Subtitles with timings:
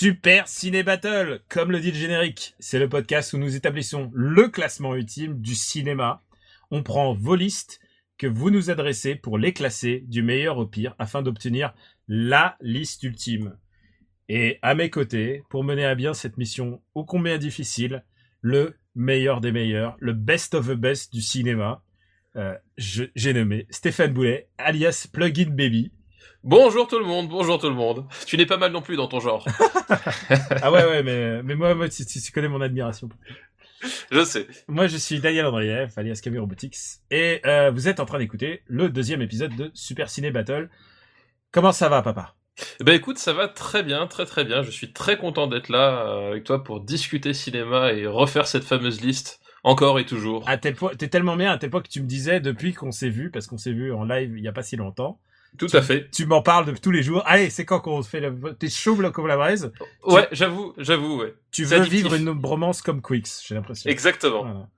[0.00, 4.46] Super Ciné Battle, comme le dit le générique, c'est le podcast où nous établissons le
[4.46, 6.22] classement ultime du cinéma.
[6.70, 7.80] On prend vos listes
[8.16, 11.74] que vous nous adressez pour les classer du meilleur au pire afin d'obtenir
[12.06, 13.56] la liste ultime.
[14.28, 18.04] Et à mes côtés, pour mener à bien cette mission ô combien difficile,
[18.40, 21.82] le meilleur des meilleurs, le best of the best du cinéma,
[22.36, 25.90] euh, j'ai nommé Stéphane Boulet, alias Plugin Baby.
[26.44, 28.06] Bonjour tout le monde, bonjour tout le monde.
[28.26, 29.44] Tu n'es pas mal non plus dans ton genre.
[30.62, 33.08] Ah ouais, ouais, mais, mais moi, moi tu, tu- tu connais mon admiration.
[34.10, 34.46] Je sais.
[34.66, 36.76] Moi, je suis Daniel Andrieff, alias Camille Robotics,
[37.10, 40.68] et euh, vous êtes en train d'écouter le deuxième épisode de Super Ciné Battle.
[41.52, 42.34] Comment ça va, papa?
[42.80, 44.62] Eh Ben écoute, ça va très bien, très très bien.
[44.62, 48.64] Je suis très content d'être là euh, avec toi pour discuter cinéma et refaire cette
[48.64, 50.48] fameuse liste encore et toujours.
[50.48, 52.92] À tel point, t'es tellement bien à tel point que tu me disais depuis qu'on
[52.92, 55.20] s'est vu, parce qu'on s'est vu en live il y a pas si longtemps.
[55.58, 56.08] Tout à fait.
[56.10, 57.22] Tu m'en parles de tous les jours.
[57.26, 58.54] Allez, c'est quand qu'on fait le...
[58.54, 59.72] T'es chaud là, comme la braise?
[60.04, 61.34] Ouais, j'avoue, j'avoue, ouais.
[61.50, 62.02] Tu veux addictif.
[62.02, 63.90] vivre une bromance comme Quicks, j'ai l'impression.
[63.90, 64.42] Exactement.
[64.42, 64.68] Voilà.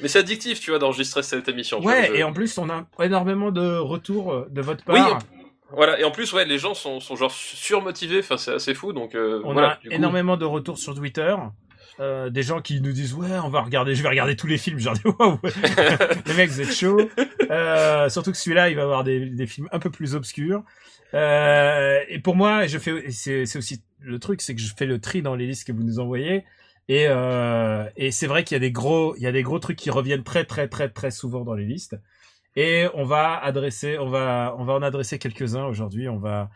[0.00, 1.80] Mais c'est addictif, tu vois, d'enregistrer cette émission.
[1.80, 5.18] tu Ouais, et en plus, on a énormément de retours euh, de votre Oui, part.
[5.72, 8.92] Voilà, et en plus, ouais, les gens sont, sont genre surmotivés, enfin, c'est assez fou,
[8.92, 9.72] donc euh, On voilà.
[9.72, 11.34] a du coup- énormément de retours sur Twitter.
[12.00, 14.58] Euh, des gens qui nous disent ouais on va regarder je vais regarder tous les
[14.58, 14.78] films.
[14.78, 15.38] Genre waouh
[16.26, 17.08] les mecs vous êtes chauds.
[17.50, 20.62] Euh, surtout que celui-là il va avoir des, des films un peu plus obscurs.
[21.14, 24.86] Euh, et pour moi je fais c'est c'est aussi le truc c'est que je fais
[24.86, 26.44] le tri dans les listes que vous nous envoyez.
[26.88, 29.58] Et euh, et c'est vrai qu'il y a des gros il y a des gros
[29.58, 31.96] trucs qui reviennent très très très très souvent dans les listes.
[32.56, 36.08] Et on va adresser on va on va en adresser quelques-uns aujourd'hui.
[36.08, 36.50] On va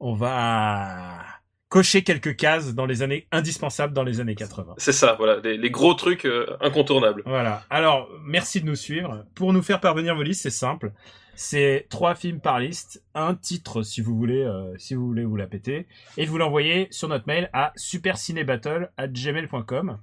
[0.00, 1.35] on va
[1.68, 4.74] cocher quelques cases dans les années indispensables dans les années 80.
[4.78, 7.22] C'est ça, voilà, les, les gros trucs euh, incontournables.
[7.26, 7.64] Voilà.
[7.70, 9.24] Alors, merci de nous suivre.
[9.34, 10.92] Pour nous faire parvenir vos listes, c'est simple.
[11.34, 15.36] C'est trois films par liste, un titre si vous voulez, euh, si vous voulez vous
[15.36, 19.98] la péter, et vous l'envoyez sur notre mail à supercinébattle@gmail.com.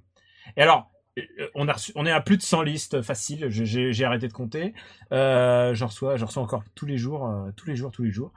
[0.57, 1.22] Et alors, euh,
[1.56, 3.47] on a reçu- on est à plus de 100 listes faciles.
[3.50, 4.74] J'ai arrêté de compter.
[5.12, 8.31] Euh, j'en reçois, j'en reçois encore tous les jours, tous les jours, tous les jours.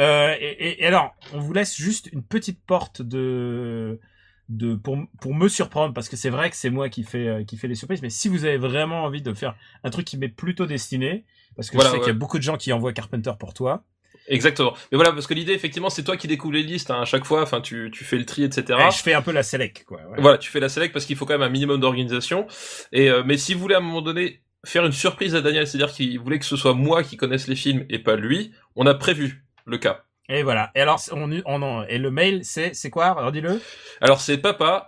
[0.00, 4.00] Euh, et, alors, on vous laisse juste une petite porte de
[4.48, 7.44] de pour pour me surprendre parce que c'est vrai que c'est moi qui fait euh,
[7.44, 9.54] qui fait les surprises mais si vous avez vraiment envie de faire
[9.84, 11.24] un truc qui m'est plutôt destiné
[11.56, 12.04] parce que Voilà, je sais ouais.
[12.04, 13.84] qu'il y a beaucoup de gens qui envoient Carpenter pour toi
[14.28, 14.74] Exactement.
[14.90, 17.24] Mais voilà, parce que l'idée, effectivement, c'est toi qui découvres les listes hein, à chaque
[17.24, 17.42] fois.
[17.42, 18.78] Enfin, tu, tu fais le tri, etc.
[18.86, 20.22] et je fais un peu la select quoi voilà.
[20.22, 22.46] Voilà, tu fais la select parce qu'il faut quand même un minimum d'organisation.
[22.92, 25.66] Et euh, mais si vous voulez à un moment donné faire une surprise à Daniel,
[25.66, 28.86] c'est-à-dire qu'il voulait que ce soit moi qui connaisse les films et pas lui, on
[28.86, 30.04] a prévu le cas.
[30.28, 33.12] et voilà et alors on, on et le mail c'est c'est quoi?
[33.12, 33.60] Redis-le
[34.00, 34.86] Alors c'est papa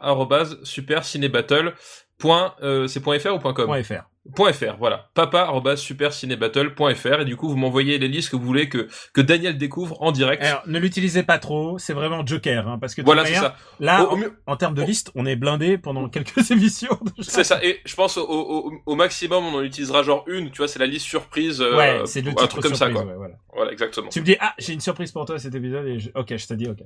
[0.64, 1.74] supercinébattle.
[2.16, 3.66] Point, euh, c'est point .fr ou point .com?
[3.66, 4.04] Point .fr
[4.36, 5.10] .fr, voilà.
[5.14, 9.58] Papa supercinébattle.fr et du coup vous m'envoyez les listes que vous voulez que que Daniel
[9.58, 10.42] découvre en direct.
[10.42, 13.56] alors ne l'utilisez pas trop c'est vraiment Joker hein, parce que de voilà, manière, ça.
[13.80, 16.98] là Au- au en, termes de liste on est blindé pendant quelques émissions.
[17.20, 20.78] C'est ça, et je pense au, maximum on en utilisera genre une, tu vois, c'est
[20.78, 23.04] la liste surprise, euh, ouais c'est le un titre truc comme ça, quoi.
[23.04, 23.34] ouais, voilà.
[23.54, 24.08] Voilà, exactement.
[24.08, 26.10] tu me dis ah j'ai une surprise pour toi cet épisode et je...
[26.14, 26.78] ok je te dis ok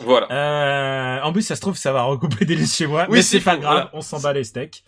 [0.00, 0.26] Voilà.
[0.30, 3.22] Euh, en plus, ça se trouve, ça va recouper des listes chez moi, Oui, mais
[3.22, 3.90] c'est c'est pas fou, grave, voilà.
[3.92, 4.82] on s'en bat les steaks.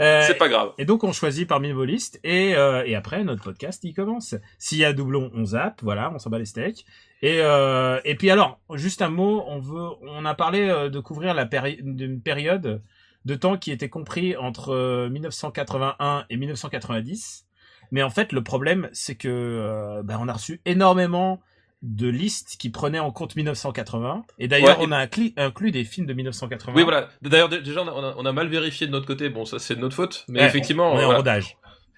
[0.00, 0.72] Euh, C'est pas grave.
[0.78, 4.34] Et donc, on choisit parmi vos listes, et, euh, et après, notre podcast, il commence.
[4.58, 6.84] S'il y a doublon, on zappe, voilà, on s'en bat les steaks.
[7.22, 11.34] Et, euh, et puis alors, juste un mot, on veut, on a parlé de couvrir
[11.34, 12.82] la péri d'une période
[13.24, 17.46] de temps qui était compris entre euh, 1981 et 1990.
[17.90, 21.40] Mais en fait, le problème, c'est que ben, on a reçu énormément
[21.84, 24.24] de listes qui prenaient en compte 1980.
[24.38, 26.72] Et d'ailleurs, Ouais, et- on a inclus, inclus des films de 1980.
[26.74, 27.10] Oui, voilà.
[27.22, 29.28] D'ailleurs, dé- déjà, on a, on a- mal vérifié de notre côté.
[29.28, 30.24] Bon, ça, c'est de notre faute.
[30.28, 31.56] Mais Ouais, effectivement, on est en rodage.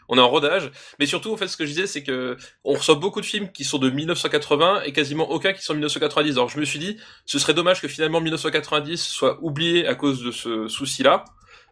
[0.09, 0.71] on est en rodage.
[0.99, 3.51] Mais surtout, en fait, ce que je disais, c'est que on reçoit beaucoup de films
[3.53, 6.33] qui sont de 1980 et quasiment aucun qui sont de 1990.
[6.33, 10.23] Alors, je me suis dit, ce serait dommage que finalement 1990 soit oublié à cause
[10.23, 11.25] de ce souci-là.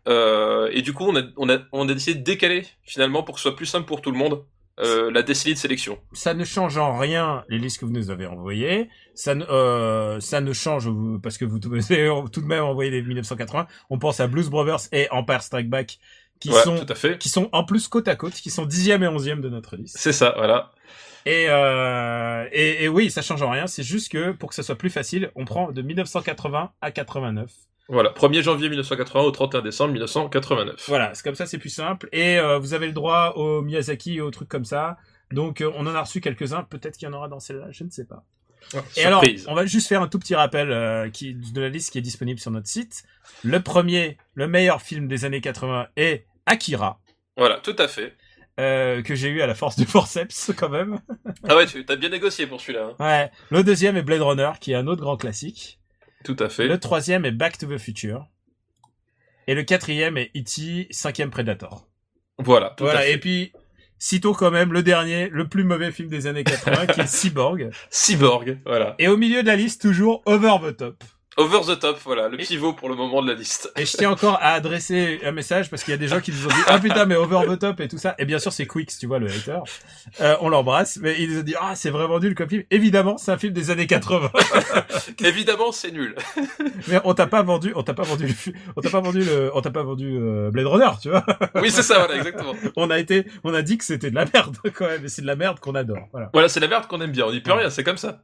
[0.06, 3.34] Euh, et du coup, on a, on a, on a décidé de décaler finalement pour
[3.34, 4.44] que ce soit plus simple pour tout le monde.
[4.80, 5.98] Euh, la décennie de sélection.
[6.12, 8.88] ça ne change en rien les listes que vous nous avez envoyées.
[9.14, 10.88] Ça ne, euh, ça ne change
[11.22, 11.68] parce que vous tout
[12.32, 13.66] tout de même envoyé des 1980.
[13.90, 15.98] On pense à Blues Brothers et Empire Strike Back
[16.40, 17.18] qui Ouais, sont tout à fait.
[17.18, 19.96] qui sont en plus côte à côte, qui sont dixième et onzième de notre liste.
[19.98, 20.72] C'est ça, voilà.
[21.24, 23.66] Et, euh, et, et oui, ça change en rien.
[23.68, 27.50] C'est juste que pour que ça soit plus facile, on prend de 1980 à 89.
[27.88, 30.84] Voilà, 1er janvier 1980 au 31 décembre 1989.
[30.88, 32.08] Voilà, c'est comme ça, c'est plus simple.
[32.12, 34.96] Et euh, vous avez le droit au Miyazaki et aux trucs comme ça.
[35.32, 36.62] Donc euh, on en a reçu quelques-uns.
[36.64, 38.24] Peut-être qu'il y en aura dans celle-là, je ne sais pas.
[38.96, 41.92] Et alors, on va juste faire un tout petit rappel euh, qui, de la liste
[41.92, 43.02] qui est disponible sur notre site.
[43.42, 46.98] Le premier, le meilleur film des années 80 est Akira,
[47.36, 48.14] Voilà, tout à fait.
[48.58, 50.98] euh, que j'ai eu à la force du forceps quand même.
[51.46, 52.92] Ah ouais, tu as bien négocié pour celui-là.
[52.98, 53.04] hein.
[53.04, 53.30] Ouais.
[53.50, 55.78] Le deuxième est Blade Runner, qui est un autre grand classique.
[56.24, 56.66] Tout à fait.
[56.66, 58.26] Le troisième est Back to the Future.
[59.46, 60.88] Et le quatrième est E.T.
[60.90, 61.86] cinquième Predator.
[62.38, 63.00] Voilà, tout voilà.
[63.00, 63.12] à fait.
[63.12, 63.52] Et puis,
[63.98, 67.70] citons quand même le dernier, le plus mauvais film des années 80, qui est Cyborg.
[67.90, 68.94] Cyborg, voilà.
[68.98, 71.04] Et au milieu de la liste, toujours Over the Top.
[71.36, 73.72] Over the top, voilà, le pivot pour le moment de la liste.
[73.76, 76.30] Et je tiens encore à adresser un message parce qu'il y a des gens qui
[76.30, 78.52] nous ont dit ah putain mais over the top et tout ça et bien sûr
[78.52, 79.58] c'est Quicks tu vois le hater
[80.20, 83.16] euh, on l'embrasse mais ils nous ont dit ah c'est vraiment nul comme film évidemment
[83.16, 84.30] c'est un film des années 80
[85.24, 86.14] Évidemment, c'est nul.
[86.88, 89.50] mais on t'a pas vendu on t'a pas vendu le on t'a pas vendu le
[89.54, 91.24] on t'a pas vendu euh, Blade Runner tu vois
[91.56, 92.54] Oui, c'est ça, voilà, exactement.
[92.76, 95.22] on a été on a dit que c'était de la merde quand même et c'est
[95.22, 97.26] de la merde qu'on adore voilà Voilà, c'est la merde qu'on aime bien.
[97.26, 98.22] On n'y peut rien, c'est comme ça.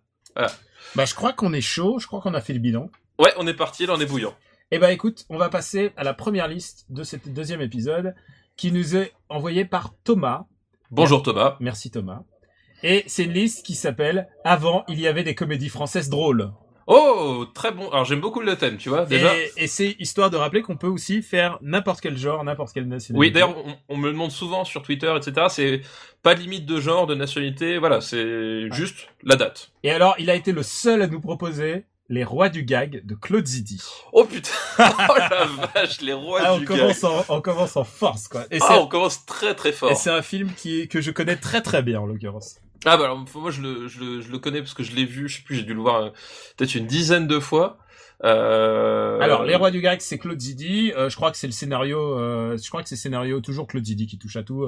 [0.95, 3.47] bah je crois qu'on est chaud je crois qu'on a fait le bilan Ouais, on
[3.47, 4.33] est parti, là, on est bouillant.
[4.71, 8.15] Eh ben écoute, on va passer à la première liste de ce deuxième épisode
[8.57, 10.47] qui nous est envoyée par Thomas.
[10.91, 11.59] Bonjour Thomas.
[11.61, 12.23] Merci Thomas.
[12.83, 16.51] Et c'est une liste qui s'appelle Avant, il y avait des comédies françaises drôles.
[16.87, 17.91] Oh, très bon.
[17.91, 19.05] Alors j'aime beaucoup le thème, tu vois.
[19.05, 19.37] Déjà.
[19.37, 22.89] Et, et c'est histoire de rappeler qu'on peut aussi faire n'importe quel genre, n'importe quelle
[22.89, 23.21] nationalité.
[23.21, 25.49] Oui, d'ailleurs, on, on me le demande souvent sur Twitter, etc.
[25.51, 25.83] C'est
[26.23, 27.77] pas de limite de genre, de nationalité.
[27.77, 29.73] Voilà, c'est juste la date.
[29.83, 33.15] Et alors, il a été le seul à nous proposer Les Rois du Gag de
[33.15, 33.81] Claude Zidi.
[34.13, 34.51] Oh putain.
[34.81, 37.11] oh la vache, les rois Ah, on du commence gag.
[37.11, 38.47] en, on commence en force, quoi.
[38.51, 39.97] Et Ah, on commence très très et fort.
[39.97, 42.57] c'est un film qui est- que je connais très très bien, en l'occurrence.
[42.85, 45.05] Ah bah alors moi je le, je le, je le connais parce que je l'ai
[45.05, 46.11] vu, je sais plus, j'ai dû le voir euh,
[46.57, 47.79] peut-être une dizaine de fois.
[48.25, 49.21] Euh...
[49.21, 50.93] Alors, Les Rois du Gag, c'est Claude Zidi.
[50.97, 52.19] Euh, je crois que c'est le scénario.
[52.19, 54.67] Euh, je crois que c'est le scénario toujours Claude Zidi qui touche à tout.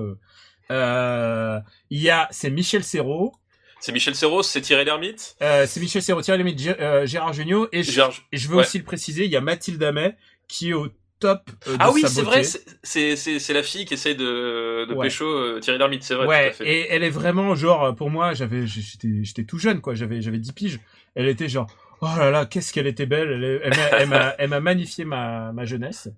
[0.71, 3.35] Il y a, c'est Michel Serrault.
[3.85, 5.35] C'est Michel Serros, c'est Thierry Lhermitte?
[5.43, 7.67] Euh, c'est Michel Serrault, Thierry Lhermitte, Gé- euh, Gérard Jugnot.
[7.73, 8.63] Et je, Gérard- et je veux ouais.
[8.63, 10.87] aussi le préciser, il y a Mathilde Amet qui est au
[11.19, 15.09] top euh, de Ah oui, c'est vrai, c'est- la fille qui essaye de de Ouais.
[15.09, 16.25] pécho euh, Thierry Lhermitte, c'est vrai.
[16.27, 16.65] tout Ouais, à fait.
[16.67, 20.53] et elle est vraiment genre pour moi, j'avais j'étais tout jeune quoi, j'avais j'avais 10
[20.53, 20.79] piges.
[21.17, 21.67] Elle était genre
[22.03, 23.61] oh là là, qu'est-ce qu'elle était belle,
[24.39, 26.09] elle, m'a magnifié ma ma jeunesse.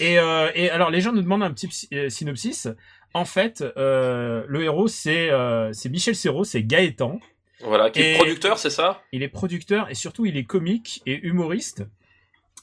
[0.00, 2.66] Et euh, et alors les gens nous demandent un petit euh, synopsis.
[3.14, 7.20] En fait, euh, le héros c'est euh, c'est Michel Serrault, c'est Gaëtan.
[7.60, 9.02] Voilà, qui est producteur, c'est ça?
[9.12, 11.86] Il est producteur et surtout il est comique et humoriste.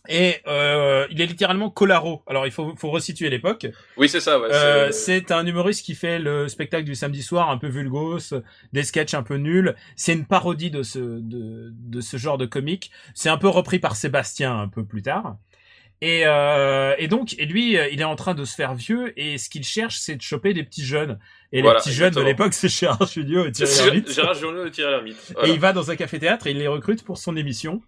[0.10, 2.24] Et euh, il est littéralement Colaro.
[2.28, 3.68] Alors il faut, faut resituer l'époque.
[3.98, 4.40] Oui, c'est ça.
[4.40, 8.18] Ouais, c'est- un humoriste qui fait le spectacle du samedi soir un peu vulgos,
[8.74, 9.76] des sketchs un peu nuls.
[9.96, 12.92] C'est une parodie de ce de, de ce genre de comique.
[13.14, 15.38] C'est un peu repris par Sébastien un peu plus tard.
[16.04, 19.14] Et, euh, et donc, et lui, euh, il est en train de se faire vieux
[19.20, 21.20] et ce qu'il cherche, c'est de choper des petits jeunes.
[21.52, 24.12] Et Voilà, les petits jeunes de l'époque, c'est Gérard Jugnot et Thierry Lhermitte.
[24.12, 25.34] Gérard Junior et Thierry Lhermitte.
[25.44, 27.84] Et il va dans un café-théâtre et il les recrute pour son émission.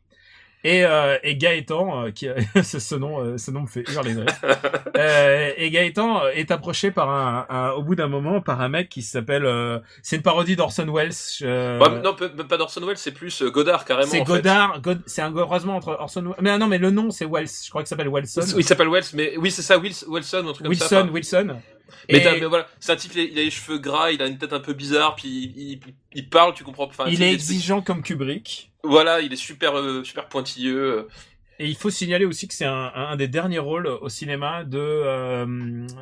[0.66, 2.28] Et, euh, et Gaëtan, euh, qui
[2.64, 4.26] ce, nom, euh, ce nom me fait hurler de.
[4.98, 8.88] Euh, et Gaëtan est approché par un, un- au bout d'un moment par un mec
[8.90, 11.12] qui s'appelle, euh, c'est une parodie d'Orson Welles.
[11.80, 12.16] Ouais, non,
[12.48, 14.10] pas d'Orson Welles, c'est plus Godard carrément.
[14.20, 14.24] c'est.
[14.24, 16.36] Godard, God- c'est un croisement entre Orson Welles.
[16.42, 17.48] Mais non, mais le nom c'est Welles.
[17.48, 18.42] Je crois qu'il s'appelle Wellson.
[18.42, 21.02] Oui, il s'appelle Wells, mais oui, c'est ça, Wilson, ou un truc comme ça.
[21.04, 21.58] Wilson, Wilson.
[22.10, 24.12] Mais, Et t'as- mais voilà, c'est un type, il a, il a les cheveux gras,
[24.12, 25.80] il a une tête un peu bizarre, puis il, il,
[26.14, 26.86] il parle, tu comprends.
[26.86, 28.72] Enfin, il est exigeant comme Kubrick.
[28.84, 30.98] Voilà, il est super, euh, super pointilleux.
[30.98, 31.08] euh.
[31.60, 34.80] Et il faut signaler aussi que c'est un, un, des derniers rôles au cinéma de
[34.80, 35.46] euh,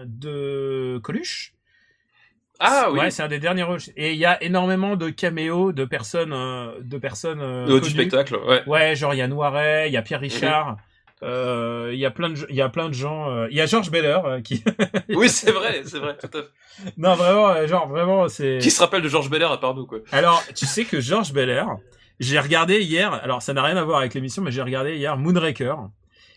[0.06, 1.54] de Coluche.
[2.60, 3.80] Ah oui, Ouais, c'est un des derniers rôles.
[3.98, 7.90] Et il y a énormément de caméos de personnes, euh, de personnes euh, du connues.
[7.90, 8.64] spectacle, ouais.
[8.68, 10.78] Ouais, genre il y a Noiret, il y a Pierre Richard.
[11.24, 13.30] euh, Il y a plein de, il y a plein de gens.
[13.32, 14.64] euh, Il y a Georges Beller euh, qui.
[15.10, 16.92] Oui, c'est vrai, c'est vrai, tout à fait.
[16.98, 18.60] non, vraiment, genre vraiment, c'est.
[18.62, 20.00] Qui se rappelle de Georges Belair à part nous, quoi.
[20.12, 21.64] Alors, tu sais que Georges Beller,
[22.22, 23.14] j'ai regardé hier.
[23.14, 25.76] Alors, ça n'a rien à voir avec l'émission, mais j'ai regardé hier Moonraker.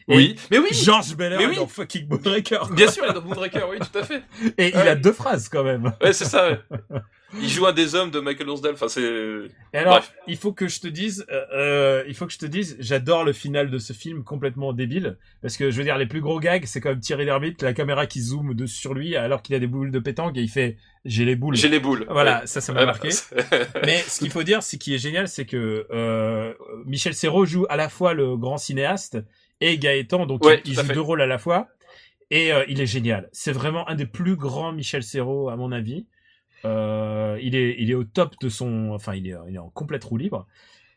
[0.08, 1.56] Et Oui, mais oui, Georges Beller Mais est oui.
[1.56, 2.68] dans fucking Moonraker.
[2.72, 4.22] bien sûr, il est dans Moonraker, oui, tout à fait.
[4.58, 4.88] Et il Ouais.
[4.88, 5.92] a deux phrases quand même.
[6.02, 6.60] Ouais, c'est ça, ouais.
[7.42, 9.02] Il joue un des hommes de Michael Lonsdale, enfin, c'est...
[9.02, 10.12] Et alors, Bref.
[10.26, 13.24] il faut que je te dise, euh, euh, il faut que je te dise, j'adore
[13.24, 16.38] le final de ce film complètement débile, parce que je veux dire, les plus gros
[16.40, 19.54] gags, c'est quand même Thierry Lhermitte, la caméra qui zoome dessus sur lui, alors qu'il
[19.54, 21.56] a des boules de pétanque et il fait, j'ai les boules.
[21.56, 22.06] J'ai les boules.
[22.08, 22.46] Voilà, Ouais.
[22.46, 23.08] ça, ça m'a Ouais, marqué.
[23.84, 26.52] Mais ce qu'il faut dire, c'est qui est génial, c'est que euh,
[26.86, 29.18] Michel Serrault joue à la fois le grand cinéaste
[29.60, 30.94] et Gaëtan, donc Ouais, il, joue fait.
[30.94, 31.68] deux rôles à la fois.
[32.30, 33.28] Et euh, il est génial.
[33.32, 36.06] C'est vraiment un des plus grands Michel Serrault, à mon avis.
[36.64, 39.70] Euh, il est, il est au top de son, enfin, il est, il est en
[39.70, 40.46] complète roue libre.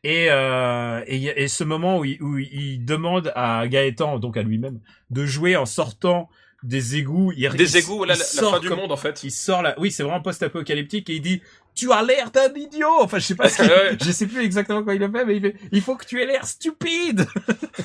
[0.03, 4.43] Et, euh, et, et ce moment où il, où il demande à Gaëtan, donc à
[4.43, 6.29] lui-même, de jouer en sortant
[6.63, 7.33] des égouts.
[7.35, 9.23] Il, Des égouts, il la, la sort fin du monde en fait.
[9.23, 9.75] Il sort là.
[9.77, 11.41] Oui, c'est vraiment post-apocalyptique et il dit
[11.77, 12.87] tu as l'air d'un idiot.
[13.01, 13.97] Enfin, je sais pas ce qu'il, Ouais.
[14.01, 16.21] je sais plus exactement quoi il a fait, mais il fait il faut que tu
[16.21, 17.25] aies l'air stupide.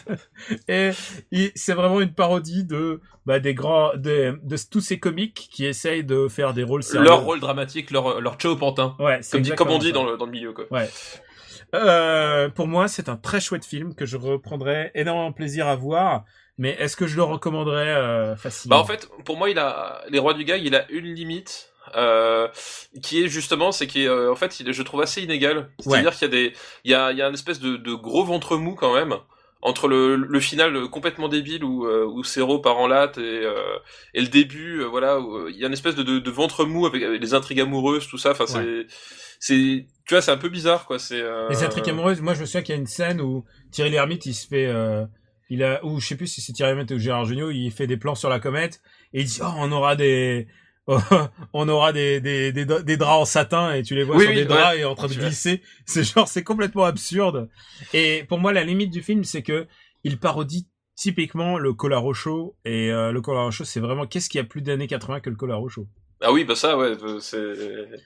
[0.69, 0.91] et
[1.55, 6.05] c'est vraiment une parodie de bah, des grands de, de tous ces comiques qui essayent
[6.05, 7.05] de faire des rôles sérieux.
[7.07, 8.97] Leur rôle dramatique, leur, leur Pantin.
[8.99, 10.65] Ouais, Comme, dit- comme on dit dans le, dans le milieu quoi.
[10.69, 10.75] ça.
[10.75, 10.91] Ouais.
[11.75, 16.25] Euh, pour moi, c'est un très chouette film que je reprendrais énormément plaisir à voir.
[16.59, 18.77] Mais est-ce que je le recommanderais euh, facilement?
[18.77, 21.72] Bah en fait, pour moi, il a les rois du gag, il a une limite.
[21.95, 22.49] Euh,
[23.03, 25.71] qui est justement, c'est qui en fait, il je trouve assez inégal.
[25.79, 26.53] C'est-à-dire qu'il y a des,
[26.85, 29.17] il y a, il y a une espèce de, de gros ventre mou quand même
[29.63, 33.79] entre le, le final complètement débile où euh, où Cero part en latte et euh,
[34.13, 36.31] et le début, euh, voilà, où, euh, il y a une espèce de, de, de
[36.31, 38.33] ventre mou avec, avec les intrigues amoureuses, tout ça.
[38.33, 38.87] Enfin, c'est
[39.39, 40.99] c'est, tu vois, c'est un peu bizarre quoi.
[40.99, 41.49] C'est euh...
[41.49, 44.27] Les intrigues amoureuses, moi je me souviens qu'il y a une scène où Thierry Lhermitte
[44.27, 45.05] il se fait, euh,
[45.49, 47.87] il a, ou je sais plus si c'est Thierry Lhermitte ou Gérard Jugnot, il fait
[47.87, 48.81] des plans sur la comète
[49.15, 50.49] et il dit oh on aura des,
[51.53, 54.31] on aura des, des, des, des draps en satin et tu les vois Oui, sur
[54.31, 54.81] oui, des draps ouais.
[54.81, 55.63] et en train de glisser.
[55.87, 57.49] C'est genre c'est complètement absurde.
[57.95, 59.67] Et pour moi la limite du film c'est que
[60.05, 64.39] il parodie typiquement le Colaro Show et euh, le Colaro Show c'est vraiment qu'est-ce qu'il
[64.39, 65.87] y a plus d'années 80 que le Colaro Show?
[66.25, 67.19] Ah oui, bah ça, ouais, euh,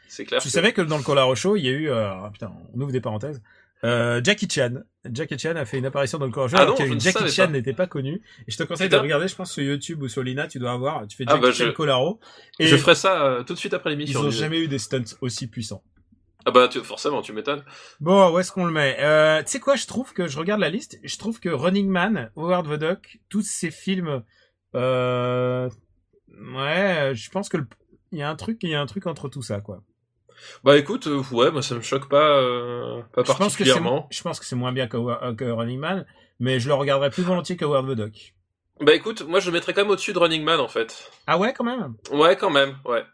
[0.09, 0.41] c'est clair.
[0.41, 2.51] Tu que- savais que dans le Colaro Show, il y a eu, euh, ah, putain,
[2.75, 3.43] on ouvre des parenthèses.
[3.85, 4.75] Euh, Jackie Chan.
[5.13, 6.99] Jackie Chan a fait une apparition dans le Show Ah alors non, que je ne
[7.01, 8.23] Jackie Chan n'était pas connu.
[8.47, 10.73] Et je te conseille de regarder, je pense sur YouTube ou sur Lina, tu dois
[10.73, 11.07] avoir.
[11.07, 12.19] Tu fais Ah, Jackie bah, Chan je- Colaro.
[12.59, 14.21] Et Je ferai ça euh, tout de suite après ils l'émission.
[14.21, 14.41] ont disais.
[14.41, 15.85] jamais eu des stunts aussi puissants.
[16.49, 17.65] Ah bah tu, forcément, tu m'étonnes.
[18.01, 18.97] Bon, où est-ce qu'on le met?
[19.01, 21.89] Euh, Tu sais quoi, je trouve que je regarde la liste, je trouve que Running
[21.89, 24.23] Man, Howard the Duck, tous ces films,
[24.77, 25.69] euh,
[26.55, 27.67] ouais, je pense que le-
[28.13, 29.83] il y a un truc, il y a un truc entre tout ça, quoi.
[30.65, 34.07] Bah écoute, euh, ouais, moi ça me choque pas, euh, pas Je pense que particulièrement.
[34.11, 36.07] je pense que c'est moins bien que, Howard- que Running Man,
[36.41, 38.35] mais je le regarderais plus volontiers que Howard the Duck.
[38.81, 41.11] Bah écoute, moi je le mettrais quand même au-dessus de Running Man en fait.
[41.27, 41.95] Ah ouais, quand même?
[42.13, 43.05] Ouais, quand même, ouais.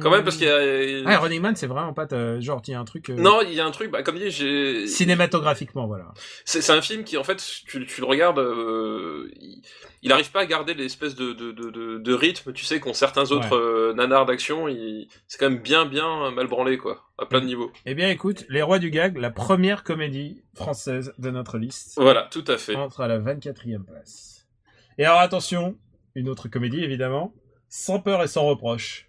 [0.00, 1.02] Quand même parce qu'il y a...
[1.06, 2.08] Ah, Running Man, c'est vraiment pas
[2.40, 4.18] genre il y a un truc euh, Non, il y a un truc, bah, comme
[4.18, 4.84] dit, j'ai...
[4.88, 6.12] cinématographiquement, voilà.
[6.44, 7.36] C'est un film qui, en fait,
[7.68, 9.62] tu, tu le regardes, euh, il,
[10.02, 13.30] il arrive pas à garder l'espèce de, de, de, de, rythme, tu sais, qu'ont certains
[13.30, 17.40] autres euh, nanars d'action, il- c'est quand même bien, bien mal branlé, quoi, à plein
[17.40, 17.70] de niveaux.
[17.84, 22.28] Eh bien, écoute, Les Rois du Gag, la première comédie française de notre liste, Voilà,
[22.32, 22.74] tout à fait.
[22.74, 24.46] entre à la 24e place.
[24.98, 25.76] Et alors attention,
[26.16, 27.34] une autre comédie évidemment,
[27.68, 29.04] Sans peur et sans reproche.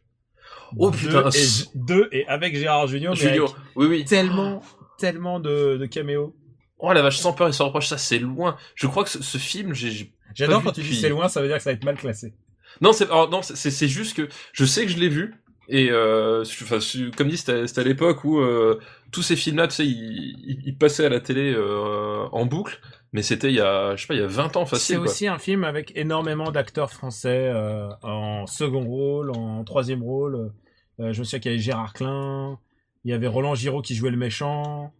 [0.77, 3.41] Oh, Deux putain, et, deux et avec Gérard Junior, avec
[3.75, 4.05] oui, oui.
[4.05, 4.61] tellement,
[4.97, 6.35] tellement de, de caméos.
[6.79, 8.57] Oh la vache, sans peur et sans reproche, ça c'est loin.
[8.75, 10.11] Je crois que ce, ce film, j'ai...
[10.35, 12.33] J'adore quand tu dis c'est loin, ça veut dire que ça va être mal classé.
[12.81, 15.33] Non, c'est non, c'est juste que je sais que je l'ai vu
[15.69, 16.79] et euh, enfin,
[17.15, 18.79] comme dit, c'était c'était à l'époque où euh,
[19.11, 22.79] tous ces films-là, tu sais, ils, passaient à la télé euh, en boucle,
[23.13, 24.97] mais c'était il y a, je sais pas, il y a 20 ans C'est facile.
[24.97, 25.05] quoi.
[25.05, 30.51] aussi un film avec énormément d'acteurs français euh, en second rôle, en troisième rôle.
[30.99, 32.59] Euh, je me souviens qu'il y avait Gérard Klein,
[33.05, 34.93] il y avait Roland Giraud qui jouait le méchant,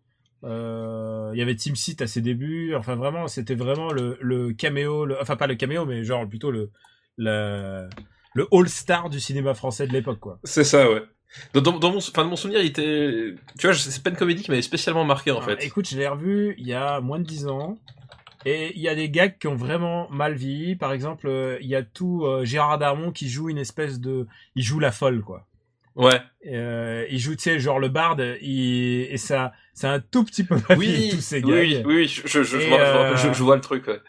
[0.44, 2.76] il y avait Tim Seat à ses débuts.
[2.76, 6.52] Enfin vraiment, c'était vraiment le, le caméo, le- enfin pas le caméo, mais genre plutôt
[6.52, 6.72] le
[7.18, 7.90] le,
[8.36, 10.40] le all-star du cinéma français de l'époque, quoi.
[10.44, 11.02] C'est ça, ouais.
[11.54, 14.16] Dans, dans, dans mon, enfin, dans mon souvenir, il était, tu vois, c'est pas une
[14.16, 15.64] comédie qui m'avait spécialement marqué en Ah, fait.
[15.66, 17.78] Écoute, je l'ai revu il y a moins de 10 ans.
[18.46, 20.76] Et il y a des gags qui ont vraiment mal vieilli.
[20.76, 24.26] Par exemple, euh, il y a tout euh, Gérard Darmon qui joue une espèce de...
[24.56, 25.46] Il joue la folle, quoi.
[25.96, 26.22] Ouais.
[26.50, 28.38] Euh, il joue, tu sais, genre le barde.
[28.42, 29.08] Il...
[29.12, 31.86] Et ça, c'est un tout petit peu mal Oui, tous ces oui, gags.
[31.88, 33.88] oui, oui, Et, je- je vois le truc.
[33.88, 34.00] Ouais.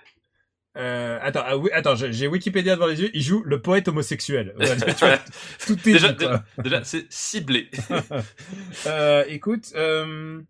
[0.77, 3.11] Euh, attends, ah oui, attends, j'ai Wikipédia devant les yeux.
[3.15, 4.55] Il joue le poète homosexuel.
[4.59, 5.19] Voilà, tu vois,
[5.67, 7.71] tout est déjà, déjà, c'est ciblé.
[8.87, 10.41] Euh, écoute, euh,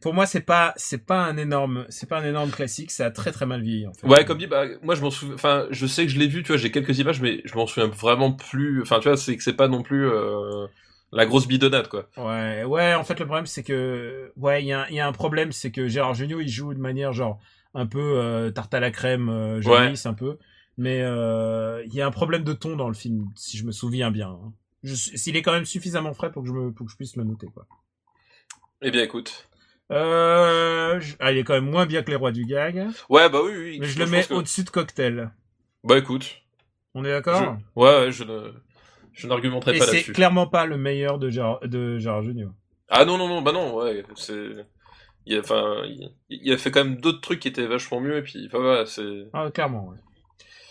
[0.00, 2.90] pour moi, c'est pas, c'est pas un énorme, c'est pas un énorme classique.
[2.90, 4.06] Ça a très très mal vieilli, en fait.
[4.06, 6.42] Ouais, comme dit, bah, moi, je m'en souviens, enfin, je sais que je l'ai vu,
[6.42, 9.36] tu vois, j'ai quelques images, mais je m'en souviens vraiment plus, enfin, tu vois, c'est
[9.36, 10.08] que c'est pas non plus,
[11.10, 12.08] la grosse bidonnade, quoi.
[12.16, 15.12] Ouais, ouais, en fait, le problème, c'est que, ouais, il y a, y a un
[15.12, 17.40] problème, c'est que Gérard Jugnot, il joue de manière, genre,
[17.74, 20.38] un peu euh, tarte à la crème, euh, jaunisse, un peu.
[20.76, 23.72] Mais euh, il y a un problème de ton dans le film, si je me
[23.72, 24.28] souviens bien.
[24.30, 24.52] hein.
[24.84, 27.24] S'il est quand même suffisamment frais pour que je, me, pour que je puisse le
[27.24, 27.66] noter, quoi.
[28.80, 29.48] Eh bien, écoute.
[29.90, 33.28] Euh, je- ah, il est quand même moins bien que les rois du gag, Ouais,
[33.28, 33.78] bah oui, oui.
[33.80, 35.30] mais je le mets que- au-dessus de Cocktail.
[35.82, 36.36] Bah écoute.
[36.94, 37.56] On est d'accord?
[37.74, 38.52] Ouais, ouais, je ne,
[39.12, 40.12] je n'argumenterai pas c'est là-dessus.
[40.12, 42.52] clairement pas le meilleur de Gérard, de Gérard Jugnot.
[42.88, 44.66] Ah non, non, non, bah non, ouais, c'est,
[45.28, 48.16] il a, enfin, il, il a fait quand même d'autres trucs qui étaient vachement mieux,
[48.16, 49.96] et puis, enfin, voilà, c'est, Ah, clairement, ouais.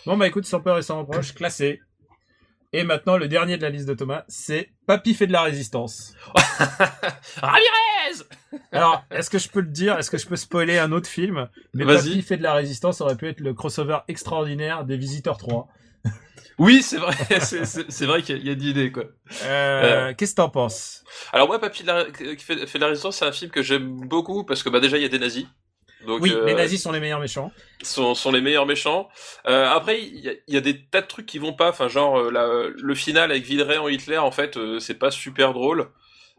[0.06, 1.80] Bon, bah écoute, sans peur et sans reproche, classé.
[2.72, 6.14] Et maintenant, le dernier de la liste de Thomas, c'est Papy fait de la résistance.
[7.36, 8.24] Ramirez
[8.72, 11.48] Alors, est-ce que je peux le dire Est-ce que je peux spoiler un autre film?
[11.72, 11.86] Mais.
[11.86, 15.68] Papy fait de la résistance aurait pu être le crossover extraordinaire des Visiteurs 3.
[16.58, 19.04] Oui, c'est vrai, c'est- vrai qu'il y a- a d'idées, quoi.
[19.44, 21.04] Euh, Qu'est-ce que t'en penses?
[21.32, 23.62] Alors moi, Papy de la- qui fait, fait de la résistance, c'est un film que
[23.62, 25.46] j'aime beaucoup parce que bah déjà il y a des nazis.
[26.06, 27.52] Donc, Oui, euh, les nazis sont les meilleurs méchants.
[27.82, 29.08] sont, sont les meilleurs méchants.
[29.48, 31.70] Euh, après, il y, a, il y a des tas de trucs qui vont pas.
[31.70, 35.10] Enfin, genre euh, la- le final avec Villeray en Hitler, en fait, euh, c'est pas
[35.10, 35.88] super drôle.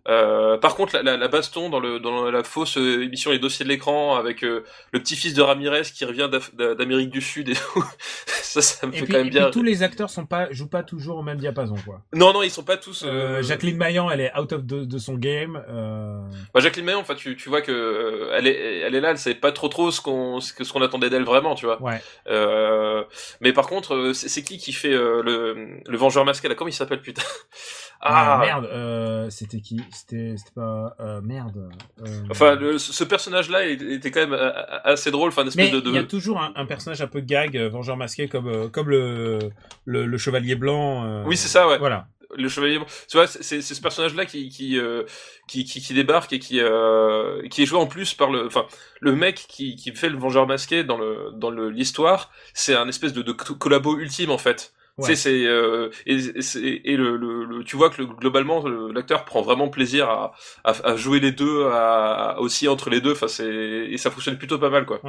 [0.07, 3.39] Euh, par contre, la, la, la baston dans, le, dans la fausse euh, émission Les
[3.39, 7.53] Dossiers de l'écran avec euh, le petit-fils de Ramirez qui revient d'Amérique du Sud et
[7.53, 7.83] tout,
[8.27, 9.51] ça, ça me Et fait puis, quand même puis bien.
[9.51, 12.01] tous les acteurs sont pas, jouent pas toujours au même diapason, quoi.
[12.13, 13.03] Non, non, ils sont pas tous.
[13.03, 13.41] Euh, Euh...
[13.43, 15.61] Jacqueline Maillan, elle est out of de, de son game.
[15.69, 16.19] Euh...
[16.53, 19.17] Bah, Jacqueline Maillan, enfin, tu, tu vois que euh, elle est, elle est là, elle
[19.17, 21.81] savait pas trop trop ce qu'on, ce qu'on attendait d'elle vraiment, tu vois.
[21.81, 22.01] Ouais.
[22.27, 23.03] Euh,
[23.41, 26.73] mais par contre, c'est qui qui fait euh, le, le Vengeur masqué là Comment il
[26.73, 27.21] s'appelle putain?
[28.01, 29.81] Ah, merde, euh, c'était qui?
[29.93, 31.69] C'était pas euh, merde.
[32.01, 34.51] euh, Enfin, le- ce personnage-là était quand même euh,
[34.83, 35.89] assez drôle, enfin, une espèce Mais de.
[35.89, 39.39] il y a toujours un, un personnage un peu gag, vengeur masqué, comme comme le,
[39.85, 41.05] le le chevalier blanc.
[41.05, 41.77] euh, Oui, c'est ça, ouais.
[41.77, 42.07] Voilà.
[42.37, 42.79] Le chevalier.
[43.09, 45.01] Tu vois, c'est ce personnage-là qui qui, euh,
[45.47, 48.45] qui qui qui débarque et qui euh, qui est joué en plus par le.
[48.45, 48.65] Enfin,
[49.01, 52.87] le mec qui qui fait le Vengeur masqué dans le dans le l'histoire, c'est un
[52.87, 54.73] espèce de, de collabo ultime en fait.
[54.99, 55.09] Ouais.
[55.09, 58.07] Tu sais, c'est euh, et, et, c'est- et le, le, le- tu vois que le-
[58.07, 62.67] globalement le- l'acteur prend vraiment plaisir à, à, à jouer les deux, à, à aussi
[62.67, 63.11] entre les deux.
[63.13, 64.99] Enfin, c'est et ça fonctionne plutôt pas mal quoi.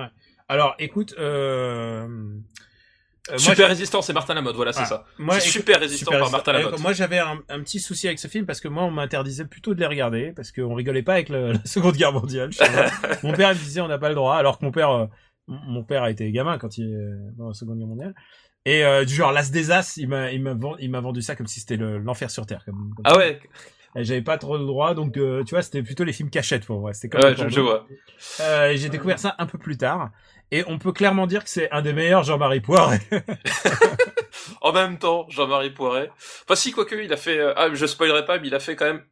[0.49, 2.07] Alors, écoute, euh,
[3.29, 5.05] euh, moi, super résistant, c'est Martin Lamotte, voilà, c'est Ah, ça.
[5.19, 6.53] moi, c'est écoute, super résistant super par Martin.
[6.55, 6.75] Lamotte.
[6.75, 9.45] Euh, Moi, j'avais un, un petit souci avec ce film parce que moi, on m'interdisait
[9.45, 12.51] plutôt de les regarder parce qu'on rigolait pas avec le- la Seconde Guerre mondiale.
[13.23, 15.07] mon père me disait on n'a pas le droit, alors que mon père, euh,
[15.47, 18.15] mon mon père a été gamin quand il est dans la Seconde Guerre mondiale.
[18.67, 21.23] Et euh, du genre l'as des as, il m'a il m'a vend- il m'a vendu
[21.23, 22.63] ça comme si c'était le- l'enfer sur terre.
[22.65, 23.41] Comme, comme Ah ouais,
[23.97, 26.79] J'avais pas trop le droit, donc euh, tu vois, c'était plutôt les films cachettes pour
[26.81, 26.93] moi.
[26.93, 27.87] C'était comme ouais, je, je vois.
[28.41, 30.11] Euh, J'ai découvert ça un peu plus tard.
[30.53, 33.01] Et on peut clairement dire que c'est un des meilleurs Jean-Marie Poiret.
[34.61, 36.11] En même temps, Jean-Marie Poiret.
[36.45, 38.77] Enfin, si, quoique, il a fait, euh, ah, je spoilerai pas, mais il a fait
[38.77, 39.03] quand même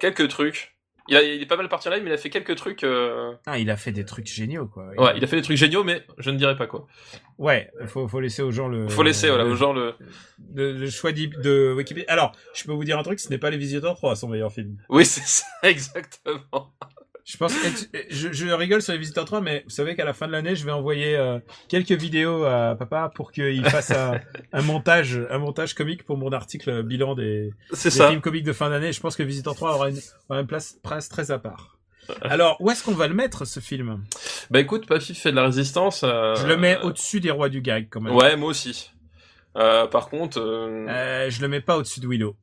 [0.00, 0.73] quelques trucs.
[1.08, 2.82] Il, a, il est pas mal parti en live, mais il a fait quelques trucs,
[2.82, 3.32] euh...
[3.46, 4.86] Ah, il a fait des trucs géniaux, quoi.
[4.96, 6.86] ouais, il a fait des trucs géniaux, mais je ne dirai pas quoi.
[7.36, 8.88] Ouais, faut, faut laisser aux gens le.
[8.88, 9.94] Faut laisser, voilà, le, aux gens le,
[10.54, 12.10] le, le choix de Wikipédia.
[12.10, 14.52] Alors, je peux vous dire un truc, ce n'est pas Les Visiteurs 3, son meilleur
[14.52, 14.76] film.
[14.88, 16.72] oui, c'est ça, exactement.
[17.24, 17.68] Je pense que
[18.10, 20.54] je, je rigole sur Les Visiteurs 3, mais vous savez qu'à la fin de l'année,
[20.54, 24.20] je vais envoyer euh, quelques vidéos à papa pour qu'il fasse un,
[24.52, 28.92] un montage, un montage comique pour mon article bilan des, films comiques de fin d'année.
[28.92, 31.78] Je pense que Visiteur 3 aura une, aura une place, place très à part.
[32.20, 34.04] Alors, où est-ce qu'on va le mettre, ce film?
[34.50, 36.02] Bah écoute, Papy fait de la résistance.
[36.04, 38.14] euh, Je le mets au-dessus des Rois du Gag, quand même.
[38.14, 38.90] Ouais, moi aussi.
[39.56, 40.86] Euh, par contre, euh...
[40.90, 42.36] Euh, je le mets pas au-dessus de Willow.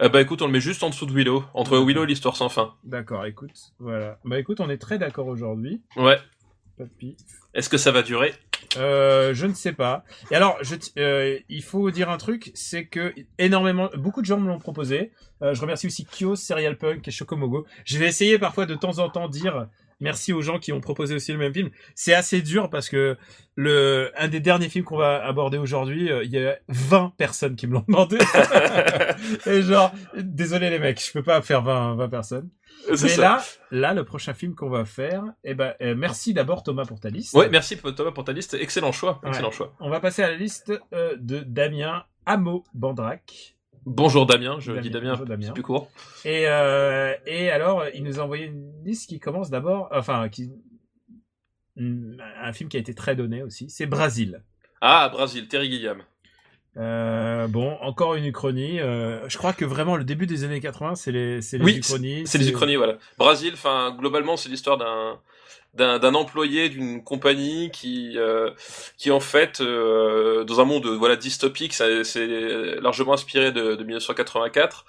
[0.00, 2.36] Euh, bah écoute, on le met juste en dessous de Willow, entre Willow et l'histoire
[2.36, 2.74] sans fin.
[2.84, 4.18] D'accord, écoute, voilà.
[4.24, 5.82] Bah écoute, on est très d'accord aujourd'hui.
[5.96, 6.18] Ouais.
[6.78, 7.16] Papy.
[7.52, 8.32] Est-ce que ça va durer?
[8.78, 10.04] Euh, je ne sais pas.
[10.30, 14.26] Et alors, je t- euh, il faut dire un truc, c'est que énormément, beaucoup de
[14.26, 15.10] gens me l'ont proposé.
[15.42, 17.66] Euh, je remercie aussi Kyo, Serial Punk et Chocomogo.
[17.84, 19.66] Je vais essayer parfois de temps en temps dire
[20.00, 21.70] merci aux gens qui ont proposé aussi le même film.
[21.94, 23.16] C'est assez dur parce que
[23.54, 27.56] le un des derniers films qu'on va aborder aujourd'hui, euh, il y a 20 personnes
[27.56, 28.18] qui me l'ont demandé.
[29.46, 32.50] et genre, désolé les mecs, je peux pas faire 20, 20 personnes.
[32.88, 33.20] Mais ça.
[33.20, 36.98] là, là, le prochain film qu'on va faire, eh ben, euh, merci d'abord Thomas pour
[36.98, 37.34] ta liste.
[37.34, 38.54] Ouais, merci Thomas pour ta liste.
[38.54, 39.20] Excellent choix.
[39.22, 39.28] Ouais.
[39.28, 39.74] Excellent choix.
[39.80, 43.54] On va passer à la liste euh, de Damien Amo Bandrac.
[43.86, 45.52] Bonjour Damien, je Damien, dis Damien, bonjour Damien.
[45.52, 45.90] plus court.
[46.24, 50.50] Et, euh, et alors, il nous a envoyé une liste qui commence d'abord, enfin, qui,
[51.78, 54.42] un film qui a été très donné aussi, c'est Brasil.
[54.80, 56.02] Ah, Brésil, Terry Gilliam.
[56.76, 58.80] Euh, bon, encore une uchronie.
[58.80, 61.76] Euh, je crois que vraiment le début des années 80, c'est les, c'est les Oui,
[61.78, 62.26] uchronies.
[62.26, 62.96] C'est les Uchronies, voilà.
[63.18, 65.18] Brésil, enfin, globalement, c'est l'histoire d'un
[65.74, 68.50] d'un d'un employé d'une compagnie qui euh,
[68.96, 72.26] qui en fait euh, dans un monde voilà dystopique ça- c'est
[72.80, 74.84] largement inspiré de, de 1984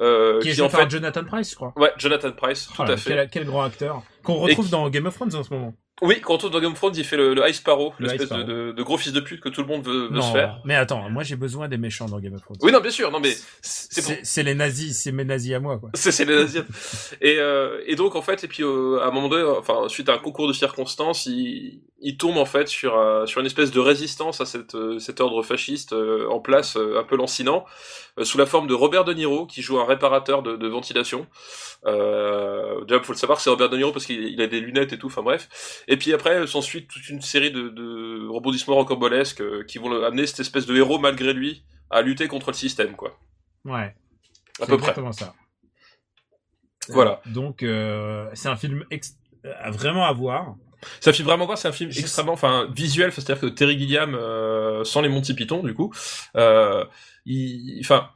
[0.00, 1.72] euh, Qui est qui en par fait Jonathan Price, je crois.
[1.76, 4.02] ouais Jonathan Price tout à fait Quel, quel grand acteur.
[4.24, 5.74] Qu'on retrouve qui- dans Game of Thrones en ce moment.
[6.02, 8.06] oui quand on retourne dans Game of Thrones il fait le, le Ice Sparrow Le
[8.06, 8.42] l'espèce Sparrow.
[8.42, 10.32] de, de, de gros fils de pute que tout le monde veut, veut Non, se
[10.32, 12.56] faire mais attends, moi j'ai besoin des méchants dans Game of Thrones.
[12.62, 13.32] oui non bien sûr non mais
[13.62, 15.90] c'est pour- les nazis, c'est mes nazis à moi, quoi.
[15.94, 16.62] C'est les nazis.
[17.20, 20.08] Et, euh, et donc en fait, et puis euh, à un moment donné, enfin suite
[20.08, 23.70] à un concours de circonstances, il, il tombe en fait sur euh, sur une espèce
[23.70, 27.64] de résistance à cette euh, cet ordre fasciste en place, un peu lancinant,
[28.22, 31.26] sous la forme de Robert De Niro qui joue un réparateur de, de ventilation.
[31.86, 34.92] Euh, déjà, faut le savoir, c'est Robert De Niro parce qu'il il a des lunettes
[34.92, 35.06] et tout.
[35.08, 35.82] Enfin bref.
[35.88, 40.04] Et puis après, s'ensuit toute une série de, de rebondissements rocambolesques euh, qui vont le-
[40.04, 43.18] amener cette espèce de héros malgré lui à lutter contre le système, quoi.
[43.64, 43.94] Ouais.
[44.60, 44.88] À peu près.
[44.88, 45.34] exactement ça.
[46.88, 47.20] Voilà.
[47.26, 50.56] Donc, euh, c'est un film euh, vraiment à voir.
[51.00, 53.10] C'est un film vraiment quoi C'est un film extrêmement, enfin visuel.
[53.10, 55.92] C'est-à-dire que Terry Gilliam, euh, sans les Monty Python, du coup,
[56.36, 56.84] euh,
[57.24, 58.10] il, enfin,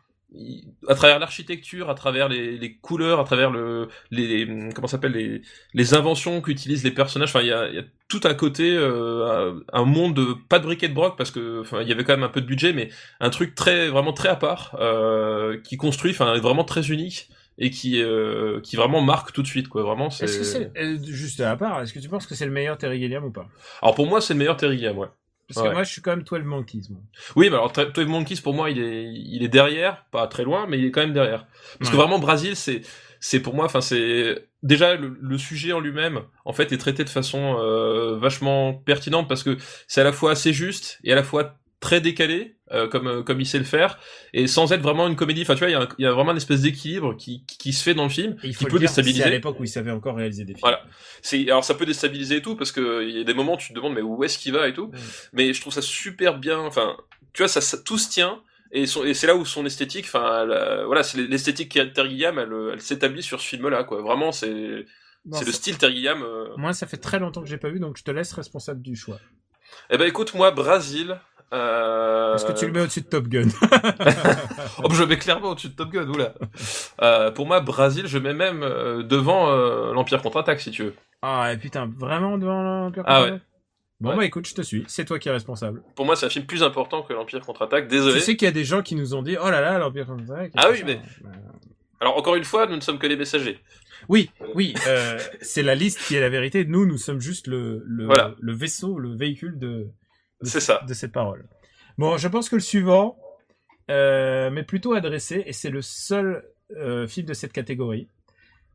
[0.86, 5.12] à travers l'architecture, à travers les, les couleurs, à travers le, les, les- comment s'appelle
[5.12, 7.30] les, les inventions qu'utilisent les personnages.
[7.30, 10.64] Enfin, il y a, y a tout un côté, euh, un monde de pas de
[10.64, 12.72] briquet de broc parce que, enfin, il y avait quand même un peu de budget,
[12.74, 17.28] mais un truc très, vraiment très à part, euh, qui construit, enfin, vraiment très unique
[17.60, 19.82] et qui, euh, qui vraiment marque tout de suite, quoi.
[19.82, 20.26] Vraiment, c'est.
[20.26, 22.78] Est-ce que c'est, euh, juste à part, est-ce que tu penses que c'est le meilleur
[22.78, 23.48] Terry Gilliam ou pas?
[23.82, 25.08] Alors pour moi, c'est le meilleur Terry Gilliam, ouais.
[25.48, 27.00] Parce que moi, je suis quand même 12 Monkeys, moi.
[27.36, 30.44] Oui, mais alors Tra- Twelve Monkeys pour moi il est il est derrière, pas très
[30.44, 31.46] loin, mais il est quand même derrière.
[31.78, 32.82] Parce que vraiment Brésil c'est
[33.20, 37.02] c'est pour moi enfin c'est déjà le, le sujet en lui-même en fait est traité
[37.02, 39.56] de façon euh, vachement pertinente parce que
[39.88, 43.22] c'est à la fois assez juste et à la fois très décalé euh, comme euh,
[43.22, 43.98] comme il sait le faire
[44.32, 45.42] et sans être vraiment une comédie.
[45.42, 47.44] Enfin tu vois il y a, un- il y a vraiment une espèce d'équilibre qui,
[47.46, 49.30] qui qui se fait dans le film il qui peut le dire, c'est à déstabiliser.
[49.30, 50.60] l'époque où il savait encore réaliser des films.
[50.62, 50.82] Voilà.
[51.22, 53.58] C'est alors ça peut déstabiliser et tout parce que il y a des moments où
[53.58, 54.88] tu te demandes mais où est-ce qu'il va et tout.
[54.88, 54.96] Mm.
[55.34, 56.58] Mais je trouve ça super bien.
[56.58, 56.96] Enfin,
[57.32, 60.06] tu vois ça, ça- tout se tient et, son- et c'est là où son esthétique.
[60.06, 62.38] Enfin, euh, voilà, c'est l'esthétique qui a Terry Gilliam.
[62.40, 64.02] Elle, elle s'établit sur ce film-là quoi.
[64.02, 66.22] Vraiment, c'est le style Terry Gilliam.
[66.22, 66.48] euh.
[66.56, 68.96] Moi, ça fait très longtemps que j'ai pas vu, donc je te laisse responsable du
[68.96, 69.18] choix.
[69.90, 71.18] Eh ben écoute moi Brésil.
[71.52, 72.34] Euh...
[72.34, 73.48] Est-ce que tu le mets au-dessus de Top Gun
[74.84, 76.34] Oh, je le mets clairement au-dessus de Top Gun, oula.
[77.02, 80.94] Euh, pour moi, Brésil, je mets même euh, devant euh, l'Empire contre-attaque, si tu veux.
[81.22, 83.42] Ah, et putain, vraiment devant l'Empire Ah contre-attaque?
[84.00, 84.16] Bon, Ouais.
[84.16, 84.84] bah écoute, je te suis.
[84.86, 85.82] C'est toi qui es responsable.
[85.96, 87.88] Pour moi, c'est un film plus important que l'Empire contre-attaque.
[87.88, 88.14] Désolé.
[88.14, 90.06] Tu sais qu'il y a des gens qui nous ont dit, oh là là, l'Empire
[90.06, 90.52] contre-attaque.
[90.56, 91.28] Ah oui, mais- Euh,
[92.00, 93.58] Alors encore une fois, nous ne sommes que les messagers.
[94.08, 96.64] Oui, oui, euh, c'est la liste qui est la vérité.
[96.64, 98.34] Nous, nous sommes juste le, le, Voilà.
[98.38, 99.88] le vaisseau, le véhicule de,
[100.42, 100.80] C'est ça.
[100.86, 101.44] de cette parole.
[101.98, 103.18] Bon, je pense que le suivant
[103.90, 106.44] euh, m'est plutôt adressé, et c'est le seul
[106.76, 108.08] euh, film de cette catégorie.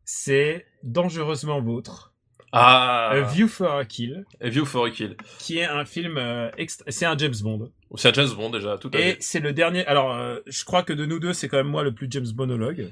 [0.06, 2.13] C'est Dangereusement Vôtre,
[2.52, 3.10] Ah.
[3.12, 5.15] A View for a Kill, A View for a Kill.
[5.39, 7.71] qui est un film, euh, extra- c'est un James Bond.
[7.95, 9.17] C'est un James Bond déjà, tout à Et fait.
[9.21, 9.86] c'est le dernier.
[9.86, 12.28] Alors, euh, je crois que de nous deux, c'est quand même moi le plus James
[12.34, 12.89] Bondologue.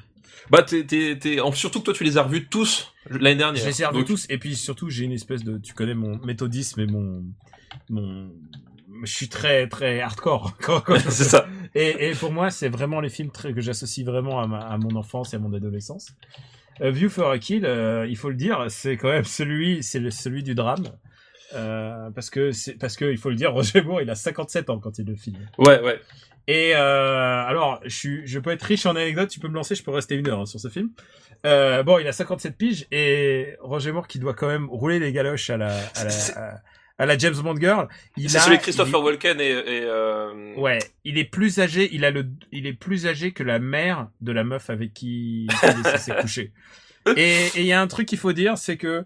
[0.50, 1.40] Bah t'es, t'es, t'es...
[1.40, 3.62] en- surtout que toi tu les as revus tous l'année dernière.
[3.64, 5.58] Je les ai revus Donc, tous, et puis surtout, j'ai une espèce de.
[5.58, 7.24] Tu connais mon méthodisme et mon.
[7.90, 8.32] mon
[9.04, 10.56] je suis très très hardcore.
[11.10, 11.48] c'est ça.
[11.74, 14.78] et, et pour moi, c'est vraiment les films très, que j'associe vraiment à, ma- à
[14.78, 16.12] mon enfance et à mon adolescence.
[16.82, 20.00] Euh, View for a Kill, euh, il faut le dire, c'est quand même celui, c'est
[20.00, 20.84] le- celui du drame.
[21.54, 24.70] Euh, parce que c'est parce que il faut le dire, Roger Moore, il a 57
[24.70, 25.38] ans quand il le filme.
[25.58, 26.00] Ouais, ouais.
[26.48, 29.76] Et euh, alors, je, suis, je peux être riche en anecdotes, tu peux me lancer,
[29.76, 30.90] je peux rester une heure hein, sur ce film.
[31.46, 35.12] Euh, bon, il a 57 piges et Roger Moore qui doit quand même rouler les
[35.12, 36.62] galoches à la, à la, C'est- à,
[36.98, 37.88] à la James Bond girl.
[38.18, 39.52] Il C'est celui Christopher il- Walken et...
[39.52, 40.60] et.
[40.60, 44.10] Ouais, il est plus âgé, il a le, il est plus âgé que la mère
[44.22, 46.52] de la meuf avec qui il est censé coucher.
[47.18, 49.06] Et et il y a un truc qu'il faut dire, c'est que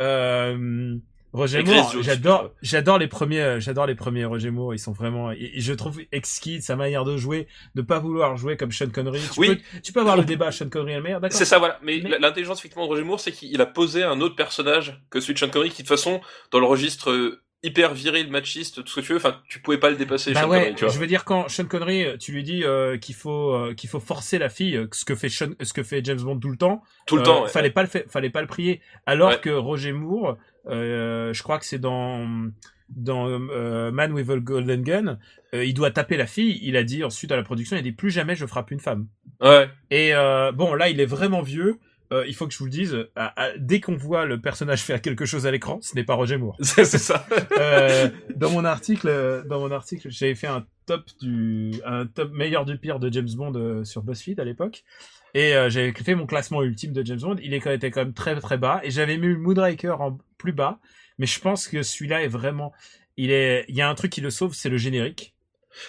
[0.00, 0.96] euh,
[1.34, 4.72] Roger Moore, j'adore, j'adore les premiers, euh, j'adore les premiers Roger Moore.
[4.72, 8.36] Ils sont vraiment, et, et je trouve exquis sa manière de jouer, de pas vouloir
[8.36, 9.20] jouer comme Sean Connery.
[9.32, 9.56] Tu Oui.
[9.56, 11.80] peux, tu peux avoir le débat Sean Connery est le meilleur, d'accord C'est ça, voilà.
[11.82, 15.18] Mais, Mais- l'intelligence, effectivement, de Roger Moore, c'est qu'il a posé un autre personnage que
[15.20, 16.20] celui de Sean Connery, qui, de toute façon,
[16.52, 19.78] dans le registre euh, hyper viril, machiste, tout ce que tu veux, enfin, tu pouvais
[19.78, 20.94] pas le dépasser, Bah Sean ouais, Connery, tu vois.
[20.94, 24.00] je veux dire quand Sean Connery, tu lui dis euh, qu'il faut euh, qu'il faut
[24.00, 26.56] forcer la fille, euh, ce que fait Sean, ce que fait James Bond tout le
[26.56, 26.82] temps.
[27.06, 27.48] Tout le euh, temps, ouais.
[27.48, 28.80] Fallait pas le fallait pas le prier.
[29.06, 29.40] Alors Ouais.
[29.40, 30.36] que Roger Moore,
[30.68, 32.48] euh, je crois que c'est dans
[32.90, 35.18] dans euh, Man with a Golden Gun,
[35.54, 36.58] euh, il doit taper la fille.
[36.62, 38.80] Il a dit ensuite à la production, il a dit plus jamais je frappe une
[38.80, 39.06] femme.
[39.40, 39.68] Ouais.
[39.90, 41.78] Et euh, bon là, il est vraiment vieux.
[42.12, 42.96] Euh, il faut que je vous le dise.
[43.16, 46.14] à- à- dès qu'on voit le personnage faire quelque chose à l'écran, ce n'est pas
[46.14, 46.56] Roger Moore.
[46.62, 47.26] C'est ça.
[47.58, 52.32] Euh, dans mon article, euh, dans mon article, j'avais fait un top du, un top
[52.32, 54.84] meilleur du pire de James Bond euh, sur BuzzFeed à l'époque,
[55.32, 57.36] et j'avais fait mon classement ultime de James Bond.
[57.42, 60.78] Il était quand même très très bas, et j'avais mis Moonraker en plus bas,
[61.18, 62.72] mais je pense que celui-là est vraiment,
[63.16, 65.33] il est, il y a un truc qui le sauve, c'est le générique.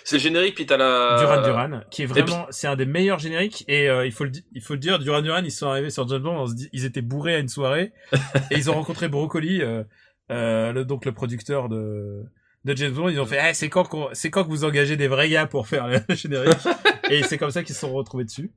[0.04, 1.17] C'est le générique, puis t'as la...
[1.19, 4.32] Duran Duran, qui est vraiment, c'est un des meilleurs génériques et euh, il faut le,
[4.54, 6.69] il faut le dire, Duran Duran, ils sont arrivés sur James Bond, on se dit-
[6.74, 7.93] ils étaient bourrés à une soirée
[8.52, 9.84] et ils ont rencontré Broccoli, euh,
[10.32, 12.24] euh, le, donc le producteur de
[12.65, 14.98] de James Bond, ils ont fait, Eh, c'est quand qu'on- c'est quand que vous engagez
[14.98, 16.58] des vrais gars pour faire le générique?
[17.12, 18.52] Et c'est comme ça qu'ils se sont retrouvés dessus.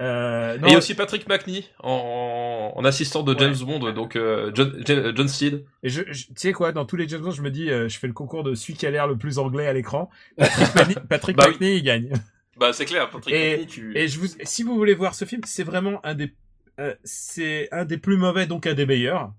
[0.00, 4.52] Euh, Et non, a aussi Patrick McNee en, en assistant de James Bond, donc euh,
[4.54, 5.64] John, John John Steed.
[5.82, 7.88] et je, je- tu sais quoi, dans tous les James Bond, je me dis, euh,
[7.88, 10.08] je fais le concours de celui qui a l'air le plus anglais à l'écran.
[10.36, 11.54] Patrick, Mani- Patrick Bah oui.
[11.54, 12.12] McNee, il gagne.
[12.56, 13.98] Bah c'est clair, Patrick Et- McNee, tu...
[13.98, 16.32] Et je vous, si vous voulez voir ce film, c'est vraiment un des,
[16.78, 19.32] euh, c'est un des plus mauvais, donc un des meilleurs.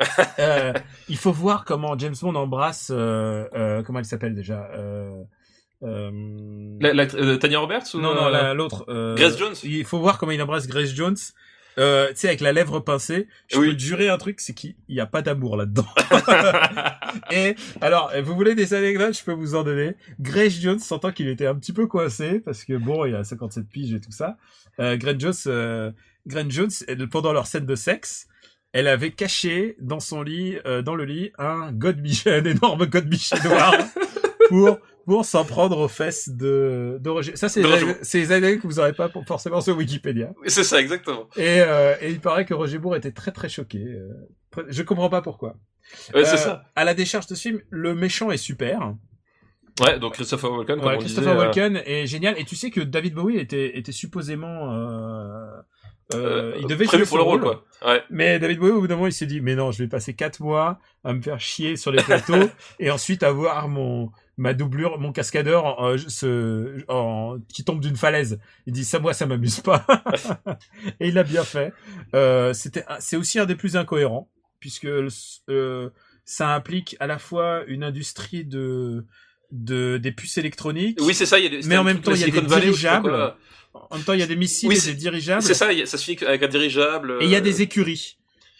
[0.38, 0.72] euh,
[1.08, 5.22] il faut voir comment James Bond embrasse, euh, euh, comment elle s'appelle déjà, euh, euh,
[5.82, 8.84] La, la- euh, Tanya Roberts ou Non, non, euh, la- l'autre.
[8.88, 11.16] euh, Grace Jones Il faut voir comment il embrasse Grace Jones.
[11.78, 13.28] Euh, tu sais, avec la lèvre pincée.
[13.48, 13.70] Je Oui.
[13.70, 15.86] peux te jurer un truc, c'est qu'il n'y a pas d'amour là-dedans.
[17.30, 19.94] Et alors, vous voulez des anecdotes, je peux vous en donner.
[20.20, 23.66] Grace Jones sentant qu'il était un petit peu coincé parce que bon, il a 57
[23.68, 24.36] piges et tout ça.
[24.80, 25.90] Euh, Grace Jones, euh,
[26.26, 26.70] Grace Jones,
[27.10, 28.26] pendant leur scène de sexe,
[28.72, 33.36] elle avait caché dans son lit, euh, dans le lit, un godemiché, un énorme godemiché
[33.44, 33.74] noir
[34.48, 37.36] pour pour s'en prendre aux fesses de, de Roger.
[37.36, 40.30] Ça, c'est les, anecdotes que vous aurez pas pour- forcément sur Wikipédia.
[40.46, 41.28] C'est ça, exactement.
[41.36, 43.78] Et, euh, et il paraît que Roger Moore était très très choqué.
[43.84, 44.08] euh,
[44.68, 45.56] je comprends pas pourquoi.
[46.14, 46.62] Ouais, c'est Euh, ça.
[46.76, 48.94] À la décharge de ce film, le méchant est super.
[49.80, 51.40] Ouais, donc Christopher Walken, comme Ouais, on Christopher disait.
[51.42, 52.38] euh, Walken est génial.
[52.38, 54.70] Et tu sais que David Bowie était, était supposément...
[56.14, 57.64] Euh, il devait jouer pour le rôle, quoi.
[57.86, 58.02] Ouais.
[58.10, 60.14] Mais David Bowie, au bout d'un moment, il s'est dit, mais non, je vais passer
[60.14, 64.10] quatre mois à me faire chier sur les plateaux et ensuite avoir mon
[64.42, 68.40] ma doublure, mon cascadeur en, euh, en, qui tombe d'une falaise.
[68.66, 69.86] Il dit, ça, moi, ça m'amuse pas.
[71.00, 71.72] et il a bien fait.
[72.14, 74.28] Euh, c'était, c'est aussi un des plus incohérents
[74.58, 75.90] puisque euh,
[76.24, 79.04] ça implique à la fois une industrie de
[79.52, 80.98] de des puces électroniques.
[81.02, 81.38] Oui, c'est ça.
[81.38, 83.34] Y a des, Mais en même temps, il y a de des dirigeables.
[83.74, 85.42] En même temps, il y a des missiles Oui, et des dirigeables.
[85.42, 87.18] C'est ça, ça se finit avec un dirigeable.
[87.20, 88.18] Et il y a euh, des écuries.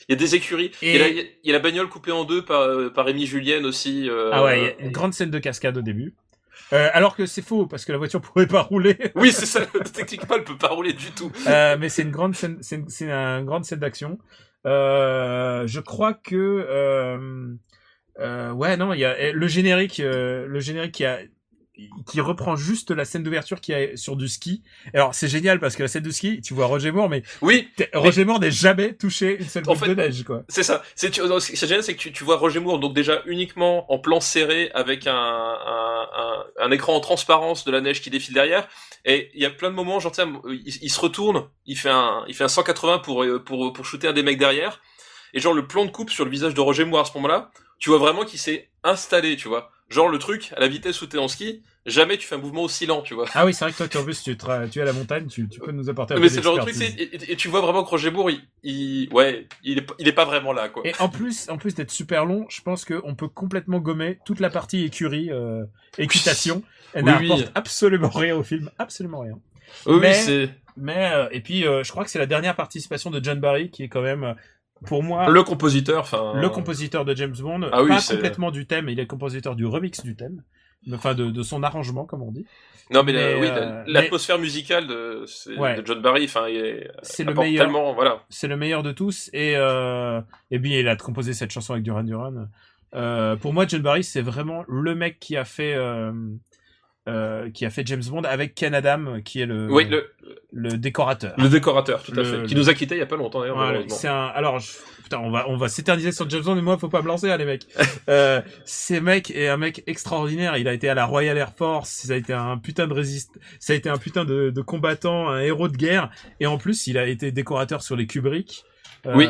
[0.08, 0.70] Il y a des écuries.
[0.82, 3.06] Et- il y a- il y a la bagnole coupée en deux par, euh, par
[3.06, 4.08] Amy Julienne aussi.
[4.08, 6.14] euh, Ah ouais, il y a une grande scène de cascade au début.
[6.72, 8.96] Euh, alors que c'est faux parce que la voiture pourrait pas rouler.
[9.14, 9.60] Oui, c'est ça.
[9.94, 11.30] Techniquement, elle peut pas rouler du tout.
[11.46, 14.18] Euh, mais c'est une grande scène, c'est une, une grande scène d'action.
[14.64, 16.64] Je crois que
[18.18, 21.18] ouais non, il y a le générique, le générique qui a
[22.06, 24.62] qui reprend juste la scène d'ouverture qui est sur du ski.
[24.92, 27.68] Alors c'est génial parce que la scène de ski, tu vois Roger Moore, mais Oui,
[27.94, 30.42] Roger Moore n'est jamais touché une seule En fait- de neige quoi.
[30.48, 30.82] c'est ça.
[30.94, 34.70] C'est génial, c'est que tu, tu vois Roger Moore donc déjà uniquement en plan serré
[34.74, 38.68] avec un, un, un, un écran en transparence de la neige qui défile derrière.
[39.04, 41.88] Et il y a plein de moments, genre, tiens, il, il se retourne, il fait
[41.90, 44.80] un, il fait un 180 pour, euh, pour, pour shooter un des mecs derrière.
[45.34, 47.50] Et genre, le plan de coupe sur le visage de Roger Moore à ce moment-là,
[47.78, 49.70] tu vois vraiment qu'il s'est installé, tu vois.
[49.92, 52.62] Genre, le truc, à la vitesse où t'es en ski, jamais tu fais un mouvement
[52.62, 53.26] aussi lent, tu vois.
[53.34, 55.48] Ah oui, c'est vrai que toi, tu, en plus, tu, es à la montagne, tu,
[55.48, 57.36] tu peux nous apporter un Mais peu c'est le genre de truc, et, et- et
[57.36, 60.24] tu vois vraiment que Roger Moore, il, il ouais, il est, pas- il est pas
[60.24, 60.82] vraiment là, quoi.
[60.86, 64.40] Et en plus, en plus d'être super long, je pense qu'on peut complètement gommer toute
[64.40, 65.64] la partie écurie, euh,
[65.98, 66.62] équitation.
[66.94, 67.50] Elle Oui, n'apporte oui.
[67.54, 69.38] absolument rien au film, absolument rien.
[69.86, 73.10] Oui, mais- c'est Mais euh, et puis, euh, je crois que c'est la dernière participation
[73.10, 74.34] de John Barry qui est quand même,
[74.86, 76.32] pour moi, le compositeur, enfin.
[76.34, 77.68] le compositeur de James Bond.
[77.72, 80.42] Ah oui, pas complètement du thème, il est compositeur du remix du thème,
[80.92, 82.46] enfin de, de son arrangement, comme on dit.
[82.90, 85.76] Non, mais, oui, euh, la- l'atmosphère musicale de, c'est- Ouais.
[85.80, 87.64] de John Barry, enfin, il est, C'est le meilleur.
[87.64, 88.22] tellement, voilà.
[88.28, 91.84] c'est le meilleur de tous et euh, et bien il a composé cette chanson avec
[91.84, 92.34] Duran Duran.
[92.94, 95.74] Euh, pour moi, John Barry, c'est vraiment le mec qui a fait
[97.08, 100.10] euh, qui a fait James Bond avec Ken Adam, qui est le Oui, le,
[100.52, 101.34] le décorateur.
[101.38, 102.44] le décorateur, tout à fait.
[102.44, 103.96] Qui nous a quittés il y a pas longtemps, d'ailleurs, Voilà, malheureusement.
[103.98, 104.26] c'est un.
[104.26, 104.70] Alors, je-
[105.02, 107.28] putain, on va on va s'éterniser sur James Bond, mais moi, faut pas me lancer,
[107.30, 107.66] hein, les mecs.
[108.08, 110.56] euh, ce mec est un mec extraordinaire.
[110.58, 111.90] Il a été à la Royal Air Force.
[112.06, 113.32] Ça a été un putain de résiste.
[113.58, 116.08] Ça a été un putain de, de combattant, un héros de guerre.
[116.38, 118.64] Et en plus, il a été décorateur sur les Kubrick.
[119.06, 119.26] Euh, Oui.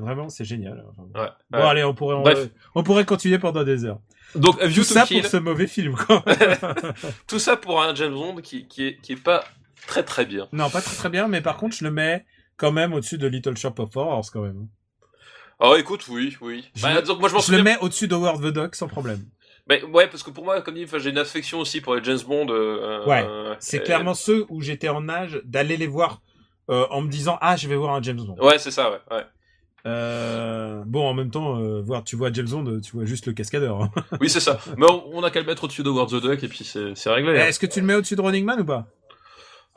[0.00, 0.84] Vraiment, c'est génial.
[1.14, 2.16] Ouais, Bon, allez, on pourrait,
[2.74, 3.98] on, pourrait continuer pendant des heures.
[4.34, 6.22] Donc, Tout to ça Kill, pour ce mauvais film, quoi.
[7.26, 9.44] tout ça pour un James Bond qui, qui est, qui est pas
[9.86, 10.48] très très bien.
[10.52, 12.24] non, pas très très bien, mais par contre, je le mets
[12.56, 14.66] quand même au-dessus de Little Shop of Horrors, quand même.
[15.58, 16.68] Alors, écoute, oui, oui.
[16.74, 17.62] Je Bah, le- donc, moi, je Je le souviens.
[17.62, 19.24] mets au-dessus d'Howard the Duck, sans problème.
[19.68, 22.18] Mais, ouais, parce que pour moi, comme dit, j'ai une affection aussi pour les James
[22.26, 22.46] Bond.
[22.50, 26.20] euh, Ouais, euh, C'est euh, clairement ceux où j'étais en âge d'aller les voir
[26.70, 28.36] euh, en me disant ah je vais voir un James Bond.
[28.44, 28.98] Ouais, c'est ça, ouais.
[29.10, 29.22] ouais.
[29.86, 33.32] Euh, bon en même temps euh, voir tu vois James Bond tu vois juste le
[33.34, 33.80] cascadeur.
[33.82, 33.90] hein.
[34.20, 34.58] Oui, c'est ça.
[34.76, 37.10] Mais on, on a qu'à le mettre au-dessus de War the Duck et puis c'est
[37.10, 37.38] réglé.
[37.40, 37.46] hein.
[37.46, 38.86] Est-ce que tu le mets au-dessus de Running Man ou pas?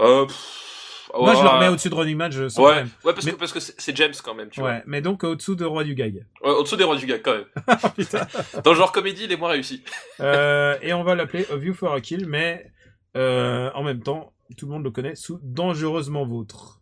[0.01, 3.23] Euh, pff, Moi je le remets au-dessus de Running Man je sans Ouais, ouais, parce
[3.25, 5.83] Mais- que parce que c'est James quand même, tu Ouais, mais donc au-dessous de Roi
[5.83, 6.25] du Gag.
[6.43, 7.45] Ouais, Au-dessous des rois du gag quand même.
[7.67, 8.25] Ah, putain.
[8.63, 9.83] Dans le genre comédie, il est moins réussi.
[10.19, 12.71] Et on va l'appeler A View for a Kill, mais
[13.13, 16.78] en même temps, tout le monde le connaît sous Dangereusement Vôtre.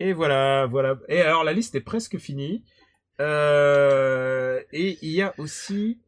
[0.00, 0.98] Et voilà, voilà.
[1.08, 2.64] Et alors la liste est presque finie.
[3.20, 6.00] Euh, et il y a aussi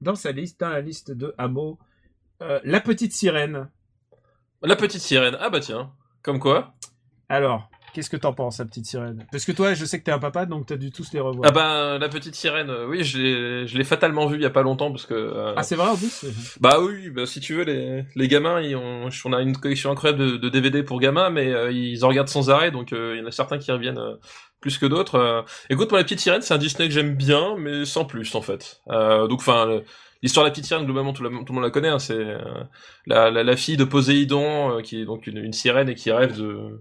[0.00, 1.78] dans sa liste, dans la liste de hameaux,
[2.40, 3.68] euh, La Petite Sirène.
[4.62, 5.36] La petite sirène.
[5.40, 5.92] Ah bah tiens.
[6.22, 6.74] Comme quoi?
[7.28, 9.26] Alors, qu'est-ce que t'en penses, La Petite Sirène?
[9.32, 11.50] Parce que toi, je sais que t'es un papa, donc t'as dû tous les revoir.
[11.50, 12.70] Ah bah la petite sirène.
[12.70, 15.14] euh, Oui, je l'ai fatalement vu il y a pas longtemps parce que.
[15.14, 16.24] euh, Ah, c'est vrai en plus
[16.60, 19.90] Bah oui, bah si tu veux, les, les gamins, ils ont, on a une collection
[19.90, 23.14] incroyable de, de DVD pour gamins, mais euh, ils en regardent sans arrêt, donc euh,
[23.16, 24.00] il y en a certains qui reviennent
[24.60, 25.44] plus que d'autres.
[25.70, 28.42] Écoute, moi, La Petite Sirène, c'est un Disney que j'aime bien, mais sans plus, en
[28.42, 28.80] fait.
[28.88, 29.82] Donc, enfin, le-
[30.22, 31.88] l'histoire de la petite sirène, globalement, tout, le tout le monde la connaît.
[31.88, 32.38] Hein, c'est euh,
[33.06, 36.10] la, la, la fille de Poséidon, euh, qui est donc une, une sirène et qui
[36.10, 36.80] rêve de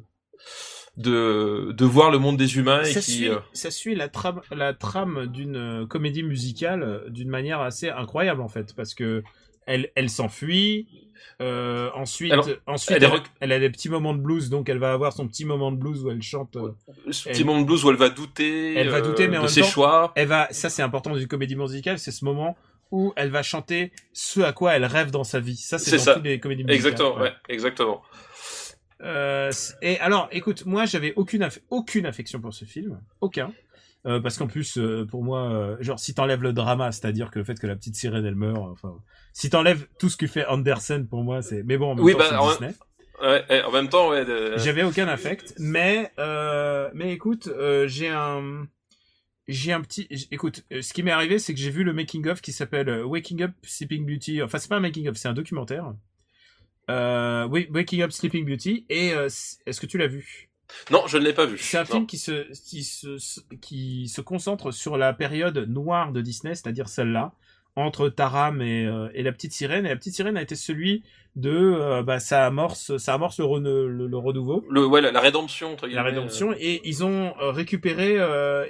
[0.98, 4.08] de, de voir le monde des humains et ça, qui suit, euh, ça suit la
[4.10, 8.94] trame, la trame d'une euh, comédie musicale euh, d'une manière assez incroyable en fait, parce
[8.96, 9.24] que
[9.68, 10.88] elle, elle s'enfuit.
[11.42, 12.98] Euh, ensuite, Alors, ensuite,
[13.42, 15.72] elle est a des petits moments de blues, donc elle va avoir son petit moment
[15.72, 16.56] de blues où elle chante.
[16.56, 16.72] euh,
[17.12, 19.42] ce elle- petit moment de blues où elle va douter, Elle va douter, mais en
[19.42, 20.12] de même ses temps, choix.
[20.16, 22.58] Elle va, ça c'est important d'une comédie musicale, c'est ce moment
[22.92, 25.58] où elle va chanter ce à quoi elle rêve dans sa vie.
[25.58, 26.14] Ça c'est C'est dans ça.
[26.16, 26.92] toutes les comédies musicales.
[26.94, 28.02] Exactement, ouais, exactement.
[29.04, 33.52] Euh, et alors, écoute, moi j'avais aucune aff- aucune affection pour ce film, aucun.
[34.06, 37.46] Euh, parce qu'en plus, euh, pour moi, genre, si t'enlèves le drama, c'est-à-dire que le
[37.46, 38.96] fait que la petite sirène elle meurt, enfin,
[39.34, 41.64] si t'enlèves tout ce que fait Andersen, pour moi, c'est.
[41.64, 42.74] Mais bon, en même Oui, temps, bah, en- Disney.
[43.22, 44.24] Ouais, en même temps, ouais.
[44.26, 47.50] de- J'avais aucun affect, mais euh, mais écoute,
[47.88, 48.68] j'ai un
[49.48, 52.42] j'ai un petit écoute, ce qui m'est arrivé c'est que j'ai vu le making of
[52.42, 54.42] qui s'appelle Waking Up Sleeping Beauty.
[54.44, 55.94] Enfin, c'est pas un making of, c'est un documentaire.
[56.90, 60.50] Euh, Wa- Waking Up Sleeping Beauty et euh, est-ce que tu l'as vu?
[60.92, 61.58] Non, je ne l'ai pas vu.
[61.58, 61.86] C'est un Non.
[61.88, 63.18] film qui se qui se
[63.62, 67.34] qui se concentre sur la période noire de Disney, c'est-à-dire celle-là
[67.76, 69.86] entre Taram et, euh, et la petite sirène.
[69.86, 71.04] Et la petite sirène a été celui
[71.36, 75.20] de euh, bah, ça amorce ça amorce le, le, le renouveau Le, ouais, la, la
[75.22, 78.16] rédemption, entre la rédemption et ils ont récupéré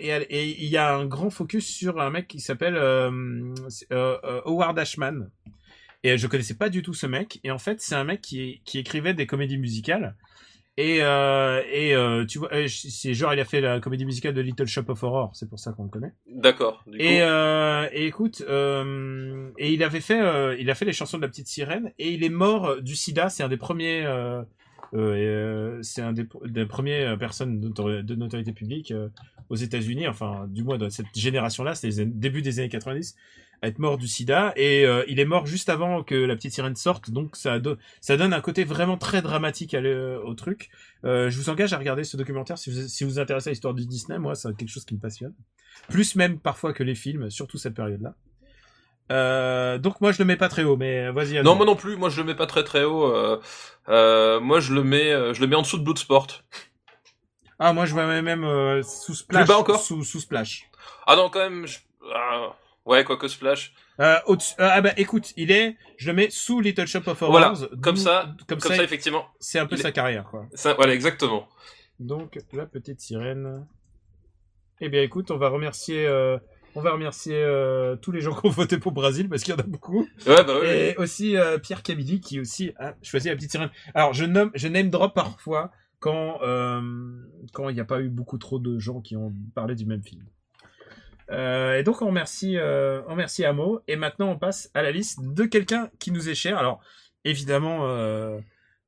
[0.01, 2.75] et il y a un grand focus sur un mec qui s'appelle
[4.45, 5.29] Howard Ashman
[6.07, 8.61] et je connaissais pas du tout ce mec et en fait c'est un mec qui
[8.65, 10.15] qui écrivait des comédies musicales
[10.77, 14.33] et euh, et euh, tu vois euh, c'est genre il a fait la comédie musicale
[14.35, 16.83] de Little Shop of Horror c'est pour ça qu'on le connaît D'accord.
[16.99, 20.21] Et, euh, et écoute, et il avait fait,
[20.59, 23.29] il a fait les chansons de la petite sirène et il est mort du SIDA.
[23.29, 24.05] C'est un des premiers,
[25.81, 28.93] c'est un des, des premières personnes de notoriété publique
[29.49, 30.07] aux États-Unis.
[30.07, 33.15] Enfin, du moins de cette génération-là, c'était les an- début des années 90 à
[33.63, 36.75] être mort du sida et euh, il est mort juste avant que la petite sirène
[36.75, 40.69] sorte donc ça, do- ça donne un côté vraiment très dramatique à le- au truc
[41.05, 43.73] euh, je vous engage à regarder ce documentaire si vous si vous intéressez à l'histoire
[43.73, 45.33] du Disney moi c'est quelque chose qui me passionne
[45.89, 48.15] plus même parfois que les films, surtout cette période-là.
[49.11, 51.41] Euh, donc moi je le mets pas très haut, mais vas-y.
[51.43, 51.95] Non, moi non plus.
[51.95, 53.07] Moi, je le mets pas très très haut.
[53.87, 56.27] Moi, je le mets, je le mais en dessous de Bloodsport.
[57.59, 59.45] Ah moi je le mets même sous splash.
[59.45, 59.79] Plus bas encore?
[59.81, 60.69] Sous, sous splash.
[61.05, 61.65] Ah non, quand même.
[61.67, 61.79] je-
[62.13, 62.55] ah,
[62.87, 63.73] ouais, quoique Splash.
[63.99, 67.31] Euh, euh, ah bah écoute, il est, je le mets sous Little Shop of Horrors.
[67.31, 69.25] Voilà, comme ça, comme, Comme ça, effectivement.
[69.39, 70.45] c'est un peu est- sa carrière quoi.
[70.53, 71.47] Ça, voilà, exactement.
[71.99, 73.65] Donc la petite sirène.
[74.81, 76.37] Eh bien écoute, on va remercier, euh,
[76.75, 79.57] on va remercier euh, tous les gens qui ont voté pour Brésil parce qu'il y
[79.57, 80.07] en a beaucoup.
[80.27, 80.67] Ouais, bah oui.
[80.67, 83.71] Et aussi Pierre Camilli qui aussi a choisi la petite sirène.
[83.95, 86.37] Alors je nomme, je name drop parfois quand
[87.53, 90.03] quand il n'y a pas eu beaucoup trop de gens qui ont parlé du même
[90.03, 90.23] film.
[91.31, 93.81] Euh, et donc on remercie, euh, on remercie Amo.
[93.87, 96.57] Et maintenant on passe à la liste de quelqu'un qui nous est cher.
[96.57, 96.79] Alors
[97.25, 98.37] évidemment, euh,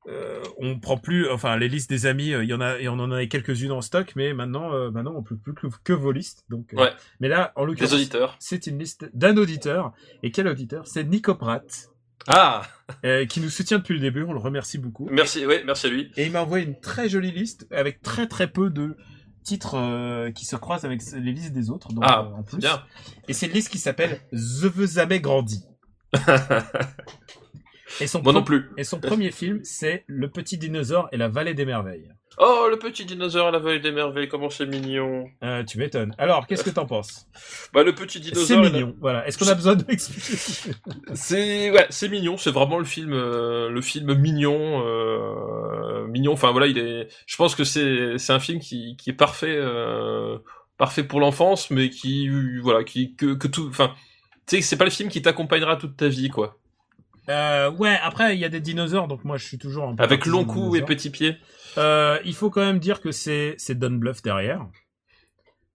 [0.08, 2.94] euh, on prend plus, enfin les listes des amis, il y en a, et on
[2.94, 6.46] en a quelques-unes en stock, mais maintenant, maintenant on peut plus que, que vos listes.
[6.50, 6.92] Donc, Ouais.
[7.20, 9.92] mais là, en l'occurrence, c'est une liste d'un auditeur.
[10.24, 10.88] Et quel auditeur?
[10.88, 11.90] C'est Nico Pratt,
[12.28, 12.64] Ah,
[13.06, 14.24] euh, qui nous soutient depuis le début.
[14.24, 15.08] On le remercie beaucoup.
[15.12, 16.12] merci, ouais, merci à lui.
[16.18, 18.96] Et il m'a envoyé une très jolie liste avec très très peu de
[19.44, 21.90] titres euh, qui se croisent avec les listes des autres.
[21.94, 22.58] Donc, Ah, euh, en plus.
[22.58, 22.82] bien.
[23.28, 25.64] Et c'est une liste qui s'appelle The veux jamais grandi.
[28.02, 28.70] Et son, Moi non plus.
[28.78, 32.10] et son premier film, c'est Le Petit Dinosaure et la Vallée des Merveilles.
[32.38, 35.26] Oh, le petit dinosaure à la vallée des merveilles, comment c'est mignon.
[35.44, 36.14] Euh, tu m'étonnes.
[36.20, 37.26] Alors, qu'est-ce que t'en penses?
[37.74, 38.60] Bah, le petit C'est dinosaure.
[38.66, 38.96] a- mignon.
[39.02, 39.28] Voilà.
[39.28, 40.38] Est-ce qu'on a besoin de m'expliquer?
[41.16, 42.38] C'est ouais, c'est mignon.
[42.38, 46.34] C'est vraiment le film, euh, le film mignon, euh, mignon.
[46.34, 47.08] Enfin voilà, il est.
[47.26, 50.38] Je pense que c'est c'est un film qui qui est parfait, euh,
[50.78, 53.68] parfait pour l'enfance, mais qui voilà, qui que que tout.
[53.70, 53.94] Enfin,
[54.48, 56.58] tu sais, c'est pas le film qui t'accompagnera toute ta vie, quoi.
[57.30, 57.98] Euh, Ouais.
[58.02, 60.44] Après, il y a des dinosaures, donc moi, je suis toujours un peu Avec long
[60.46, 60.86] cou et dinosaures.
[60.88, 61.38] petit pied.
[61.78, 64.66] Euh, il faut quand même dire que c'est Don Bluth derrière.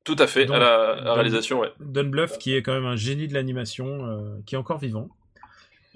[0.04, 0.44] Tout à fait.
[0.44, 1.72] Donc, à la, à la donc- réalisation, ouais.
[1.80, 5.08] Don Bluth qui est quand même un génie de l'animation, euh, qui est encore vivant.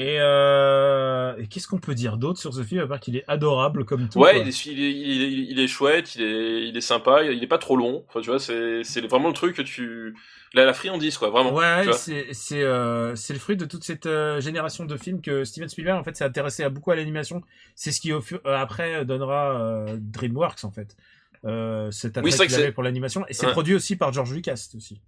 [0.01, 3.25] Et, euh, et qu'est-ce qu'on peut dire d'autre sur ce film à part qu'il est
[3.27, 6.69] adorable comme tout Ouais, il est, il, est, il, est, il est chouette, il est,
[6.69, 8.05] il est sympa, il est pas trop long.
[8.09, 10.15] Enfin, tu vois, c'est, c'est vraiment le truc que tu,
[10.55, 11.53] la, la friandise, quoi, vraiment.
[11.53, 15.43] Ouais, c'est c'est euh, c'est le fruit de toute cette euh, génération de films que
[15.43, 17.43] Steven Spielberg en fait s'est intéressé à beaucoup à l'animation.
[17.75, 20.97] C'est ce qui au fur- après donnera DreamWorks en fait.
[21.45, 23.53] Euh, cet attrait Oui, qu'il avait pour l'animation et c'est Ouais.
[23.53, 25.01] produit aussi par George Lucas aussi.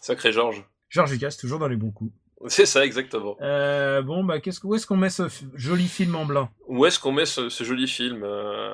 [0.00, 0.64] Sacré Georges.
[0.88, 2.12] George Lucas toujours dans les bons coups.
[2.46, 3.36] C'est ça, exactement.
[3.42, 5.24] Euh, bon bah qu'est-ce que où est-ce qu'on met ce
[5.54, 6.48] joli film en blanc?
[6.68, 8.70] Où est-ce qu'on met ce, ce joli film euh...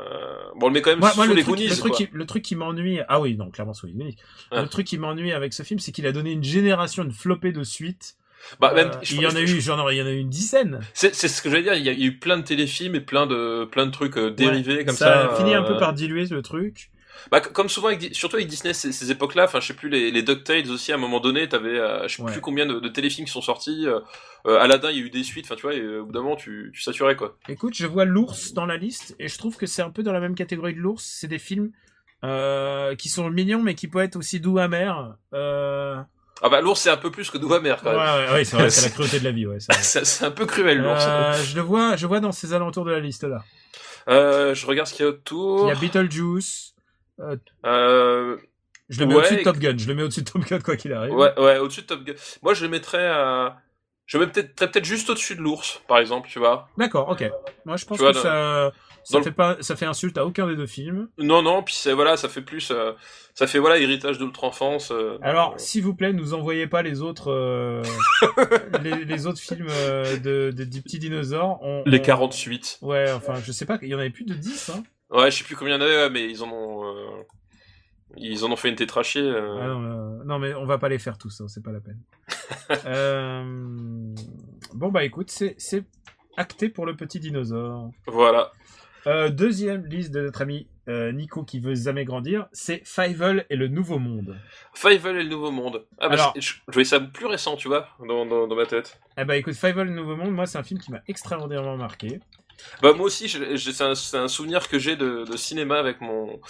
[0.55, 2.09] Bon, on le met quand même sous moi, le, les truc, Goonies, le, truc qui,
[2.13, 4.17] le truc qui m'ennuie, ah oui, non, clairement sous les Goonies.
[4.53, 4.63] Ah.
[4.63, 7.51] Le truc qui m'ennuie avec ce film, c'est qu'il a donné une génération, une flopée
[7.51, 8.17] de suites
[8.61, 10.31] Bah, même, Euh, il y en a eu, genre, il y en a eu une
[10.31, 10.81] dizaine.
[10.95, 11.75] C'est c'est ce que j'allais dire.
[11.75, 14.77] Il y, a, eu plein de téléfilms et plein de plein de trucs euh, dérivés
[14.77, 15.29] Ouais, comme ça.
[15.29, 15.33] ça.
[15.33, 16.91] a fini un peu euh, par diluer le truc.
[17.31, 20.11] Bah, comme souvent, avec, surtout avec Disney, ces, ces époques-là, enfin, je sais plus, les,
[20.11, 22.33] les DuckTales aussi, à un moment donné, t'avais, euh, je sais Ouais.
[22.33, 23.87] plus combien de, de téléfilms qui sont sortis.
[23.87, 24.01] Euh,
[24.47, 26.13] euh, Aladdin, il y a eu des suites, enfin, tu vois, et euh, au bout
[26.13, 27.37] d'un moment, tu, tu saturais, quoi.
[27.49, 30.13] Écoute, je vois l'ours dans la liste et je trouve que c'est un peu dans
[30.13, 31.03] la même catégorie de l'ours.
[31.05, 31.71] C'est des films
[32.99, 35.15] qui sont mignons mais qui peuvent être aussi doux amers.
[35.33, 37.99] Ah bah, l'ours, c'est un peu plus que Doigt Mère, quand même.
[38.29, 39.47] ouais, ouais, c'est vrai, c'est la cruauté de la vie.
[39.47, 41.03] Ouais, c'est un peu cruel, l'ours.
[41.51, 43.43] Je le vois, je vois dans ces alentours de la liste là.
[44.09, 45.69] Je regarde ce qu'il y a Il autour.
[45.69, 46.75] y a Beetlejuice.
[47.65, 48.37] Euh,
[48.89, 49.77] je le mets Ouais, au-dessus de Top Gun.
[49.79, 51.13] Je le mets au-dessus de Top Gun quoi qu'il arrive.
[51.15, 52.15] ouais, ouais, au-dessus de Top Gun.
[52.43, 53.57] Moi, je le mettrais à...
[54.07, 56.69] Je le mettrais peut-être peut-être juste au-dessus de l'ours, par exemple, tu vois.
[56.79, 57.29] D'accord, ok.
[57.65, 60.17] Moi, je pense Tu vois, que dans- ça, ça le- fait pas, ça fait insulte
[60.17, 61.09] à aucun des deux films.
[61.19, 62.71] Non, non, puis c'est, voilà, ça fait plus...
[62.71, 62.93] euh,
[63.35, 64.93] ça fait, voilà, héritage de notre enfance.
[64.93, 65.19] euh.
[65.23, 67.83] Alors, s'il vous plaît, nous envoyez pas les autres,
[68.85, 71.59] les, les autres films de, de, des petits dinosaures.
[71.63, 72.79] On- Les on- 48.
[72.83, 74.85] Ouais, enfin, je sais pas, il y en avait plus de 10, hein.
[75.11, 76.85] Ouais, je sais plus combien il y en avait, ouais, mais ils en ont...
[76.97, 77.23] euh,
[78.17, 79.21] Ils en ont fait une tétrachée.
[79.21, 79.59] euh.
[79.61, 81.81] Ah non, euh, non, mais on va pas les faire tous, hein, c'est pas la
[81.81, 82.01] peine.
[82.87, 84.15] Euh,
[84.75, 85.85] Bon, bah écoute, c'est c'est
[86.37, 87.91] acté pour le petit dinosaure.
[88.07, 88.53] Voilà.
[89.07, 93.57] Euh, deuxième liste de notre ami euh, Nico qui veut jamais grandir, c'est Fievel et
[93.57, 94.37] le Nouveau Monde.
[94.75, 95.87] Fievel et le Nouveau Monde.
[95.99, 98.67] Ah bah, Alors- je, je voyais ça plus récent, tu vois, dans, dans, dans ma
[98.67, 99.01] tête.
[99.17, 101.77] Eh bah écoute, Fievel et le Nouveau Monde, moi c'est un film qui m'a extraordinairement
[101.77, 102.19] marqué.
[102.83, 106.41] Bah moi aussi, c'est un, un souvenir que j'ai de, de cinéma avec mon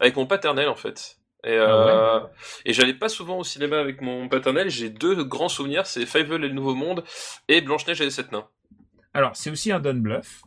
[0.00, 1.16] avec mon paternel en fait.
[1.44, 2.30] Et, euh, Ah
[2.64, 4.70] et j'allais pas souvent au cinéma avec mon paternel.
[4.70, 7.02] J'ai deux grands souvenirs, c'est Fievel et le Nouveau Monde
[7.48, 8.46] et Blanche Neige et les sept nains.
[9.12, 10.42] Alors, c'est aussi un Don Bluff.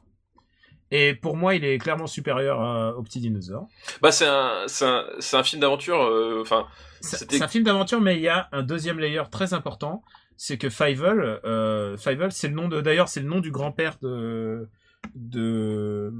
[0.92, 3.68] Et pour moi, il est clairement supérieur euh, au petit dinosaure.
[4.02, 6.02] Bah c'est un c'est un, un film d'aventure.
[6.04, 6.68] euh, Enfin
[7.02, 10.04] C'est un film d'aventure, mais il y a un deuxième layer très important.
[10.38, 13.98] C'est que Fievel, euh, Fievel, c'est le nom de, d'ailleurs, c'est le nom du grand-père
[14.02, 14.70] de,
[15.14, 16.12] de,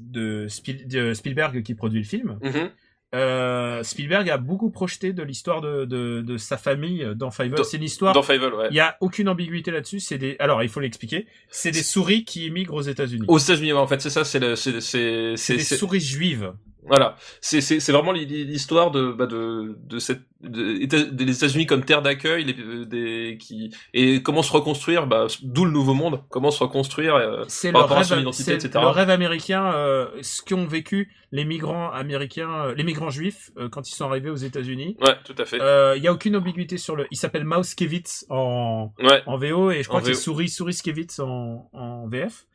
[0.00, 2.38] de, Spiel- de Spielberg qui produit le film.
[2.42, 2.70] mhm.
[3.12, 7.64] Euh, Spielberg a beaucoup projeté de l'histoire de, de, de sa famille dans Fievel.
[7.64, 8.14] C'est une histoire.
[8.14, 8.68] dans Fievel, ouais.
[8.70, 9.98] Il y a aucune ambiguïté là-dessus.
[9.98, 10.36] C'est des.
[10.38, 11.26] Alors, il faut l'expliquer.
[11.48, 13.24] C'est des souris qui immigrent aux États-Unis.
[13.26, 16.52] Aux États-Unis, ouais, en fait, c'est ça, c'est le, c'est, c'est, C'est des souris juives.
[16.86, 21.84] Voilà, c'est c'est vraiment l'hi- l'histoire de bah de de cette de, des États-Unis comme
[21.84, 26.50] terre d'accueil, euh, des qui et comment se reconstruire, bah d'où le nouveau monde, comment
[26.50, 27.14] se reconstruire.
[27.16, 28.78] euh, C'est par rapport à son rêve, identité, c'est etc.
[28.80, 33.68] le rêve américain, euh, ce qu'ont vécu les migrants américains, euh, les migrants juifs euh,
[33.68, 34.96] quand ils sont arrivés aux États-Unis.
[35.02, 35.60] Ouais, tout à fait.
[35.60, 37.06] Euh, Il y a aucune ambiguïté sur le.
[37.10, 40.18] Il s'appelle Mauskewitz en Ouais, en VO et je crois c'est VO.
[40.18, 42.46] Souris Souriskewitz en en VF.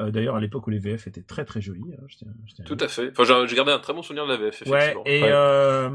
[0.00, 1.84] Euh, D'ailleurs, à l'époque où les VF étaient très très jolis.
[1.92, 2.06] hein,
[2.64, 3.10] tout à fait.
[3.10, 5.02] Enfin, j'ai j'ai gardé un très bon souvenir de la VF, Ouais, effectivement.
[5.06, 5.30] et Ouais.
[5.32, 5.90] euh,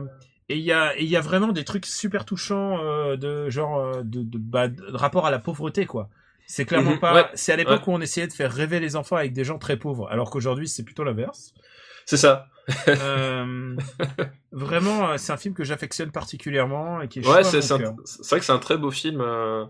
[0.50, 4.38] et il y a y vraiment des trucs super touchants euh, de genre de de,
[4.38, 6.10] bah, de rapport à la pauvreté quoi.
[6.46, 7.14] C'est clairement Mhm, pas.
[7.16, 9.58] ouais, c'est à l'époque où on essayait de faire rêver les enfants avec des gens
[9.58, 11.54] très pauvres, alors qu'aujourd'hui c'est plutôt l'inverse.
[12.06, 12.48] C'est ça.
[12.88, 13.76] Euh,
[14.52, 17.96] vraiment, c'est un film que j'affectionne particulièrement et qui est Ouais, c'est c'est un- cœur.
[18.06, 19.66] c'est vrai que c'est un très beau film, euh,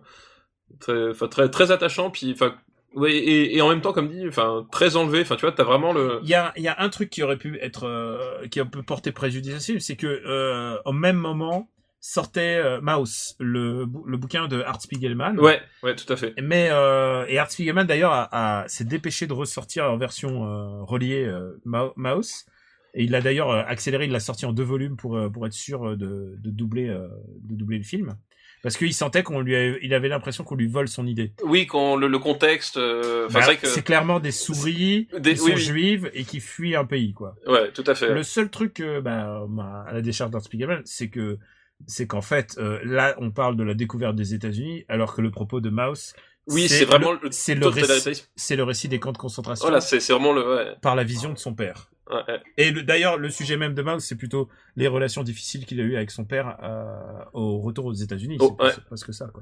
[0.80, 2.56] très, très très attachant, puis enfin
[2.98, 5.22] ouais, et, et en même temps comme dit, enfin très enlevé.
[5.22, 6.20] Enfin, tu vois, t'as vraiment le.
[6.24, 8.84] Il y a, il y a un truc qui aurait pu être, euh, qui peut
[8.84, 11.70] porter préjudice à ce film, c'est que euh, au même moment
[12.00, 15.40] sortait euh, Mouse, le, le bouquin de Art Spiegelman.
[15.40, 16.34] Ouais, ouais, tout à fait.
[16.42, 20.84] Mais euh, et Art Spiegelman d'ailleurs a, a- s'est dépêché de ressortir en version euh,
[20.84, 22.46] reliée euh, Mou- Mouse.
[22.94, 25.96] Et il l'a d'ailleurs accéléré, il l'a sorti en deux volumes pour pour être sûr
[25.98, 28.18] de, de doubler de doubler le film.
[28.64, 31.32] Parce qu'il sentait qu'on lui, avait- il avait l'impression qu'on lui vole son idée.
[31.44, 32.78] Oui, quand le, le contexte.
[32.78, 33.86] euh, Enfin, Bah, c'est que.
[33.86, 35.62] clairement des souris Des- qui oui, sont oui.
[35.62, 37.36] juives et qui fuient un pays, quoi.
[37.46, 38.14] Ouais, tout à fait.
[38.14, 39.46] Le seul truc bah,
[39.88, 41.38] à la décharge d'Art Spiegelman, c'est que,
[41.86, 45.30] c'est qu'en fait, euh, là, on parle de la découverte des États-Unis, alors que le
[45.32, 46.14] propos de Mouse,
[46.48, 49.82] Oui, c'est vraiment le, c'est le, récit, c'est le récit des camps de concentration Voilà,
[49.82, 50.56] c'est vraiment le.
[50.56, 51.90] Ouais, par la vision de son père.
[52.12, 52.42] Ouais.
[52.58, 55.84] Et le- d'ailleurs, le sujet même de Mouse, c'est plutôt les relations difficiles qu'il a
[55.84, 58.38] eues avec son père euh, au retour aux États-Unis.
[58.40, 58.74] Oh, c'est ouais.
[58.88, 59.42] presque que ça, quoi.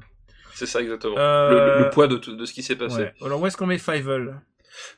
[0.54, 1.16] c'est ça exactement.
[1.18, 2.98] Euh, Le, poids de, ce qui s'est passé.
[3.04, 3.14] Ouais.
[3.24, 4.40] Alors, où est-ce qu'on met Fievel?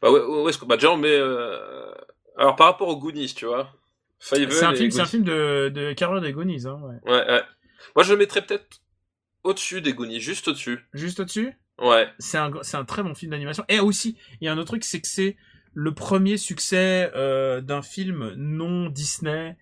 [0.01, 1.09] Bah ouais, est-ce que bah déjà on met.
[1.15, 1.91] euh,
[2.38, 3.72] Alors par rapport aux Goonies, tu vois.
[4.20, 7.41] Fievel C'est un film, c'est un film de, de Carrière des Goonies, hein, ouais.
[7.95, 8.82] Moi je le mettrais peut-être
[9.43, 10.80] au-dessus des Goonies, juste au-dessus.
[10.93, 11.53] Juste au-dessus?
[11.80, 12.07] Ouais.
[12.18, 13.63] c'est un, c'est un très bon film d'animation.
[13.70, 15.38] Et aussi, il y a un autre truc, c'est que c'est
[15.80, 19.55] le premier succès euh, d'un film non Disney.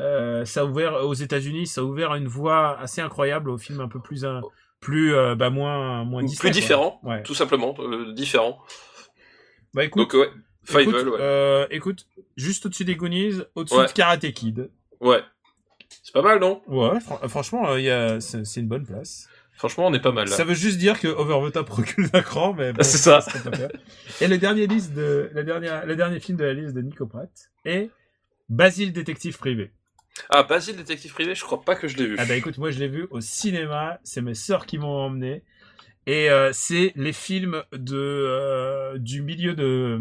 [0.00, 3.80] Euh, ça a ouvert aux États-Unis, ça a ouvert une voie assez incroyable au film
[3.80, 4.40] un peu plus un,
[4.80, 6.38] plus euh, bah moins moins Disney.
[6.38, 7.22] Plus différent, Ouais.
[7.22, 7.74] tout simplement,
[8.14, 8.58] différent.
[9.74, 11.18] Bah écoute, Donc ouais, écoute, ouais.
[11.20, 12.06] euh, écoute,
[12.36, 14.70] juste au-dessus des Goonies, au-dessus de Karate Kid.
[15.00, 15.20] Ouais.
[16.02, 16.62] C'est pas mal, non?
[16.66, 17.66] Ouais, fran- franchement,
[18.20, 19.28] c'est une bonne place.
[19.58, 20.36] Franchement, on est pas mal là.
[20.36, 23.20] Ça veut juste dire que Over the Top recule d'un cran, mais bon, C'est ça.
[23.20, 24.24] ce.
[24.24, 27.06] Et le dernier liste de, la dernière, le dernier film de la liste de Nico
[27.06, 27.28] Pratt
[27.64, 27.90] est
[28.48, 29.72] Basile détective privé.
[30.30, 32.16] Ah, Basile détective privé, je crois pas que je l'ai vu.
[32.18, 35.42] Ah bah écoute, moi je l'ai vu au cinéma, c'est mes sœurs qui m'ont emmené.
[36.06, 40.00] Et euh, c'est les films de euh, du milieu de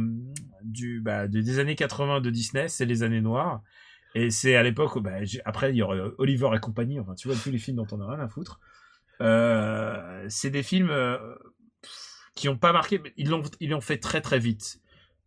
[0.64, 3.62] du bah de- des années 80 de Disney, c'est les années noires.
[4.16, 5.12] Et c'est à l'époque où, bah,
[5.45, 7.99] après il y aurait Oliver et compagnie, enfin tu vois tous les films dont on
[8.01, 8.60] a rien à foutre.
[9.22, 11.18] Euh, c'est des films euh,
[12.36, 14.80] qui ont pas marqué, mais ils l'ont ils l'ont fait très très vite.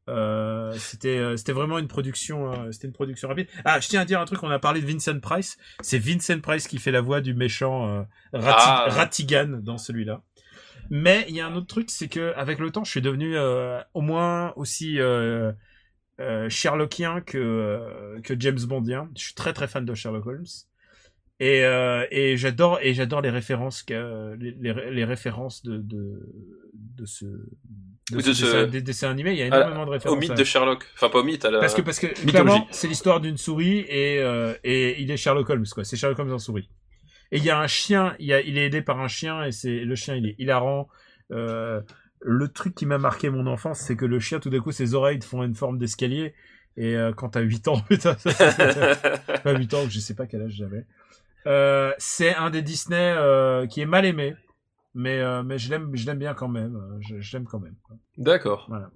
[0.09, 3.49] Euh, c'était c'était vraiment une production c'était une production rapide.
[3.65, 6.41] Ah, je tiens à dire un truc, on a parlé de Vincent Price, c'est Vincent
[6.41, 8.87] Price qui fait la voix du méchant Rati- Ah.
[8.89, 10.23] Ratigan dans celui-là.
[10.89, 13.37] Mais il y a un autre truc, c'est que avec le temps, je suis devenu
[13.95, 14.99] au moins aussi
[16.49, 19.09] Sherlockien que que James Bondien.
[19.17, 20.45] Je suis très très fan de Sherlock Holmes.
[21.43, 26.21] Et, euh, et j'adore et j'adore les références que les, les, les références de de
[26.75, 27.41] de ce de,
[28.11, 29.31] ce de ce- dessin, des dessins animés.
[29.33, 30.17] Il y a Ah, énormément de références.
[30.19, 30.85] Au mythe à- de Sherlock.
[30.95, 31.61] Enfin, pas au mythe, à la...
[31.61, 32.31] parce que parce que mythologie.
[32.31, 35.83] clairement c'est l'histoire d'une souris et euh, et il est Sherlock Holmes quoi.
[35.85, 36.69] C'est Sherlock Holmes en souris.
[37.33, 39.43] Et il y a un chien, il, y a, il est aidé par un chien
[39.45, 40.89] et c'est le chien il est hilarant.
[41.33, 41.81] Euh,
[42.21, 44.93] le truc qui m'a marqué mon enfance, c'est que le chien tout d'un coup ses
[44.95, 46.35] oreilles font une forme d'escalier
[46.77, 50.15] et euh, quand t'as 8 ans, putain, ça, ça, ça- pas 8 ans, je sais
[50.15, 50.85] pas quel âge j'avais.
[51.47, 54.35] Euh, c'est un des Disney euh, qui est mal aimé,
[54.95, 56.77] mais euh, mais je l'aime je l'aime bien quand même.
[56.77, 57.77] euh, Je, je l'aime quand même.
[58.19, 58.67] D'accord.
[58.69, 58.91] Voilà.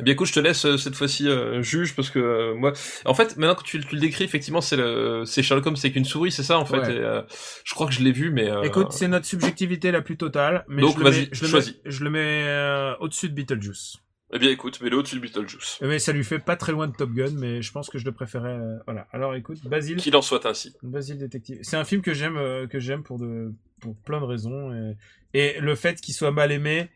[0.00, 2.72] Eh bien, écoute, je te laisse euh, cette fois-ci euh, juge parce que euh, moi,
[3.04, 5.92] en fait, maintenant que tu, tu le décris, effectivement, c'est le, c'est Sherlock Holmes, c'est
[5.92, 6.78] qu'une souris, c'est ça en fait.
[6.80, 6.96] Ouais.
[6.96, 7.22] et, euh,
[7.64, 8.50] je crois que je l'ai vu, mais.
[8.50, 11.44] euh, Écoute, c'est notre subjectivité la plus totale, mais Donc, je le vas-y, mets, je
[11.46, 13.98] le mets, je le mets euh, au-dessus de Beetlejuice.
[14.36, 15.78] Eh bien, écoute, mets-le au-dessus de Beetlejuice.
[15.80, 18.04] Mais ça lui fait pas très loin de Top Gun, mais je pense que je
[18.04, 18.50] le préférais.
[18.58, 19.06] euh, voilà.
[19.12, 20.74] Alors écoute, Basile, Qu'il en soit ainsi.
[20.82, 21.58] Basile détective.
[21.62, 24.96] C'est un film que j'aime, euh, que j'aime pour de, pour plein de raisons, et,
[25.38, 26.88] et le fait qu'il soit mal aimé.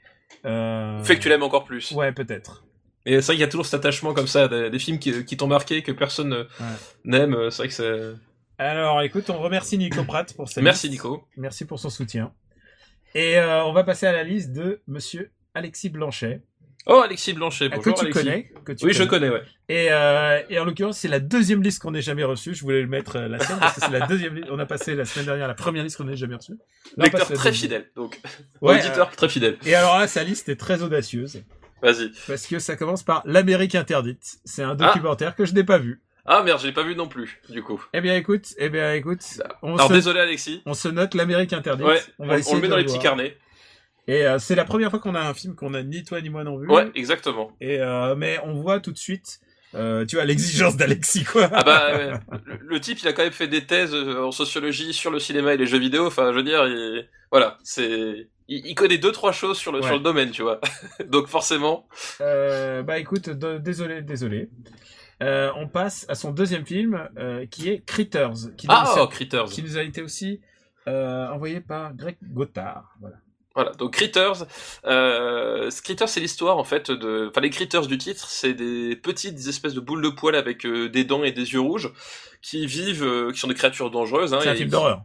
[0.44, 1.02] Euh...
[1.04, 1.92] Fait que tu l'aimes encore plus.
[1.92, 2.64] Ouais, peut-être.
[3.06, 5.24] Et c'est vrai qu'il y a toujours cet attachement comme ça, des, des films qui,
[5.24, 6.66] qui t'ont marqué, que personne euh, Ouais.
[7.04, 7.34] n'aime.
[7.34, 8.12] euh, C'est vrai que c'est.
[8.58, 11.04] Alors écoute, on remercie Nico Pratt pour sa Merci liste.
[11.04, 11.24] Nico.
[11.36, 12.32] Merci pour son soutien.
[13.14, 16.42] Et euh, on va passer à la liste de Monsieur Alexis Blanchet,
[16.90, 18.24] Oh, Alexis Blanchet, euh, bonjour que tu Alexis.
[18.24, 18.52] connais.
[18.64, 19.28] Que tu Oui, je connais.
[19.28, 19.42] ouais.
[19.68, 22.54] Et, euh, et en l'occurrence, c'est la deuxième liste qu'on ait jamais reçue.
[22.54, 24.48] Je voulais le mettre euh, la semaine parce que c'est la deuxième liste.
[24.50, 26.52] On a passé la semaine dernière la première liste qu'on ait jamais reçue.
[26.96, 27.54] Là, Lecteur très deuxième.
[27.54, 28.18] fidèle, donc.
[28.62, 29.58] Ouais, Auditeur très fidèle.
[29.66, 31.42] et alors là, sa liste est très audacieuse
[31.82, 32.10] Vas-y.
[32.26, 34.38] parce que ça commence par l'Amérique interdite.
[34.46, 34.86] C'est un Ah.
[34.86, 36.00] documentaire que je n'ai pas vu.
[36.24, 37.82] Ah merde, je l'ai pas vu non plus, du coup.
[37.92, 39.20] Eh bien, écoute, eh bien, écoute,
[39.62, 40.62] on, Alors se, désolé Alexis.
[40.66, 41.86] on se note l'Amérique interdite.
[41.86, 42.94] Ouais, on va on essayer le met dans les voir.
[42.94, 43.36] petits carnets.
[44.08, 46.30] Et euh, c'est la première fois qu'on a un film qu'on a ni toi ni
[46.30, 46.66] moi non vu.
[46.66, 47.52] Ouais, exactement.
[47.60, 49.38] Et euh, mais on voit tout de suite,
[49.74, 51.50] euh, tu vois, l'exigence d'Alexis quoi.
[51.52, 55.10] Ah bah, le, le type, il a quand même fait des thèses en sociologie sur
[55.10, 56.06] le cinéma et les jeux vidéo.
[56.06, 59.80] Enfin, je veux dire, il, voilà, c'est, il, il connaît deux trois choses sur le
[59.80, 59.86] Ouais.
[59.86, 60.58] sur le domaine, tu vois.
[61.08, 61.86] Donc forcément,
[62.18, 64.48] bah écoute, désolé, désolé.
[65.20, 67.06] On passe à son deuxième film
[67.50, 69.44] qui est Critters, qui, ah, oh, Critters.
[69.50, 70.40] qui nous a été aussi
[70.86, 72.96] envoyé par Greg Gothard.
[73.02, 73.16] Voilà.
[73.58, 74.46] Voilà, donc Critters,
[74.86, 79.48] euh, Critters c'est l'histoire en fait de, enfin les Critters du titre, c'est des petites
[79.48, 81.90] espèces de boules de poils avec euh, des dents et des yeux rouges
[82.40, 84.32] qui vivent, euh, qui sont des créatures dangereuses.
[84.32, 85.02] Hein, C'est un film d'horreur.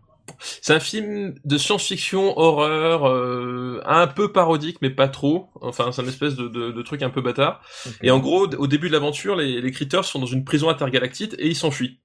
[0.61, 5.49] C'est un film de science-fiction, horreur, euh, un peu parodique mais pas trop.
[5.59, 7.59] Enfin, c'est un espèce de, de, de truc un peu bâtard.
[8.03, 11.33] Et en gros, au début de l'aventure, les, les Critters sont dans une prison intergalactique
[11.39, 12.02] et ils s'enfuient.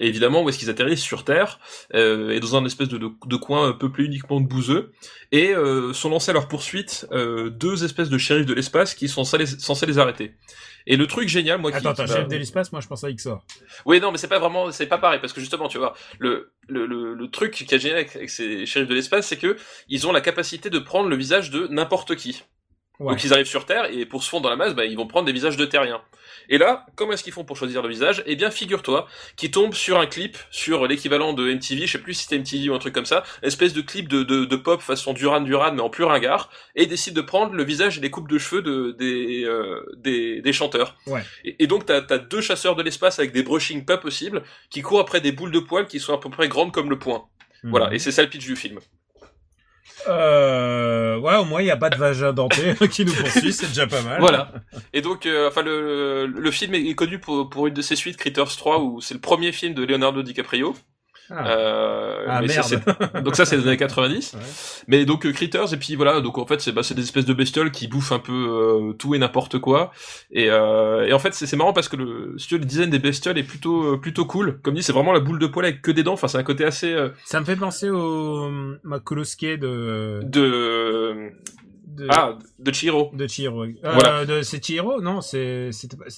[0.00, 1.60] Et évidemment, où est-ce qu'ils atterrissent Sur Terre,
[1.94, 4.90] euh, et dans un espèce de, de, de coin peuplé uniquement de bouseux,
[5.30, 9.08] et euh, sont lancés à leur poursuite euh, deux espèces de shérifs de l'espace qui
[9.08, 10.34] sont censés les, censés les arrêter.
[10.86, 11.76] Et le truc génial, moi qui...
[11.76, 13.44] Attends, attends, qui m'a- chef de l'espace, moi je pense à XOR.
[13.84, 16.50] oui, non, mais c'est pas vraiment, c'est pas pareil, parce que justement, tu vois, le,
[16.68, 19.56] le, le, le truc qui est génial avec, avec ces shérifs de l'espace, c'est que
[19.90, 22.42] ils ont la capacité de prendre le visage de n'importe qui.
[23.00, 23.12] Ouais.
[23.14, 25.06] Donc ils arrivent sur Terre, et pour se fondre dans la masse, bah, ils vont
[25.06, 26.02] prendre des visages de terriens.
[26.48, 28.22] Et là, comment est-ce qu'ils font pour choisir le visage?
[28.26, 32.14] Eh bien, figure-toi, qu'ils tombent sur un clip, sur l'équivalent de MTV, je sais plus
[32.14, 34.56] si c'était MTV ou un truc comme ça, une espèce de clip de, de, de
[34.56, 37.98] pop façon Duran Duran, mais en plus ringard, et ils décident de prendre le visage
[37.98, 40.96] et les coupes de cheveux de, des, euh, des, des chanteurs.
[41.06, 41.22] Ouais.
[41.44, 44.82] Et, et donc, t'as as deux chasseurs de l'espace avec des brushings pas possibles, qui
[44.82, 47.28] courent après des boules de poils qui sont à peu près grandes comme le poing.
[47.62, 47.94] Voilà, Mhm.
[47.94, 48.80] et c'est ça le pitch du film.
[50.08, 53.68] Euh, ouais, au moins il n'y a pas de vagin denté qui nous poursuit, c'est
[53.68, 54.20] déjà pas mal.
[54.20, 54.52] Voilà.
[54.92, 58.16] Et donc, euh, enfin, le, le film est connu pour, pour une de ses suites,
[58.16, 60.74] Critters 3, où c'est le premier film de Leonardo DiCaprio.
[61.30, 61.48] Ah.
[61.48, 63.22] Euh, Ah, mais merde.
[63.24, 64.34] donc ça c'est les années 90.
[64.34, 64.40] Ouais.
[64.88, 67.24] Mais donc euh, Critters et puis voilà donc en fait c'est bah, c'est des espèces
[67.24, 69.92] de bestioles qui bouffent un peu euh, tout et n'importe quoi
[70.32, 72.66] et, euh, et en fait c'est c'est marrant parce que le si tu veux, le
[72.66, 75.64] design des bestioles est plutôt plutôt cool comme dit c'est vraiment la boule de poil
[75.66, 78.50] avec que des dents enfin c'est un côté assez euh, Ça me fait penser au
[78.82, 81.30] Makolosuke de, de
[81.96, 83.10] de, ah de Chihiro.
[83.12, 83.64] de Chihiro.
[83.64, 84.42] Euh, Voilà.
[84.42, 85.00] c'est Chihiro?
[85.00, 85.70] Non, c'est,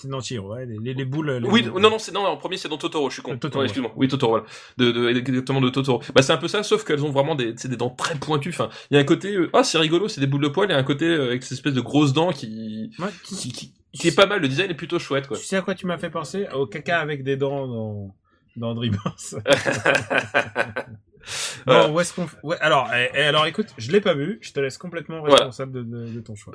[0.04, 1.30] dans Chihiro, ouais, les, les, les boules.
[1.30, 1.80] les Oui, boules.
[1.80, 3.32] non, non, c'est non, en premier c'est dans Totoro, je suis con.
[3.32, 3.92] Euh, Totoro, Ouais, excuse-moi.
[3.96, 4.46] Oui, Totoro, voilà.
[4.78, 6.02] De, de, exactement de Totoro.
[6.14, 8.50] Bah, c'est un peu ça, sauf qu'elles ont vraiment des, des dents très pointues.
[8.50, 10.70] Enfin, il y a un côté, euh, ah, c'est rigolo, c'est des boules de poil,
[10.70, 14.08] et un côté avec cette espèce de grosses dents qui, Ouais, tu, qui, qui, qui
[14.08, 14.40] est pas mal.
[14.40, 15.36] Le design est plutôt chouette, quoi.
[15.38, 16.46] tu sais à quoi tu m'as fait penser?
[16.54, 18.14] Au caca avec des dents dans,
[18.56, 19.38] dans Dreamhouse.
[21.66, 21.86] Voilà.
[21.88, 24.38] Bon, où est-ce qu'on, f- ouais, alors, eh, eh, alors écoute, je l'ai pas vu,
[24.40, 25.34] je te laisse complètement Voilà.
[25.36, 26.54] responsable de, de, de ton choix.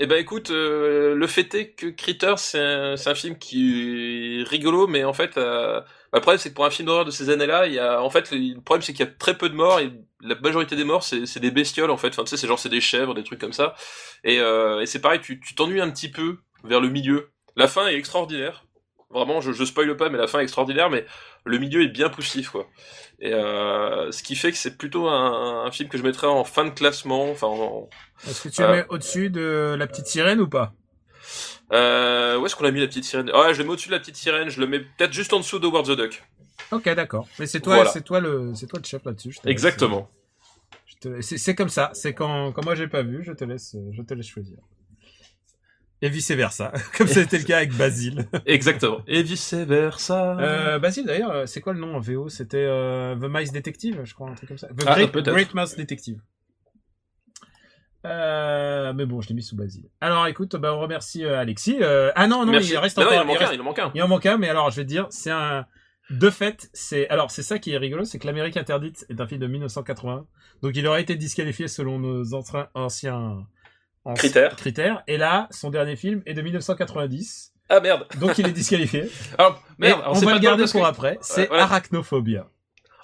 [0.00, 4.40] Eh ben écoute, euh, le fait est que Critters c'est un, c'est un film qui
[4.40, 5.80] est rigolo, mais en fait, euh,
[6.12, 8.08] le problème c'est que pour un film d'horreur de ces années-là, il y a en
[8.08, 9.90] fait le, le problème c'est qu'il y a très peu de morts et
[10.20, 12.08] la majorité des morts c'est c'est des bestioles en fait.
[12.10, 13.74] Enfin tu sais c'est genre c'est des chèvres, des trucs comme ça.
[14.22, 17.30] Et, euh, et c'est pareil, tu tu t'ennuies un petit peu vers le milieu.
[17.56, 18.64] La fin est extraordinaire.
[19.10, 21.06] Vraiment, je, je spoil pas, mais la fin est extraordinaire, mais
[21.48, 22.66] le milieu est bien poussif, quoi.
[23.20, 26.44] Et euh, ce qui fait que c'est plutôt un, un film que je mettrais en
[26.44, 27.88] fin de classement, enfin en,
[28.28, 28.66] Est-ce que tu Euh.
[28.68, 30.72] le mets au-dessus de la petite sirène ou pas?
[31.72, 33.30] Euh, où est-ce qu'on a mis la petite sirène?
[33.34, 34.48] Ah, je le mets au-dessus de la petite sirène.
[34.48, 36.22] Je le mets peut-être juste en dessous de Howard the Duck.
[36.70, 37.26] Ok, d'accord.
[37.38, 37.90] Mais c'est toi, Voilà.
[37.90, 39.36] c'est toi le, c'est toi le chef là-dessus.
[39.44, 40.08] Exactement.
[41.20, 41.90] c'est comme ça.
[41.94, 44.58] C'est quand, quand moi j'ai pas vu, je te laisse, je te laisse choisir.
[46.00, 48.26] Et vice versa, comme c'était le cas avec Basile.
[48.46, 49.00] Exactement.
[49.08, 50.38] Et vice versa.
[50.38, 54.00] Euh, Basile d'ailleurs, euh, c'est quoi le nom en VO C'était euh, The Mice Detective,
[54.04, 54.68] je crois, un truc comme ça.
[54.68, 55.12] The Ah, Great.
[55.24, 56.20] Great Mouse Detective.
[58.06, 59.88] Euh, mais bon, je l'ai mis sous Basile.
[60.00, 61.78] Alors écoute, bah, on remercie euh, Alexis.
[61.82, 62.70] Euh, ah non, non, Merci.
[62.72, 63.14] il reste Non, encore.
[63.14, 63.54] il en manque il reste- un.
[63.54, 63.90] Il en manque un.
[63.94, 65.66] Il en manque un, mais alors je vais te dire, c'est un.
[66.10, 69.26] De fait, c'est alors c'est ça qui est rigolo, c'est que l'Amérique interdite est un
[69.26, 70.26] film de 1980,
[70.62, 73.46] donc il aurait été disqualifié selon nos anciens
[74.14, 74.56] Critères.
[74.56, 75.02] critères.
[75.06, 78.06] Et là, son dernier film est de 1990, Ah merde.
[78.20, 79.10] donc il est disqualifié.
[79.36, 80.00] Alors, Mais merde.
[80.02, 81.18] alors, on va le garder pour que- après.
[81.20, 81.64] C'est voilà.
[81.64, 82.48] Arachnophobia.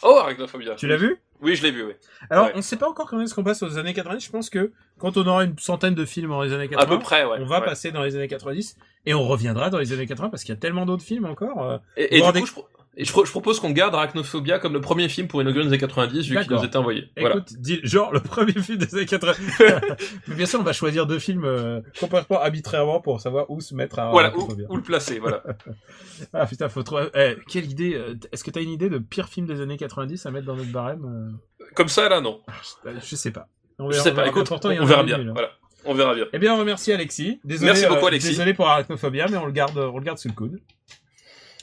[0.02, 0.74] Oh, Arachnophobia.
[0.76, 1.16] Tu l'as vu?
[1.40, 1.82] Oui, je l'ai vu.
[1.84, 1.92] Oui.
[2.30, 2.52] Alors, Ouais.
[2.54, 4.24] on sait pas encore quand est-ce qu'on passe aux années 90.
[4.24, 6.86] Je pense que quand on aura une centaine de films dans les années À 80,
[6.96, 7.36] peu près, ouais.
[7.40, 7.64] on va Ouais.
[7.66, 8.76] passer dans les années 90
[9.06, 11.62] et on reviendra dans les années 80 parce qu'il y a tellement d'autres films encore.
[11.62, 12.52] euh, Et, du des- coup, je,
[12.96, 15.68] et je, pro- je propose qu'on garde Arachnophobia comme le premier film pour inaugurer les
[15.70, 17.10] années 90 vu qu'il nous était envoyé.
[17.16, 17.36] Voilà.
[17.36, 19.32] Écoute, dis, genre le premier film des années 80.
[20.28, 23.74] Mais bien sûr, on va choisir deux films euh, complètement arbitrairement pour savoir où se
[23.74, 24.66] mettre à Voilà, où, Arachnophobia.
[24.70, 25.42] où le placer, voilà.
[26.32, 27.08] Ah putain, faut trouver.
[27.14, 30.24] Eh, quelle idée euh, Est-ce que t'as une idée de pire film des années 90
[30.26, 31.36] à mettre dans notre barème
[31.74, 32.40] Comme ça, là, non.
[32.86, 33.48] euh, Je sais pas.
[33.80, 34.28] On Je verra- sais on pas, verra.
[34.30, 35.18] écoute, Pourtant, on verra bien.
[35.20, 35.30] hein.
[35.32, 35.50] Voilà.
[35.84, 36.26] On verra bien.
[36.32, 37.40] Eh bien, on remercie Alexis.
[37.44, 38.28] Désolé, Merci beaucoup, euh, Alexis.
[38.28, 40.60] Désolé pour Arachnophobia, mais on le garde, on le garde sous le coude.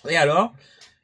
[0.09, 0.53] Et alors,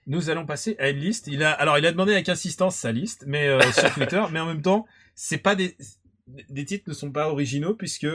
[0.07, 1.27] nous allons passer à une liste.
[1.27, 4.39] Il a, alors, il a demandé avec insistance sa liste, mais euh, sur Twitter, mais
[4.39, 4.85] en même temps,
[5.15, 5.75] c'est pas des,
[6.49, 8.07] des titres ne sont pas originaux puisque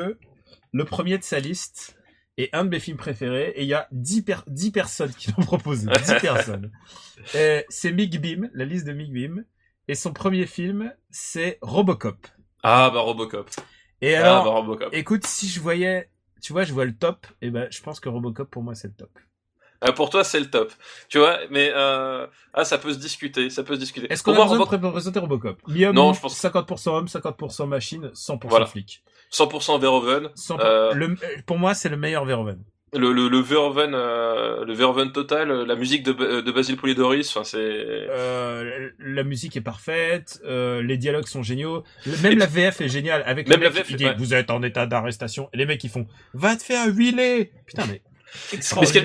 [0.73, 1.97] le premier de sa liste
[2.39, 5.31] est un de mes films préférés et il y a 10, per- 10 personnes qui
[5.31, 5.87] l'ont proposé.
[5.87, 6.73] 10 personnes.
[7.69, 9.45] C'est Mick Beam, la liste de Mick Beam.
[9.89, 12.27] Et son premier film, c'est Robocop.
[12.63, 13.51] Ah, bah, Robocop.
[14.01, 14.95] Et Ah, alors, bah, Robocop.
[14.95, 16.09] Écoute, si je voyais,
[16.41, 18.89] tu vois, je vois le top, et ben, je pense que Robocop pour moi c'est
[18.89, 19.11] le top.
[19.85, 20.73] Euh, pour toi, c'est le top.
[21.09, 22.27] Tu vois, mais euh...
[22.55, 24.07] ah, ça peut se discuter, ça peut se discuter.
[24.13, 25.59] Est-ce qu'on Pour a moi, besoin Robo- de présenter Robocop?
[25.69, 28.67] Non, je pense- 50% homme, 50% machine, 100% Voilà.
[28.67, 29.03] flic.
[29.33, 30.29] 100% Verhoeven.
[30.37, 31.17] 100%, Euh, le-
[31.47, 32.59] pour moi, c'est le meilleur Verhoeven.
[32.95, 36.13] Le, le, le Verhoeven, euh, le Verhoeven total, euh, la musique de,
[36.43, 37.57] de Basil Polidoris, enfin, c'est...
[37.59, 41.85] Euh, la musique est parfaite, euh, les dialogues sont géniaux,
[42.23, 43.23] même Et la VF est géniale.
[43.27, 44.15] Avec Même la VF, qui dit ouais.
[44.19, 47.53] vous êtes en état d'arrestation, les mecs qui font va te faire huiler.
[47.67, 48.03] Putain mais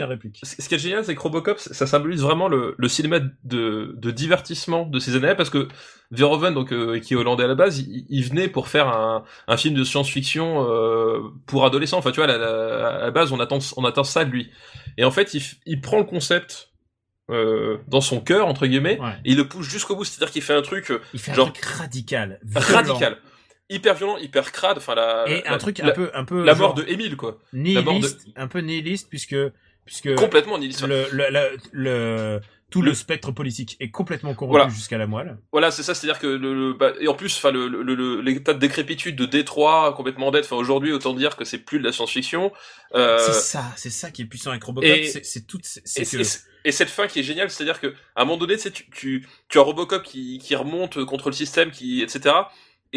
[0.06, 0.40] Réplique.
[0.44, 4.12] Ce qui est génial, c'est que Robocop, ça symbolise vraiment le, le cinéma de, de
[4.12, 5.68] divertissement de ces années-là, parce que
[6.12, 9.24] Verhoeven, donc euh, qui est hollandais à la base, il, il venait pour faire un,
[9.48, 11.98] un film de science-fiction euh, pour adolescents.
[11.98, 14.50] Enfin, tu vois, à la, à la base, on attend, on attend ça de lui.
[14.98, 16.70] Et en fait, il, prend le concept
[17.30, 19.12] euh, dans son cœur entre guillemets, Ouais.
[19.26, 20.06] et il le pousse jusqu'au bout.
[20.06, 22.66] C'est-à-dire qu'il fait un truc euh, Il fait un genre- truc radical, violent.
[22.74, 23.18] radical,
[23.70, 24.78] hyper violent, hyper crade.
[24.78, 27.16] Enfin, la, et la- un truc la, un peu un peu la mort de Émile,
[27.18, 27.40] quoi.
[27.54, 29.36] nihiliste, un peu nihiliste puisque
[29.86, 30.86] puisque Complètement nihiliste.
[30.86, 34.68] le, le, le, le- tout le, spectre politique est complètement corrompu Voilà.
[34.70, 35.38] jusqu'à la moelle.
[35.54, 38.20] Voilà, c'est ça, c'est-à-dire que le, le- bah, et en plus, enfin, le, le, le-
[38.20, 40.44] l'état de décrépitude de Détroit, complètement dead.
[40.44, 42.52] Enfin, aujourd'hui, autant dire que c'est plus de la science-fiction.
[42.96, 44.90] Euh, C'est ça, c'est ça qui est puissant avec Robocop.
[44.90, 46.28] et- C'est c'est tout, c'est et, c'est et- que
[46.66, 47.88] et cette fin qui est géniale, c'est-à-dire que
[48.18, 51.72] à un moment donné, tu, tu, tu as Robocop qui, qui remonte contre le système,
[51.72, 52.36] qui, etc.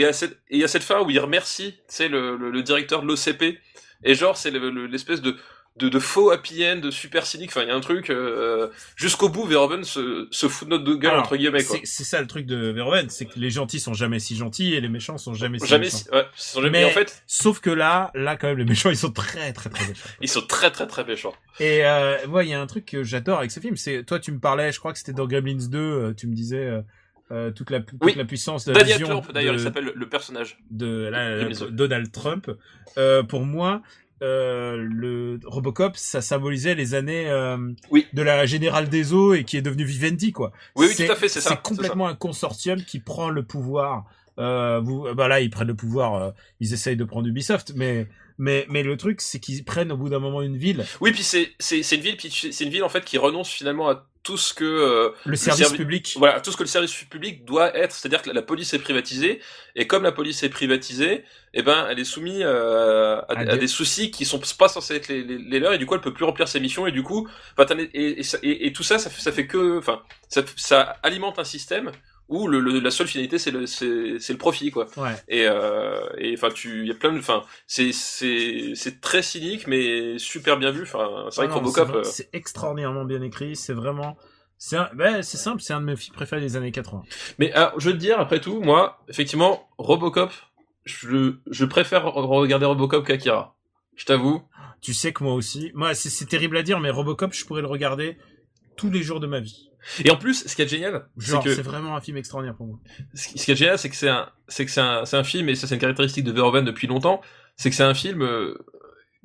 [0.00, 3.02] Et cette, et à cette fin où il remercie, tu sais, le, le, le directeur
[3.02, 3.58] de l'OCP.
[4.04, 5.36] Et genre, c'est le- le- l'espèce de,
[5.76, 7.50] de, de faux happy end, de super cynique.
[7.50, 9.44] Enfin, il y a un truc euh, jusqu'au bout.
[9.46, 11.60] Verhoeven se, se fout de notre gueule Alors, entre guillemets.
[11.60, 14.80] C'est ça le truc de Verhoeven, c'est que les gentils sont jamais si gentils et
[14.80, 15.98] les méchants sont jamais si Jamais, méchants.
[15.98, 16.70] si- ouais, ils sont jamais.
[16.80, 19.68] Mais- En fait, Sauf que là, là quand même, les méchants ils sont très très
[19.70, 20.08] très méchants.
[20.22, 21.34] ils sont très très très méchants.
[21.60, 24.18] Et euh, moi, il y a un truc que j'adore avec ce film, c'est toi
[24.18, 26.80] tu me parlais, je crois que c'était dans Gremlins 2, euh, tu me disais euh,
[27.32, 28.14] euh, toute la toute Oui.
[28.16, 30.58] la puissance de la Daniel vision Trump, d'ailleurs, il s'appelle le- personnage.
[30.70, 31.70] de la- Gremlins 2.
[31.70, 32.50] Donald Trump.
[32.98, 33.82] Euh, pour moi,
[34.22, 37.56] euh, le Robocop, ça symbolisait les années euh,
[37.90, 38.06] Oui.
[38.12, 40.52] de la générale des eaux et qui est devenu Vivendi, quoi.
[40.76, 44.04] Oui, oui, tout à fait, c'est ça, C'est complètement un consortium qui prend le pouvoir.
[44.38, 46.32] Euh, vous, bah là, ils prennent le pouvoir.
[46.60, 48.08] ils essayent de prendre Ubisoft, mais
[48.40, 51.22] mais mais le truc, c'est qu'ils prennent au bout d'un moment une ville, Oui, puis
[51.22, 54.06] c'est c'est c'est une ville, puis c'est une ville en fait qui renonce finalement à
[54.22, 56.14] tout ce que euh, le service servi- public.
[56.18, 59.40] voilà tout ce que le service public doit être, c'est-à-dire que la, police est privatisée
[59.76, 61.24] et comme la police est privatisée,
[61.54, 65.22] eh ben elle est soumise euh, à, des- soucis qui sont pas censés être les,
[65.24, 67.28] les, les leurs et du coup elle peut plus remplir ses missions et du coup
[67.94, 71.44] et, et- et tout ça ça fait, ça fait que enfin ça, ça alimente un
[71.44, 71.90] système
[72.30, 73.86] où le, le- la seule finalité c'est le c'est
[74.32, 75.14] le profit quoi Ouais.
[75.28, 79.20] et euh, et enfin tu il y a plein de enfin c'est c'est c'est très
[79.22, 82.28] cynique mais super bien vu enfin c'est vrai que Ah non, Robocop c'est- euh, C'est
[82.32, 83.54] extraordinairement bien écrit.
[83.56, 84.16] C'est vraiment.
[84.62, 87.02] C'est ben, c'est simple, c'est un de mes films préférés des années 80.
[87.38, 90.30] Mais alors, je veux te dire, après tout, moi, effectivement, Robocop,
[90.84, 93.56] je, je préfère re- regarder Robocop qu'Akira.
[93.96, 94.42] Je t'avoue.
[94.82, 95.70] Tu sais que moi aussi.
[95.74, 98.18] Moi, c'est c'est terrible à dire, mais Robocop, je pourrais le regarder
[98.76, 99.69] tous les jours de ma vie.
[100.04, 102.56] Et en plus, ce qui est génial, c'est Genre, que c'est vraiment un film extraordinaire
[102.56, 102.78] pour moi.
[103.14, 105.48] ce qui est génial, c'est que c'est un, c'est que c'est un, c'est un film,
[105.48, 107.20] et ça c'est une caractéristique de Verhoeven depuis longtemps,
[107.56, 108.58] c'est que c'est un film euh,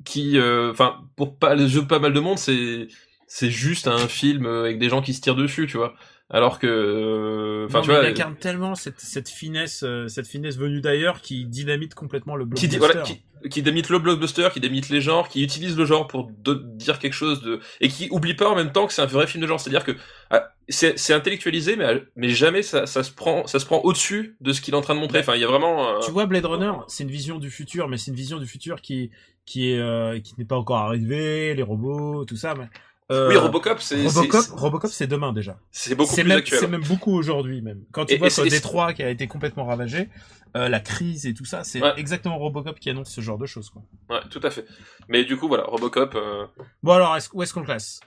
[0.04, 2.88] qui, euh, enfin, pour pas le jeu de pas mal de monde, c'est,
[3.26, 5.94] c'est juste un film euh, avec des gens qui se tirent dessus, tu vois.
[6.28, 10.56] Alors que, euh, enfin, tu vois, il incarne tellement cette, cette finesse, euh, cette finesse
[10.58, 12.78] venue d'ailleurs qui dynamite complètement le qui, blockbuster.
[12.78, 16.28] voilà, qui, qui démite le blockbuster, qui démite les genres, qui utilise le genre pour
[16.42, 19.06] de- dire quelque chose de et qui oublie pas en même temps que c'est un
[19.06, 19.60] vrai film de genre.
[19.60, 19.92] C'est-à-dire que
[20.30, 24.36] ah, c'est c'est intellectualisé, mais mais jamais ça, ça se prend ça se prend au-dessus
[24.40, 25.20] de ce qu'il est en train de montrer.
[25.20, 25.88] Enfin, il y a vraiment.
[25.88, 28.46] euh, Tu vois, Blade Runner, c'est une vision du futur, mais c'est une vision du
[28.46, 29.12] futur qui
[29.44, 32.54] qui est euh, qui n'est pas encore arrivée, les robots, tout ça.
[32.56, 32.66] Mais,
[33.12, 35.58] euh, oui, Robocop, c'est Robocop, c'est- Robocop, c'est demain déjà.
[35.70, 36.58] c'est beaucoup C'est plus même, actuel.
[36.60, 37.84] c'est même beaucoup aujourd'hui même.
[37.92, 40.08] Quand tu Et- vois et Détroit qui a été complètement ravagé,
[40.56, 41.92] euh, la crise et tout ça, c'est Ouais.
[41.96, 43.70] exactement Robocop qui annonce ce genre de choses.
[43.70, 43.82] Quoi.
[44.10, 44.66] Ouais, tout à fait.
[45.08, 46.14] Mais du coup, voilà, Robocop.
[46.14, 46.46] euh,
[46.82, 48.00] Bon alors, où est-ce qu'on le classe?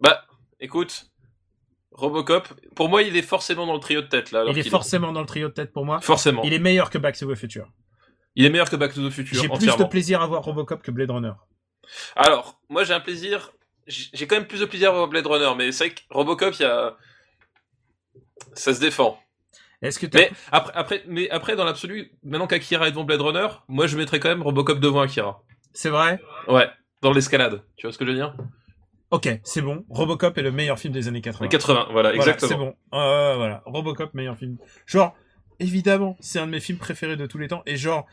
[0.00, 0.24] Bah,
[0.60, 1.06] écoute,
[1.92, 2.48] Robocop.
[2.74, 4.40] Pour moi, il est forcément dans le trio de tête là.
[4.40, 6.00] alors Il est forcément dans le trio de tête pour moi.
[6.00, 6.42] Forcément.
[6.42, 7.72] Il est meilleur que Back to the Future.
[8.34, 9.40] Il est meilleur que Back to the Future.
[9.40, 11.32] J'ai plus de plaisir à voir Robocop que Blade Runner.
[12.16, 13.52] Alors, moi j'ai un plaisir.
[13.86, 16.54] J'ai quand même plus de plaisir à voir Blade Runner, mais c'est vrai que Robocop,
[16.58, 16.96] il y a.
[18.54, 19.18] Ça se défend.
[19.82, 23.48] Est-ce que Mais après, après, mais après dans l'absolu, maintenant qu'Akira est devant Blade Runner,
[23.68, 25.42] moi je mettrais quand même Robocop devant Akira.
[25.74, 26.20] c'est vrai?
[26.48, 26.68] Ouais,
[27.02, 27.62] dans l'escalade.
[27.76, 28.34] Tu vois ce que je veux dire?
[29.10, 29.84] Ok, c'est bon.
[29.90, 31.44] Robocop est le meilleur film des années 80.
[31.44, 32.48] Les 80, voilà, Voilà, exactement.
[32.48, 32.74] C'est bon.
[32.94, 34.56] Euh, voilà, Robocop meilleur film.
[34.86, 35.14] Genre,
[35.60, 37.62] évidemment, c'est un de mes films préférés de tous les temps.
[37.66, 38.06] Et genre,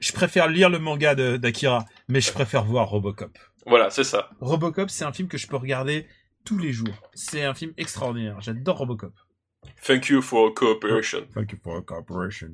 [0.00, 3.36] je préfère lire le manga d'Akira, mais je préfère voir Robocop.
[3.66, 4.30] Voilà, c'est ça.
[4.40, 6.06] Robocop, c'est un film que je peux regarder
[6.44, 6.94] tous les jours.
[7.14, 8.40] C'est un film extraordinaire.
[8.40, 9.12] J'adore Robocop.
[9.84, 11.26] Thank you for cooperation.
[11.34, 12.52] Thank you for cooperation.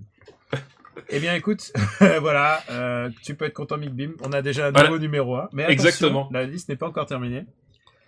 [1.10, 1.72] eh bien, écoute,
[2.20, 4.12] voilà, euh, tu peux être content, Mick Bim.
[4.24, 4.88] On a déjà un Voilà.
[4.88, 5.50] nouveau numéro 1.
[5.52, 6.28] Mais Exactement.
[6.32, 7.44] la liste n'est pas encore terminée.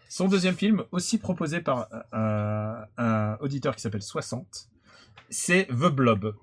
[0.09, 4.69] Son deuxième film, aussi proposé par euh, un auditeur qui s'appelle 60,
[5.29, 6.35] c'est The Blob.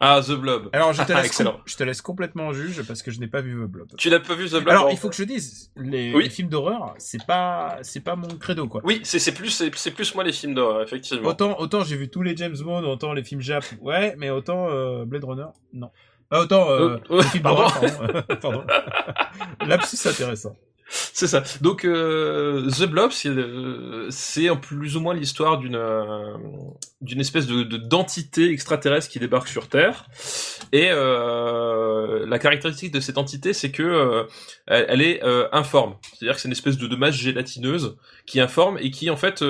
[0.00, 0.68] Ah, The Blob.
[0.72, 1.58] Alors, je te, laisse Excellent.
[1.66, 3.88] je te laisse complètement en juge parce que je n'ai pas vu The Blob.
[3.98, 6.24] Tu n'as pas vu The Blob Alors, il faut que je dise, les, Oui.
[6.24, 8.80] les films d'horreur, c'est pas, c'est pas mon credo, quoi.
[8.84, 11.28] Oui, c'est c'est plus, c'est c'est plus moi les films d'horreur, effectivement.
[11.28, 14.68] Autant, autant j'ai vu tous les James Bond, autant les films Jap, ouais, mais autant
[14.70, 15.90] euh, Blade Runner, non.
[16.30, 17.62] Ah, autant euh, Euh, les films pardon.
[17.62, 18.38] d'horreur, pardon.
[18.40, 18.64] pardon.
[19.66, 20.54] Lapsus intéressant.
[20.90, 21.42] C'est ça.
[21.60, 26.32] Donc euh, The Blob, c'est euh, plus ou moins l'histoire d'une euh,
[27.02, 30.06] d'une espèce de de- d'entité extraterrestre qui débarque sur Terre.
[30.72, 34.24] Et euh, la caractéristique de cette entité, c'est que euh,
[34.66, 35.94] elle, elle est euh, informe.
[36.14, 39.44] C'est-à-dire que c'est une espèce de, masse gélatineuse qui informe et qui en fait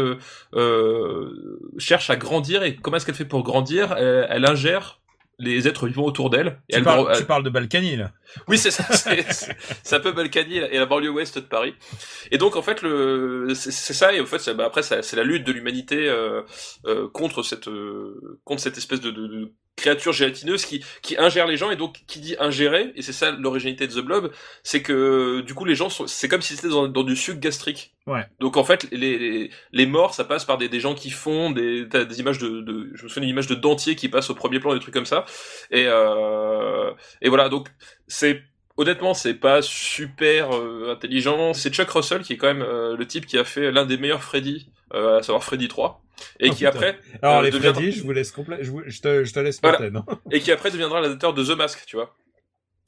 [1.78, 2.62] cherche à grandir.
[2.64, 3.92] Et comment est-ce qu'elle fait pour grandir?
[3.96, 4.98] Elle, elle ingère
[5.38, 6.60] les êtres vivants autour d'elle.
[6.68, 8.10] Tu elle parles, gro- tu parles de Balkany, là.
[8.48, 8.84] oui, c'est ça.
[9.82, 11.74] C'est un peu Balkany et la- banlieue ouest de Paris.
[12.30, 14.12] Et donc en fait, le c'est ça.
[14.12, 16.42] Et en fait, bah, après, c'est la lutte de l'humanité euh,
[16.86, 21.46] euh, contre cette euh, contre cette espèce de, de, de créature gélatineuse qui qui ingère
[21.46, 21.70] les gens.
[21.70, 25.54] Et donc qui dit ingérer, et c'est ça l'originalité de The Blob, c'est que du
[25.54, 27.94] coup les gens sont, c'est comme si c'était dans, dans du sucre gastrique.
[28.06, 28.26] Ouais.
[28.40, 31.50] Donc en fait, les, les, les morts, ça passe par des, des gens qui font
[31.50, 34.30] des, t'as des images de, de, je me souviens d'une image de dentier qui passe
[34.30, 35.24] au premier plan, des trucs comme ça.
[35.70, 37.68] Et, euh, et voilà, donc
[38.06, 38.42] c'est
[38.78, 41.52] honnêtement, c'est pas super euh, intelligent.
[41.52, 43.98] C'est Chuck Russell qui est quand même euh, le type qui a fait l'un des
[43.98, 46.00] meilleurs Freddy, euh, à savoir Freddy 3,
[46.40, 46.68] et Oh, qui putain.
[46.68, 49.32] après Alors euh, les deviendra- Freddy, je vous laisse complet, je, vous- je te, je
[49.32, 49.80] te laisse Voilà.
[50.30, 52.14] et qui après deviendra l'adaptateur de The Mask, tu vois.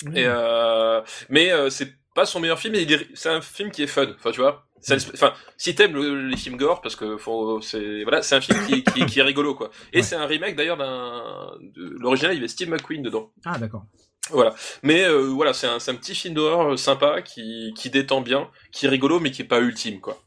[0.05, 0.17] Mmh.
[0.17, 3.83] Et euh, mais euh, c'est pas son meilleur film, mais est- c'est un film qui
[3.83, 4.07] est fun.
[4.17, 4.67] Enfin, tu vois.
[5.15, 8.59] Enfin, si t'aimes le- les films gore, parce que faut, c'est voilà, c'est un film
[8.67, 9.71] qui, qui, qui est rigolo quoi.
[9.93, 10.03] Et Ouais.
[10.03, 13.31] c'est un remake d'ailleurs d'un, de l'original, il y avait Steve McQueen dedans.
[13.45, 13.85] Ah d'accord.
[14.31, 14.55] Voilà.
[14.83, 18.49] Mais euh, voilà, c'est un, un petit film d'horreur euh, sympa qui, qui détend bien,
[18.73, 20.19] qui est rigolo, mais qui est pas ultime quoi.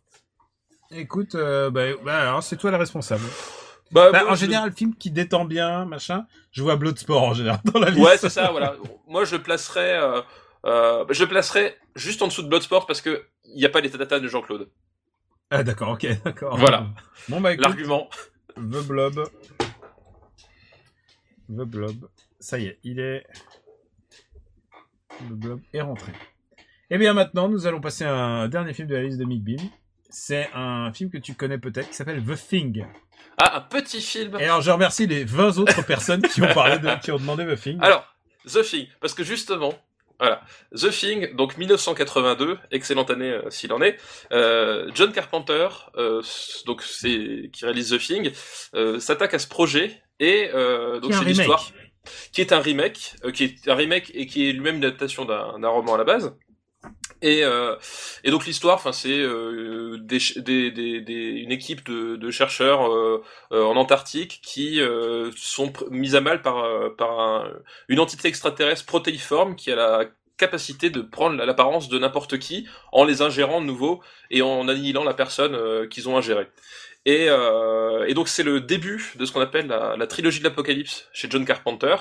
[0.96, 3.24] Écoute, euh, bah, bah, alors c'est toi le responsable.
[3.92, 7.34] Bah, Bah, moi, en je- général, film qui détend bien, machin, je vois Bloodsport en
[7.34, 8.04] général dans la liste.
[8.04, 8.76] Ouais, c'est ça, voilà.
[9.08, 10.22] Moi, je le placerais, euh,
[10.66, 13.82] euh, je le placerais juste en dessous de Bloodsport parce que il n'y a pas
[13.82, 14.70] les tatatas de Jean-Claude.
[15.52, 16.58] Ah d'accord, ok, d'accord.
[16.58, 16.88] Voilà.
[17.30, 18.10] Bon bah écoute, L'argument.
[18.56, 19.24] The Blob.
[21.50, 22.08] The Blob.
[22.40, 23.26] Ça y est, il est...
[25.20, 26.12] The Blob est rentré.
[26.90, 29.44] Et bien maintenant, nous allons passer à un dernier film de la liste de Mick
[29.44, 29.64] Bean.
[30.16, 32.86] C'est un film que tu connais peut-être, qui s'appelle The Thing.
[33.40, 34.38] Ah, un petit film.
[34.40, 37.44] Et alors, je remercie les 20 autres personnes qui ont parlé de, qui ont demandé
[37.48, 37.80] The Thing.
[37.82, 38.06] Alors,
[38.46, 39.74] The Thing, parce que justement,
[40.20, 40.44] voilà,
[40.76, 43.98] The Thing, donc 1982, excellente année euh, s'il en est.
[44.32, 46.22] Euh, John Carpenter, euh,
[46.68, 48.32] donc c'est qui réalise The Thing,
[49.00, 50.50] s'attaque à ce projet et
[51.02, 51.72] donc c'est l'histoire
[52.32, 55.58] qui est un remake, qui est un remake et qui est lui-même une adaptation d'un
[55.58, 56.36] d'un roman à la base.
[57.26, 57.78] Et, euh,
[58.26, 63.24] et donc l'histoire, enfin c'est euh, des, des, des, une équipe de, de chercheurs euh,
[63.54, 67.50] euh, en Antarctique qui euh, sont mis à mal par, euh, par un-
[67.88, 70.06] une entité extraterrestre protéiforme qui a la
[70.38, 75.06] capacité de prendre l'apparence de n'importe qui en les ingérant de nouveau et en annihilant
[75.06, 76.48] la personne qu'ils ont ingérée.
[77.06, 81.10] Et, euh, et donc c'est le début de ce qu'on appelle la, trilogie de l'Apocalypse
[81.12, 81.96] chez John Carpenter.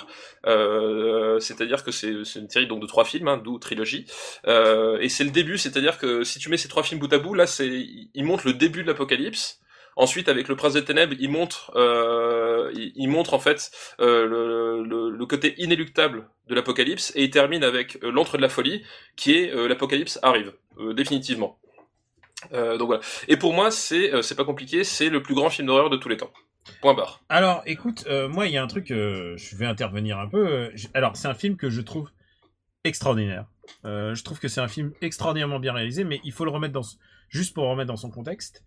[0.46, 4.06] Euh, c'est-à-dire que c'est une série donc de trois films, hein, d'où trilogie.
[4.46, 7.18] Euh, et c'est le début, c'est-à-dire que si tu mets ces trois films bout à
[7.18, 7.68] bout, là c'est
[8.14, 9.58] il montre le début de l'Apocalypse.
[9.96, 14.26] Ensuite, avec le Prince des Ténèbres, il montre, euh, il, il montre en fait euh,
[14.26, 18.48] le, le, le côté inéluctable de l'Apocalypse, et il termine avec euh, l'entre de la
[18.48, 18.82] folie,
[19.16, 20.54] qui est l'Apocalypse arrive
[20.94, 21.58] définitivement.
[22.52, 23.02] Euh, donc voilà.
[23.28, 25.96] Et pour moi, c'est euh, c'est pas compliqué, c'est le plus grand film d'horreur de
[25.96, 26.32] tous les temps.
[26.80, 27.22] Point barre.
[27.28, 30.70] Alors, écoute, euh, moi, il y a un truc, euh, je vais intervenir un peu.
[30.94, 32.08] alors, c'est un film que je trouve
[32.84, 33.46] extraordinaire.
[33.84, 36.82] Je trouve que c'est un film extraordinairement bien réalisé, mais il faut le remettre dans,
[37.28, 38.64] juste pour le remettre dans son contexte.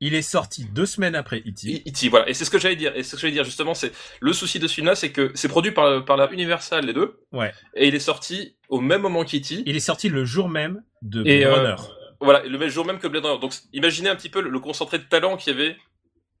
[0.00, 1.82] Il est sorti deux semaines après E.T.
[1.86, 2.08] E.T.
[2.08, 2.28] voilà.
[2.28, 2.94] Et c'est ce que j'allais dire.
[2.96, 5.32] Et c'est ce que j'allais dire justement, c'est le souci de ce film-là, c'est que
[5.34, 7.20] c'est produit par par la Universal les deux.
[7.32, 7.52] Ouais.
[7.74, 9.64] Et il est sorti au même moment qu'E.T.
[9.66, 11.76] Il est sorti le jour même de Blade Runner.
[12.20, 13.40] Voilà, le même jour même que Blade Runner.
[13.40, 15.76] Donc imaginez un petit peu le, le concentré de talent qu'il y avait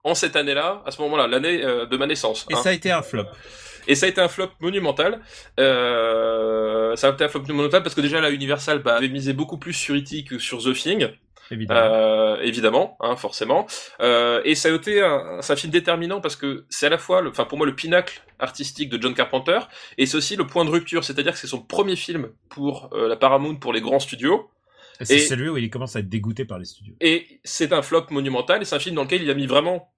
[0.04, 2.46] en cette année-là, à ce moment-là, l'année euh, de ma naissance.
[2.50, 2.62] Et hein.
[2.62, 3.26] ça a été un flop.
[3.86, 5.20] Et ça a été un flop monumental.
[5.58, 9.32] Euh, ça a été un flop monumental parce que déjà la Universal bah, avait misé
[9.32, 10.24] beaucoup plus sur E.T.
[10.24, 11.08] que sur The Thing.
[11.50, 11.80] Évidemment.
[11.80, 13.66] Euh, évidemment, hein, forcément.
[14.00, 17.26] Euh, et ça a été un, un film déterminant parce que c'est à la fois,
[17.26, 19.58] enfin pour moi, le pinacle artistique de John Carpenter
[19.96, 23.08] et c'est aussi le point de rupture, c'est-à-dire que c'est son premier film pour euh,
[23.08, 24.50] la Paramount, pour les grands studios.
[25.00, 26.94] Et c'est celui où il commence à être dégoûté par les studios.
[27.00, 29.92] Et c'est un flop monumental, et c'est un film dans lequel il a mis vraiment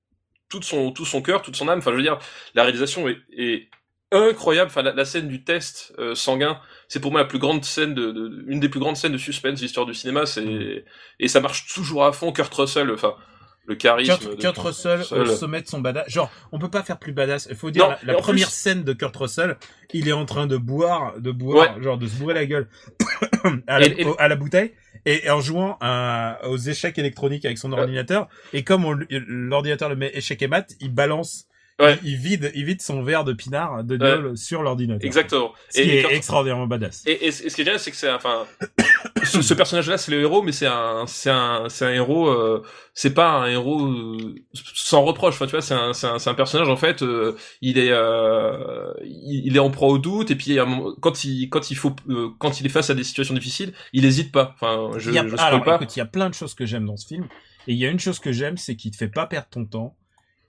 [0.48, 1.78] tout son, tout son cœur, toute son âme.
[1.78, 2.18] Enfin, je veux dire,
[2.54, 3.68] la réalisation est, est
[4.12, 4.68] incroyable.
[4.70, 7.94] Enfin, la, la scène du test euh, sanguin, c'est pour moi la plus grande scène
[7.94, 10.26] de, de- une des plus grandes scènes de suspense de l'histoire du cinéma.
[10.26, 10.84] C'est
[11.20, 12.32] et ça marche toujours à fond.
[12.32, 13.14] Kurt Russell, enfin,
[13.66, 14.16] le charisme.
[14.18, 16.08] Kurt, de Kurt Russell au sommet de son badass.
[16.08, 17.46] Genre, on peut pas faire plus badass.
[17.50, 19.56] Il faut dire, Non, la, première plus- scène de Kurt Russell,
[19.92, 22.68] il est en train de boire, de boire, genre de se bourrer la gueule
[23.66, 24.72] à, la, Et- et- au- à la bouteille,
[25.06, 27.78] et, et en jouant à- aux échecs électroniques avec son Ouais.
[27.80, 28.28] ordinateur.
[28.52, 31.46] Et comme l'ordinateur le met échec et mat, il balance,
[31.80, 31.98] Ouais.
[32.02, 35.04] il, il vide, il vide son verre de pinard de gueule sur l'ordinateur.
[35.06, 35.52] Exactement.
[35.70, 37.02] Ce qui Et est Kurt- extraordinairement badass.
[37.06, 38.44] Et, et, et ce qui est génial, c'est que c'est enfin
[39.24, 42.28] ce, ce personnage-là, c'est le héros, mais c'est un c'est un c'est un héros.
[42.28, 42.62] euh,
[42.92, 44.34] c'est pas un héros euh,
[44.74, 45.34] sans reproche.
[45.34, 47.02] Enfin, tu vois, c'est un c'est un, c'est un personnage en fait.
[47.02, 50.66] euh, il est euh, il, il est en proie au doute et puis à un
[50.66, 53.72] moment- quand il quand il faut euh, quand il est face à des situations difficiles,
[53.92, 54.54] il hésite pas.
[54.60, 55.76] Enfin, je Il y a, je alors, pas.
[55.76, 57.26] écoute, il y a plein de choses que j'aime dans ce film.
[57.68, 59.64] Et il y a une chose que j'aime, c'est qu'il te fait pas perdre ton
[59.66, 59.94] temps.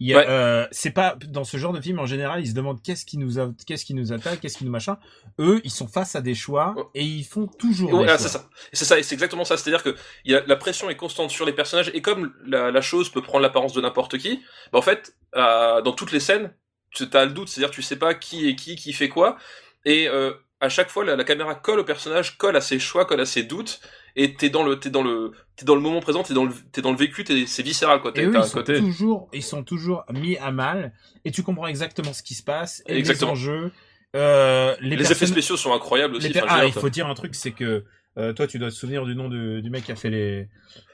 [0.02, 0.26] Ouais.
[0.28, 3.18] euh, c'est pas dans ce genre de film en général, ils se demandent qu'est-ce qui
[3.18, 4.97] nous a, qu'est-ce qui nous attaque, qu'est-ce qui nous machin.
[5.39, 7.93] Eux, ils sont face à des choix et ils font toujours.
[7.93, 8.49] Ouais, ah, c'est ça.
[8.74, 9.58] C'est ça, c'est exactement ça.
[9.58, 9.95] C'est-à-dire que
[10.26, 13.10] il y a, la pression est constante sur les personnages, et comme la, la chose
[13.10, 14.41] peut prendre l'apparence de n'importe qui,
[14.72, 16.54] bah, en fait, euh, dans toutes les scènes,
[16.89, 19.38] tu as le doute, c'est-à-dire tu sais pas qui est qui, qui fait quoi,
[19.86, 23.06] et euh, à chaque fois la, la caméra colle au personnage, colle à ses choix,
[23.06, 23.82] colle à ses doutes,
[24.16, 26.53] et t'es dans le t'es dans le t'es dans le moment présent, t'es dans le
[26.72, 28.12] t'es dans le vécu, t'es, c'est viscéral quoi.
[28.12, 28.78] T'es, Et eux, t'as ils sont côté.
[28.80, 30.93] toujours, ils sont toujours mis à mal
[31.26, 33.32] et tu comprends exactement ce qui se passe et Exactement.
[33.34, 33.72] les enjeux.
[34.16, 36.28] Euh, les Les personnes- effets spéciaux sont incroyables aussi.
[36.28, 37.86] les per- Ah, il faut dire un truc, c'est que
[38.18, 40.47] euh, toi, tu dois te souvenir du nom du, du mec qui a fait les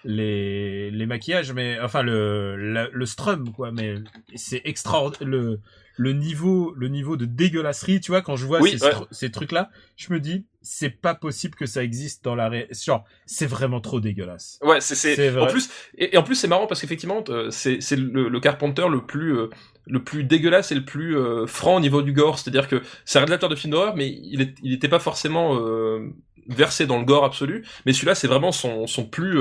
[0.04, 3.72] les, les maquillages, mais enfin le la- le strum quoi.
[3.72, 3.96] Mais
[4.36, 5.60] c'est extraordinaire le
[6.00, 8.00] le niveau le niveau de dégueulasserie.
[8.02, 8.92] Tu vois, quand je vois Oui, ces, ouais.
[9.12, 12.68] ces trucs là, je me dis c'est pas possible que ça existe dans la ré...
[12.86, 14.60] genre c'est vraiment trop dégueulasse.
[14.62, 17.96] Ouais, c'est en plus et, et en plus c'est marrant parce qu'effectivement euh, c'est c'est
[17.96, 19.50] le, le Carpenter le plus euh,
[19.90, 23.18] le plus dégueulasse et le plus euh, franc au niveau du gore, c'est-à-dire que c'est
[23.20, 26.10] un réalisateur de films d'horreur mais il il était pas forcément euh,
[26.48, 29.40] versé dans le gore absolu, mais celui-là c'est vraiment son son plus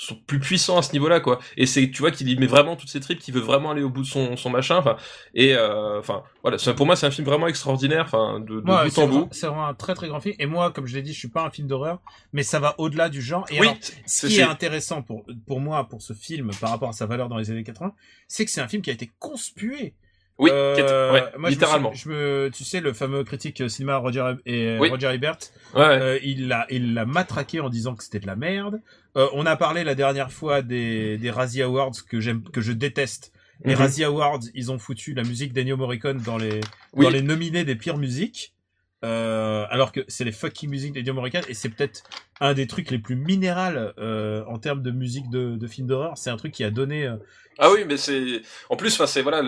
[0.00, 1.38] euh, son plus puissant à ce niveau-là quoi.
[1.56, 3.82] Et c'est tu vois qu'il y met vraiment toutes ses tripes, qu'il veut vraiment aller
[3.82, 4.96] au bout de son son machin enfin
[5.34, 8.84] et euh, enfin voilà, pour moi c'est un film vraiment extraordinaire enfin de, de Ouais,
[8.88, 9.28] bout en bout.
[9.32, 10.34] c'est vraiment un très très grand film.
[10.38, 12.00] Et moi, comme je l'ai dit, je suis pas un film d'horreur,
[12.32, 13.44] mais ça va au-delà du genre.
[13.50, 16.70] Et Oui, alors, Ce qui c'est- est intéressant pour, pour moi, pour ce film, par
[16.70, 17.92] rapport à sa valeur dans les années 80,
[18.28, 19.94] c'est que c'est un film qui a été conspué.
[20.40, 21.92] Oui, Euh, qui est- ouais, moi, je me suis- littéralement.
[21.92, 24.88] Je me, tu sais, le fameux critique cinéma Roger, et, Oui.
[24.90, 25.38] Roger Ebert,
[25.74, 25.82] Ouais.
[25.82, 28.80] euh, il l'a, il l'a matraqué en disant que c'était de la merde.
[29.16, 32.72] Euh, on a parlé la dernière fois des, des Razzie Awards que j'aime, que je
[32.72, 33.32] déteste.
[33.64, 33.80] Les Mhm.
[33.80, 36.60] Razzie Awards, ils ont foutu la musique d'Ennio Morricone dans les,
[36.94, 37.04] Oui.
[37.04, 38.54] dans les nominés des pires musiques.
[39.02, 42.02] Euh, alors que c'est les fucking musiques d'Ennio Morricone et c'est peut-être
[42.38, 46.18] un des trucs les plus minérales euh, en termes de musique de, de films d'horreur.
[46.18, 47.06] C'est un truc qui a donné.
[47.06, 47.16] euh,
[47.58, 49.40] Ah oui, mais c'est en plus, enfin c'est voilà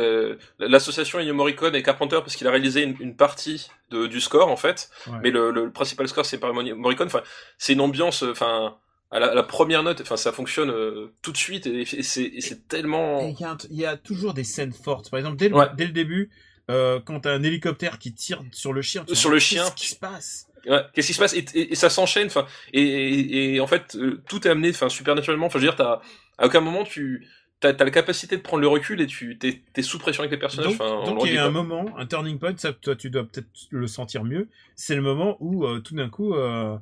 [0.59, 4.49] l'association Ennio Morricone et Carpenter parce qu'il a réalisé une, une partie de, du score
[4.49, 5.19] en fait, Ouais.
[5.23, 7.09] mais le, le principal score c'est par Morricone.
[7.09, 7.23] Enfin,
[7.59, 8.77] c'est une ambiance, enfin
[9.11, 12.03] à la, à la première note, enfin ça fonctionne euh, tout de suite et, et
[12.03, 13.21] c'est tellement.
[13.21, 13.39] il
[13.79, 15.11] y, a y toujours des scènes fortes.
[15.11, 15.67] Par exemple, dès le, Ouais.
[15.77, 16.31] dès le début,
[16.73, 19.87] euh, quand t'as un hélicoptère qui tire sur le chien, Sur le chien, qu'est-ce qui
[19.89, 20.49] se passe?
[20.67, 21.35] Ouais, Qu'est-ce qui se passe?
[21.35, 24.71] Et, et- et ça s'enchaîne, enfin et, et, et en fait euh, tout est amené,
[24.71, 25.47] enfin super naturellement.
[25.47, 26.01] Enfin je veux dire, t'as
[26.39, 27.27] à aucun moment tu
[27.61, 30.33] t'as as la capacité de prendre le recul et tu t'es es sous pression avec
[30.33, 30.77] les personnages.
[31.05, 33.87] Donc, il y a un moment, un turning point, ça, toi tu dois peut-être le
[33.87, 34.49] sentir mieux.
[34.77, 36.77] C'est le moment où euh, tout d'un coup, euh,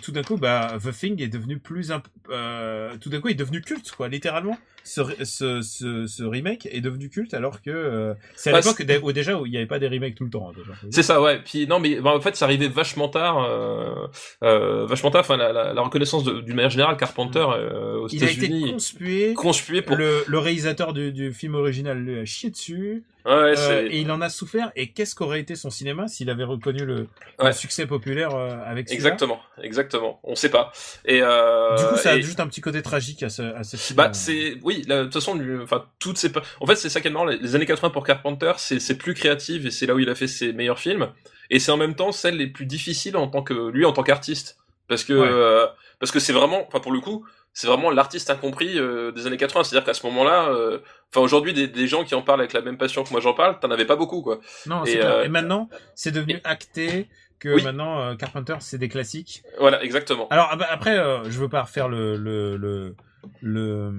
[0.00, 3.34] tout d'un coup, bah, The Thing est devenu plus, imp- euh, tout d'un coup, est
[3.34, 4.56] devenu culte, quoi, littéralement.
[4.84, 9.04] Ce, ce, ce, ce remake est devenu culte alors que euh, c'est à Bah, l'époque
[9.04, 10.50] où déjà où il n'y avait pas des remakes tout le temps.
[10.50, 10.60] hein.
[10.90, 11.40] C'est ça, ouais.
[11.44, 14.08] Puis non, mais bah, en fait, ça arrivait vachement tard, euh,
[14.42, 15.20] euh, vachement tard.
[15.20, 18.72] Enfin, la, la, la reconnaissance d'une manière générale, Carpenter euh, aux Il a été États-Unis,
[18.72, 19.34] conspué.
[19.34, 19.94] conspué pour.
[19.96, 24.10] Le, le réalisateur du, du film original lui a chié dessus Ouais, euh, et il
[24.10, 24.72] en a souffert.
[24.76, 27.06] Et qu'est-ce qu'aurait été son cinéma s'il avait reconnu le,
[27.52, 29.10] succès populaire euh, avec celui-là?
[29.10, 30.20] Exactement, exactement.
[30.24, 30.72] On sait pas.
[31.04, 33.76] Et euh, Du coup, ça et- ajoute un petit côté tragique à ce, à ce
[33.76, 33.96] film.
[33.96, 37.08] Bah c'est oui, de toute façon, lui- enfin toutes ces, en fait c'est ça qui
[37.08, 37.26] est marrant.
[37.26, 40.14] Les années 80 pour Carpenter, c'est c'est plus créatif et c'est là où il a
[40.14, 41.08] fait ses meilleurs films.
[41.50, 44.02] Et c'est en même temps celles les plus difficiles en tant que lui en tant
[44.02, 44.56] qu'artiste,
[44.92, 45.26] parce que Ouais.
[45.26, 45.66] euh,
[45.98, 47.24] parce que c'est vraiment, enfin pour le coup,
[47.54, 49.64] c'est vraiment l'artiste incompris euh, des années 80.
[49.64, 50.80] C'est-à-dire qu'à ce moment-là, euh,
[51.10, 53.32] enfin aujourd'hui des, des gens qui en parlent avec la même passion que moi j'en
[53.32, 54.38] parle, t'en avais pas beaucoup quoi.
[54.66, 57.62] Non, et, maintenant, c'est devenu acté que Oui.
[57.62, 59.42] maintenant Carpenter c'est des classiques.
[59.58, 60.28] Voilà, exactement.
[60.28, 62.94] Alors ah bah, après, je veux pas refaire le le le,
[63.40, 63.92] le,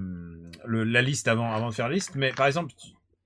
[0.66, 2.72] le- la liste avant avant de faire la liste, mais par exemple.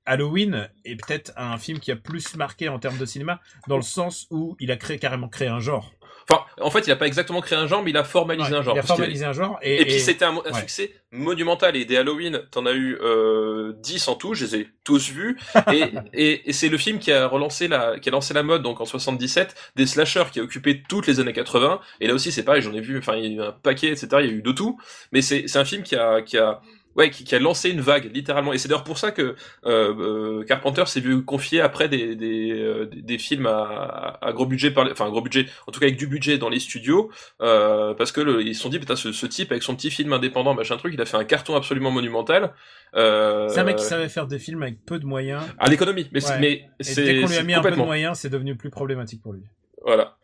[0.09, 3.81] Halloween est peut-être un film qui a plus marqué en termes de cinéma, dans le
[3.81, 5.91] sens où il a créé carrément créé un genre.
[6.29, 8.57] Enfin, en fait, il a pas exactement créé un genre, mais il a formalisé Ouais,
[8.57, 8.75] un genre.
[8.75, 10.59] il a formalisé un genre et, Et, puis c'était un, un ouais.
[10.59, 11.75] succès monumental.
[11.77, 15.37] Et des Halloween, t'en as eu euh, 10 en tout, je les ai tous vus.
[15.71, 18.61] et et, et c'est le film qui a relancé la, qui a lancé la mode,
[18.61, 21.79] donc en 77, des slashers qui a occupé toutes les années 80.
[22.01, 23.87] Et là aussi, c'est pareil, j'en ai vu, enfin, il y a eu un paquet,
[23.87, 24.07] etc.
[24.19, 24.77] Il y a eu de tout.
[25.13, 26.59] Mais c'est c'est un film qui a, qui a,
[26.97, 28.51] ouais, qui, qui a lancé une vague, littéralement.
[28.53, 29.21] Et c'est d'ailleurs pour ça que
[29.65, 29.93] euh,
[30.41, 34.71] euh, Carpenter s'est vu confier après des, des, euh, des, films à, à gros budget,
[34.71, 37.09] par, enfin gros budget, en tout cas avec du budget dans les studios,
[37.41, 39.91] euh, parce que le- ils se sont dit, putain, ce, ce type avec son petit
[39.91, 42.53] film indépendant, machin truc, il a fait un carton absolument monumental.
[42.95, 45.43] Euh, c'est un mec qui savait faire des films avec peu de moyens.
[45.59, 46.39] à l'économie, mais, Ouais.
[46.39, 48.69] mais Et c'est dès qu'on lui a mis un peu de moyens, c'est devenu plus
[48.69, 49.43] problématique pour lui.
[49.85, 50.17] Voilà.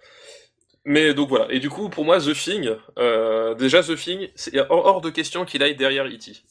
[0.86, 1.47] Mais donc voilà.
[1.49, 2.69] Et du coup, pour moi, The Thing,
[2.99, 6.43] euh, déjà The Thing, c'est hors, hors de question qu'il aille derrière E.T.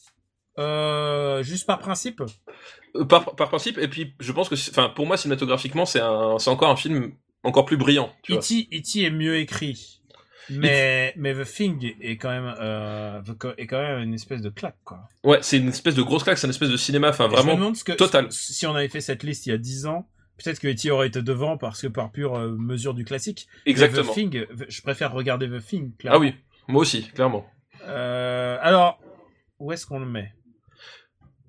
[0.59, 2.21] Euh, juste par principe.
[2.95, 6.69] Euh, Par, par principe, et puis je pense que, enfin, pour moi, cinématographiquement, c'est encore
[6.69, 8.11] un film encore plus brillant.
[8.21, 8.33] Tu.
[8.33, 8.67] E.T.
[8.71, 9.01] E.T.
[9.03, 9.99] est mieux écrit.
[10.49, 13.21] Mais, mais The Thing est quand même, euh,
[13.57, 14.99] est quand même une espèce de claque, quoi.
[15.23, 17.35] Ouais, c'est une espèce de grosse claque, c'est une espèce de cinéma, enfin Et Je
[17.37, 18.27] me vraiment ce que, total.
[18.29, 20.05] si on avait fait cette liste il y a 10 ans,
[20.37, 20.91] peut-être que E.T.
[20.91, 23.47] aurait été devant parce que par pure mesure du classique.
[23.65, 24.11] Exactement.
[24.11, 26.19] The Thing, je préfère regarder The Thing, Ah clairement.
[26.19, 26.35] oui,
[26.67, 27.45] moi aussi, clairement.
[27.87, 28.99] Euh, alors,
[29.59, 30.33] où est-ce qu'on le met?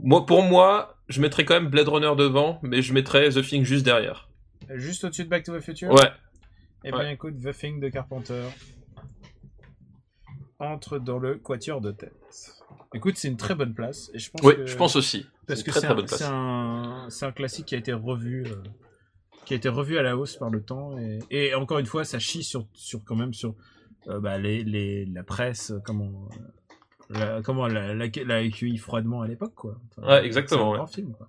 [0.01, 3.65] Moi, pour moi, je mettrais quand même Blade Runner devant, mais je mettrais The Thing
[3.65, 4.29] juste derrière.
[4.75, 5.93] Juste au-dessus de Back to the Future?
[5.93, 6.11] Ouais.
[6.85, 7.15] Eh bien, Ouais.
[7.15, 8.43] écoute, The Thing de Carpenter
[10.59, 12.13] entre dans le quatuor de tête.
[12.95, 14.11] Écoute, c'est une très bonne place.
[14.15, 15.27] Et je pense Oui, que- je pense aussi.
[15.47, 15.87] Parce que c'est
[16.25, 18.63] un, classique qui a été revu euh,
[19.45, 20.97] qui a été revu à la hausse par le temps.
[20.99, 23.55] Et, et encore une fois, ça chie sur, sur quand même sur
[24.09, 26.29] euh, bah, les, les, la presse, comment,
[27.11, 28.09] la, comment la, la,
[28.79, 29.77] froidement à l'époque, quoi.
[29.99, 30.77] Enfin, Ouais, exactement, C'est un ouais.
[30.79, 31.29] grand film, quoi.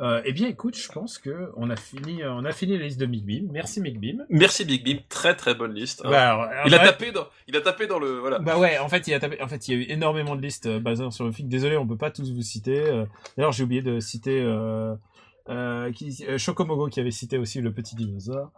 [0.00, 2.98] Euh, eh bien, écoute, je pense que on a fini, on a fini la liste
[2.98, 3.48] de Big Beam.
[3.52, 4.24] Merci Big Beam.
[4.30, 6.02] Merci Big Beam, très très bonne liste.
[6.04, 6.10] hein.
[6.10, 8.38] Bah, alors, alors, il a ouais, tapé dans, il a tapé dans le, voilà.
[8.38, 10.34] Bah ouais, en fait, il y a tapé- en fait, il y a eu énormément
[10.34, 11.48] de listes euh, basées sur le film.
[11.48, 12.80] Désolé, on peut pas tous vous citer.
[12.80, 13.04] Euh,
[13.36, 14.94] D'ailleurs, j'ai oublié de citer euh,
[15.50, 18.50] euh, qui, euh, Shokomogo qui avait cité aussi le petit dinosaure.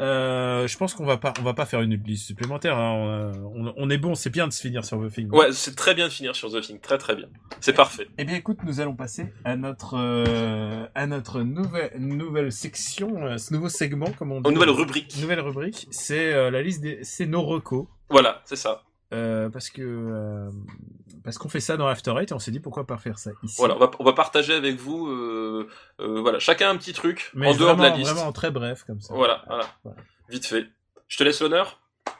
[0.00, 2.78] Euh, je pense qu'on va pas, on va pas faire une liste supplémentaire.
[2.78, 3.32] hein.
[3.54, 5.30] On, on- on est bon, c'est bien de se finir sur The Thing.
[5.34, 7.26] Ouais, c'est très bien de finir sur The Thing, très très bien.
[7.60, 8.08] C'est parfait.
[8.18, 13.36] Eh bien, écoute, nous allons passer à notre euh, à notre nouvelle nouvelle section, euh,
[13.38, 14.48] ce nouveau segment, comme on dit.
[14.48, 15.14] Une nouvelle rubrique.
[15.20, 17.86] Nouvelle rubrique, c'est euh, la liste des, c'est nos recos.
[18.08, 18.82] Voilà, c'est ça.
[19.12, 20.50] Euh, parce que euh,
[21.22, 23.30] parce qu'on fait ça dans After Eight et on s'est dit pourquoi pas faire ça
[23.42, 23.56] ici.
[23.58, 27.48] Voilà, on va, on va partager avec vous, euh, voilà, chacun un petit truc Mais
[27.48, 28.10] en dehors de la liste.
[28.10, 29.12] Vraiment très bref comme ça.
[29.14, 29.66] Voilà, voilà.
[29.84, 29.98] Voilà.
[30.30, 30.66] Vite fait.
[31.08, 31.78] Je te laisse l'honneur.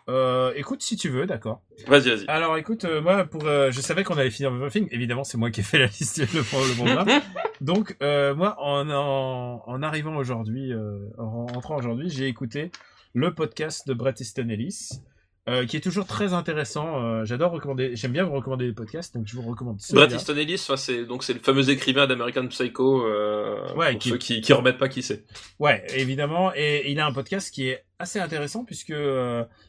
[0.09, 1.62] Euh, écoute si tu veux, d'accord.
[1.86, 2.24] Vas-y, vas-y.
[2.28, 4.86] Alors écoute, euh, moi pour, euh, je savais qu'on allait finir le film.
[4.90, 7.09] Évidemment, c'est moi qui ai fait la liste, le, pro- le programme.
[7.62, 10.72] Donc moi, en, en, en arrivant aujourd'hui,
[11.18, 12.70] en rentrant aujourd'hui, j'ai écouté
[13.14, 15.01] le podcast de Bret Easton Ellis.
[15.49, 17.03] Euh, qui est toujours très intéressant.
[17.03, 19.78] Euh, J'adore recommander, j'aime bien vous recommander des podcasts, donc je vous recommande.
[19.93, 23.07] Brad Easton Ellis, enfin, c'est donc c'est le fameux écrivain d'American Psycho.
[23.07, 25.24] Euh, Ouais, pour qui- ceux qui, qui remettent pas qui c'est.
[25.59, 26.53] Ouais, évidemment.
[26.55, 28.95] Et il a un podcast qui est assez intéressant puisque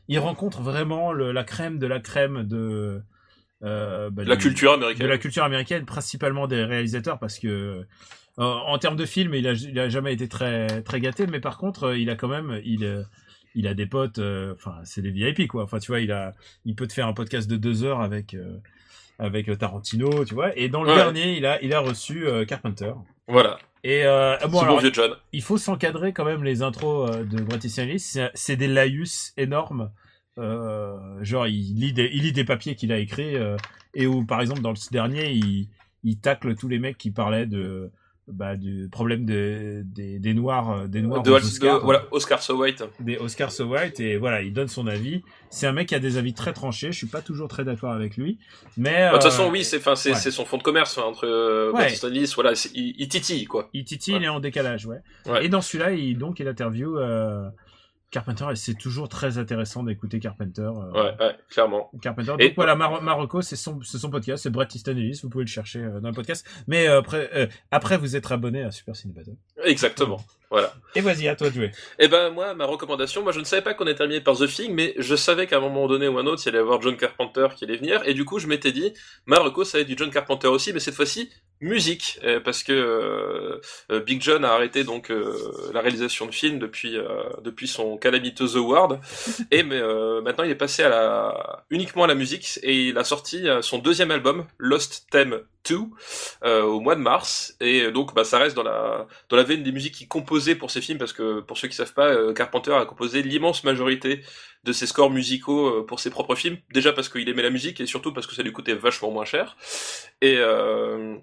[0.07, 3.01] il rencontre vraiment le, la crème de la crème de
[3.61, 5.07] bah, La du- culture de américaine.
[5.07, 7.83] la culture américaine, principalement des réalisateurs, parce que
[8.37, 11.57] en termes de film, il a, il a jamais été très très gâté, mais par
[11.57, 12.83] contre, il a quand même, il
[13.55, 15.63] il a des potes, euh, enfin c'est des VIP quoi.
[15.63, 16.33] Enfin tu vois, il a,
[16.65, 18.57] il peut te faire un podcast de deux heures avec euh,
[19.19, 20.57] avec euh, Tarantino, tu vois.
[20.57, 20.95] Et dans le Ouais.
[20.95, 22.93] dernier, il a il a reçu Carpenter.
[23.27, 23.57] Voilà.
[23.85, 25.11] Et euh, bon, alors, bon vieux John.
[25.33, 27.99] il faut s'encadrer quand même les intros de Ellis.
[28.33, 29.91] C'est- des laïus énormes.
[30.39, 33.55] Euh, genre, il lit des, il lit des papiers qu'il a écrits euh,
[33.93, 35.67] et où, par exemple, dans ce dernier, il,
[36.03, 37.91] il tacle tous les mecs qui parlaient de
[38.27, 41.83] bah, du problème de, des, des noirs, euh, des noirs De, aux Al- de- Oscars,
[41.83, 42.83] voilà, Oscar So White.
[43.01, 45.23] des Oscars so white et voilà, il donne son avis.
[45.49, 46.91] C'est un mec qui a des avis très tranchés.
[46.93, 48.37] Je suis pas toujours très d'accord avec lui,
[48.77, 50.15] mais Bah, De toute euh, façon, oui, c'est enfin, c'est ouais.
[50.15, 51.93] c'est son fond de commerce enfin, entre euh, Ouais.
[52.35, 53.69] Voilà, il, il titille quoi.
[53.73, 54.19] Il titille, Ouais.
[54.21, 54.99] il est en décalage, ouais.
[55.25, 55.45] Ouais.
[55.45, 57.47] Et dans celui-là, il, donc, il interview euh,
[58.13, 60.61] Carpenter et c'est toujours très intéressant d'écouter Carpenter.
[60.61, 61.89] euh, Ouais, ouais, clairement.
[62.01, 62.27] Carpenter.
[62.31, 65.43] Donc Et- voilà, Mar Marocco, c'est son, son podcast, c'est Brett Easton Ellis, vous pouvez
[65.43, 66.45] le chercher euh, dans le podcast.
[66.67, 69.35] Mais euh, après, après, vous êtes abonné à Super Ciné Battle.
[69.65, 70.23] Exactement.
[70.53, 70.71] Voilà.
[70.93, 71.71] Et vas-y, à toi de jouer.
[71.97, 74.45] Eh ben moi, ma recommandation, moi je ne savais pas qu'on est terminé par The
[74.45, 76.79] Thing, mais je savais qu'à un moment donné ou un autre, il allait y avoir
[76.79, 78.93] John Carpenter qui allait venir, et du coup je m'étais dit,
[79.25, 82.61] ma reco, ça va être du John Carpenter aussi, mais cette fois-ci musique, euh, parce
[82.61, 87.23] que euh, euh, Big John a arrêté donc euh, la réalisation de films depuis euh,
[87.41, 88.99] depuis son calamiteux Award,
[89.51, 89.81] et mais,
[90.21, 93.79] maintenant il est passé à la uniquement à la musique, et il a sorti son
[93.79, 95.79] deuxième album, Lost Theme 2,
[96.43, 99.63] euh, au mois de mars, et donc bah ça reste dans la dans la veine
[99.63, 100.07] des musiques qu'il
[100.55, 103.63] pour ses films, parce que pour ceux qui savent pas, euh, Carpenter a composé l'immense
[103.63, 104.21] majorité
[104.63, 106.57] de ses scores musicaux euh, pour ses propres films.
[106.73, 109.25] Déjà parce qu'il aimait la musique et surtout parce que ça lui coûtait vachement moins
[109.25, 109.57] cher.
[110.21, 111.17] Et euh,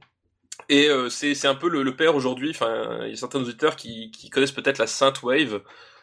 [0.68, 2.50] et euh, c'est un peu le, le père aujourd'hui.
[2.50, 5.62] Enfin, il y a certains auditeurs qui qui connaissent peut-être la synthwave.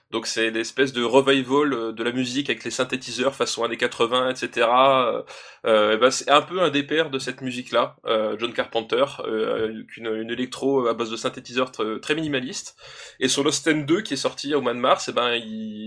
[0.09, 4.29] Donc c'est l'espèce de revival euh, de la musique avec les synthétiseurs façon années 80,
[4.29, 4.67] etc.
[4.69, 5.21] Euh,
[5.65, 9.03] euh, et ben, c'est un peu un des pères de cette musique-là, euh, John Carpenter,
[9.25, 12.77] euh, une, une électro à base de synthétiseurs tr- très minimaliste.
[13.19, 15.37] Et sur Lost End 2 qui est sorti au mois de mars, et ben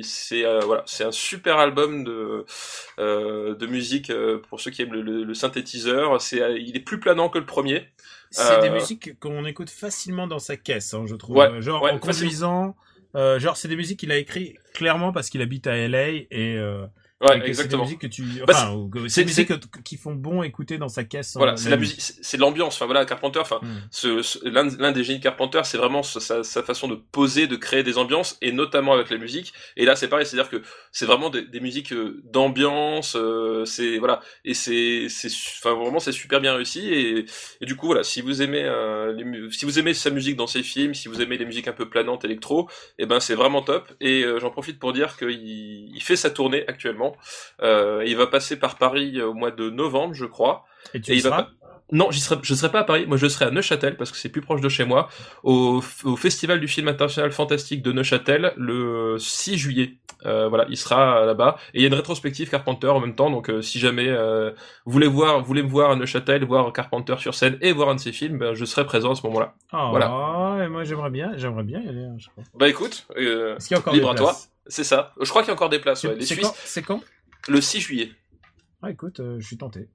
[0.03, 2.45] c'est euh, voilà, c'est un super album de
[2.99, 6.21] euh, de musique euh, pour ceux qui aiment le, le- le synthétiseur.
[6.21, 7.89] C'est euh, il est plus planant que le premier.
[8.31, 11.37] C'est Euh, des musiques qu'on écoute facilement dans sa caisse, hein, je trouve.
[11.37, 12.68] Ouais, Euh, genre ouais, en conduisant.
[12.68, 12.73] Euh,
[13.14, 16.86] genre c'est des musiques qu'il a écrit clairement parce qu'il habite à LA et, euh,
[17.23, 17.85] Ouais, exactement.
[17.85, 21.34] C'est des musiques que tu, Bah, enfin, c'est- qui font bon écouter dans sa caisse.
[21.37, 22.76] Voilà, c'est la musique, c'est l'ambiance.
[22.76, 23.41] Enfin voilà, Carpenter.
[23.41, 23.76] Enfin, Hmm.
[23.91, 27.83] ce, ce- l'un des génies de Carpenter, c'est vraiment sa, façon de poser, de créer
[27.83, 29.53] des ambiances, et notamment avec la musique.
[29.76, 33.14] Et là, c'est pareil, c'est-à-dire que c'est vraiment des, des musiques euh, d'ambiance.
[33.17, 35.29] euh, c'est voilà, et c'est, c'est,
[35.59, 36.88] enfin vraiment, c'est super bien réussi.
[36.88, 37.26] Et,
[37.61, 40.47] et du coup, voilà, si vous aimez, euh, les si vous aimez sa musique dans
[40.47, 42.68] ses films, si vous aimez les musiques un peu planantes électro,
[42.99, 43.92] et ben c'est vraiment top.
[44.01, 45.30] Et euh, j'en profite pour dire qu'il
[45.95, 47.09] il fait sa tournée actuellement.
[47.62, 50.64] Euh, il va passer par Paris au mois de novembre, je crois.
[50.95, 51.50] Et tu Et il va seras pas-
[51.92, 53.04] Non, je serais pas à Paris.
[53.08, 55.08] Moi, je serais à Neuchâtel parce que c'est plus proche de chez moi,
[55.42, 59.95] au, au festival du film international fantastique de Neuchâtel le 6 juillet.
[60.26, 63.30] Euh, voilà, il sera là-bas et il y a une rétrospective Carpenter en même temps.
[63.30, 64.50] Donc, euh, si jamais euh,
[64.84, 67.88] vous voulez voir, vous voulez me voir à Neuchâtel, voir Carpenter sur scène et voir
[67.88, 69.54] un de ses films, ben, je serai présent à ce moment-là.
[69.72, 70.62] Oh, Voilà.
[70.64, 72.04] et moi j'aimerais bien, j'aimerais bien y aller.
[72.04, 72.45] hein, je crois.
[72.54, 73.57] Bah écoute, euh,
[73.92, 74.37] libre à toi.
[74.66, 75.12] C'est ça.
[75.20, 76.04] Je crois qu'il y a encore des places.
[76.04, 76.14] Ouais.
[76.14, 77.00] Les C'est Suisses, quand C'est quand?
[77.49, 78.12] Le 6 juillet.
[78.82, 79.88] Ah, écoute, euh, je suis tenté.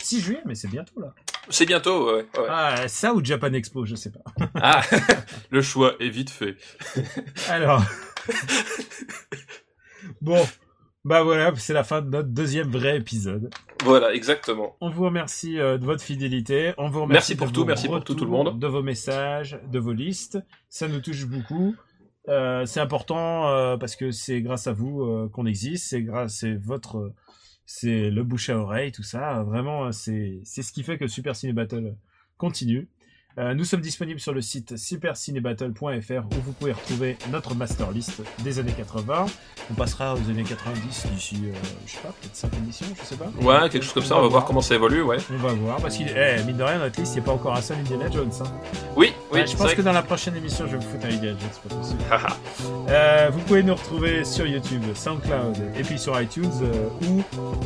[0.00, 1.14] 6 juillet, mais c'est bientôt là.
[1.48, 2.06] C'est bientôt.
[2.06, 2.26] Ouais.
[2.36, 2.46] ouais.
[2.48, 4.22] Ah, ça ou Japan Expo, je sais pas.
[4.54, 4.82] Ah,
[5.50, 6.56] le choix est vite fait.
[7.48, 7.82] Alors.
[10.20, 10.46] bon.
[11.04, 13.50] Bah voilà, c'est la fin de notre deuxième vrai épisode.
[13.82, 14.76] Voilà, exactement.
[14.80, 16.74] On vous remercie euh, de votre fidélité.
[16.78, 18.60] On vous remercie Merci pour tout, merci pour tout, tout le monde.
[18.60, 20.38] De vos messages, de vos listes.
[20.68, 21.74] Ça nous touche beaucoup.
[22.28, 25.88] Euh, c'est important euh, parce que c'est grâce à vous euh, qu'on existe.
[25.88, 27.12] C'est grâce, c'est votre,
[27.66, 29.42] c'est le bouche à oreille, tout ça.
[29.42, 31.96] Vraiment, c'est c'est ce qui fait que Super Ciné Battle
[32.38, 32.88] continue.
[33.38, 38.22] Euh, nous sommes disponibles sur le site supercinébattle.fr où vous pouvez retrouver notre master list
[38.44, 39.26] des années 80.
[39.70, 41.52] On passera aux années 90 d'ici, euh,
[41.86, 43.30] je sais pas, peut-être 5 émissions, je sais pas.
[43.40, 44.18] Ouais, quelque chose comme ça.
[44.18, 45.02] On va voir comment ça évolue.
[45.02, 45.16] Ouais.
[45.32, 47.32] On va voir, parce qu'il eh, mine de rien, notre liste, il n'y a pas
[47.32, 48.30] encore un seul Indiana Jones.
[48.40, 48.52] Hein.
[48.96, 49.40] Oui, oui.
[49.40, 51.68] Ouais, je pense que dans la prochaine émission, je vais vous foutre un Indiana Jones,
[51.68, 52.02] pas possible.
[52.88, 56.50] Euh, vous pouvez nous retrouver sur YouTube, SoundCloud et puis sur iTunes,
[57.02, 57.22] où,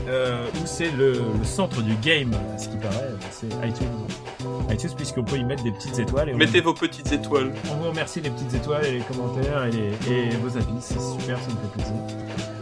[0.09, 3.88] euh, où c'est le, le centre du game, à ce qui paraît, c'est iTunes.
[4.70, 6.28] iTunes, puisqu'on peut y mettre des petites étoiles.
[6.30, 7.52] Et on, Mettez vos petites étoiles.
[7.70, 11.00] on vous remercie les petites étoiles et les commentaires et, les- et vos avis, c'est
[11.00, 11.94] super, ça me fait plaisir.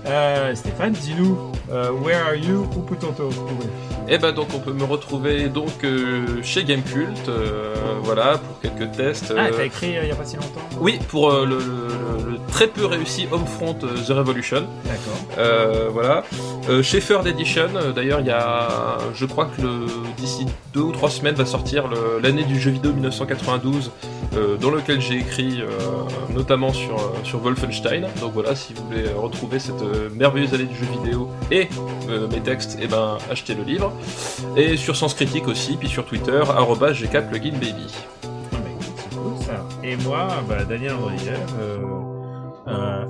[0.06, 1.38] Euh, Stéphane, dis-nous,
[1.72, 3.64] euh, where are you Où peut-on te retrouver
[4.08, 7.30] Et ben donc on peut me retrouver donc euh, chez Gamecult,
[8.02, 9.32] voilà pour quelques tests.
[9.36, 12.66] Ah, t'as écrit il y a pas si longtemps oui, pour le, le- le très
[12.66, 14.64] peu réussi Homefront The Revolution.
[14.84, 15.90] D'accord.
[15.92, 16.24] Voilà.
[16.82, 19.86] Chez Third Edition, d'ailleurs, il y a, je crois que le-
[20.18, 21.84] d'ici deux ou trois semaines va sortir
[22.22, 23.90] l'année du jeu vidéo 1992,
[24.36, 25.68] euh, dans lequel j'ai écrit euh,
[26.32, 28.06] notamment sur, euh, sur Wolfenstein.
[28.20, 29.82] Donc voilà, si vous voulez retrouver cette
[30.14, 31.68] merveilleuse année du jeu vidéo et
[32.30, 33.92] mes textes, et ben achetez le livre.
[34.56, 37.94] Et sur Sens Critique aussi, puis sur Twitter, gkpluginbaby.
[38.52, 38.56] Ah
[38.94, 39.32] c'est cool.
[39.82, 41.38] Et moi, bah, Daniel Andriev,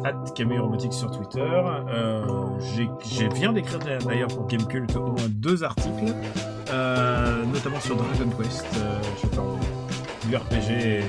[0.05, 1.61] at sur Twitter.
[3.09, 6.15] J'ai, viens d'écrire d'ailleurs pour Gamecult au moins deux articles,
[7.53, 8.67] notamment sur Dragon Quest.
[9.23, 9.84] Je parle
[10.29, 11.03] du RPG et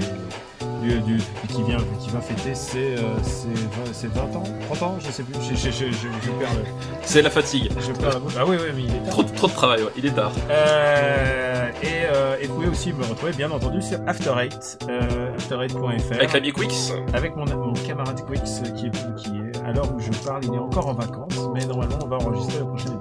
[0.83, 1.17] du, du-
[1.49, 5.09] qui vient qui va fêter ses, euh, ses 20, ses 20 ans, 30 ans, je
[5.11, 5.33] sais plus.
[5.41, 6.63] Je, je, je, je, je perds le.
[7.03, 7.71] C'est la fatigue.
[7.79, 8.35] Je perds la boucle.
[8.39, 9.09] Ah oui, oui, mais il est tard.
[9.11, 9.89] Trop, trop de travail, ouais.
[9.97, 10.31] il est tard.
[10.49, 15.35] Euh, et, euh, et vous pouvez aussi me retrouver bien entendu sur After Eight, euh,
[15.37, 16.13] after8.fr.
[16.13, 16.93] Avec l'ami Quix.
[17.13, 20.53] avec mon, mon camarade Quix qui est, qui est à l'heure où je parle, il
[20.53, 22.94] est encore en vacances, mais normalement on va enregistrer le prochain.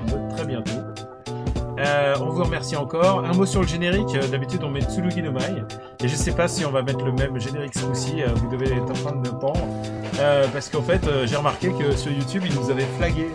[1.79, 3.25] Euh, on vous remercie encore.
[3.25, 4.15] Un mot sur le générique.
[4.15, 5.41] Euh, D'habitude, on met Tsurugi no Mai.
[6.03, 8.23] Et je sais pas si on va mettre le même générique ce coup-ci.
[8.23, 9.67] Euh, vous devez être en train de me pendre.
[10.21, 13.27] Euh, parce qu'en fait, euh, j'ai remarqué que sur YouTube, ils nous avaient flagué.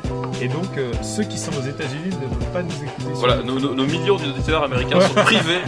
[0.42, 3.10] Et donc, euh, ceux qui sont aux États-Unis ne peuvent pas nous écouter.
[3.16, 5.60] Voilà, nos, nos- nos millions d'auditeurs américains sont privés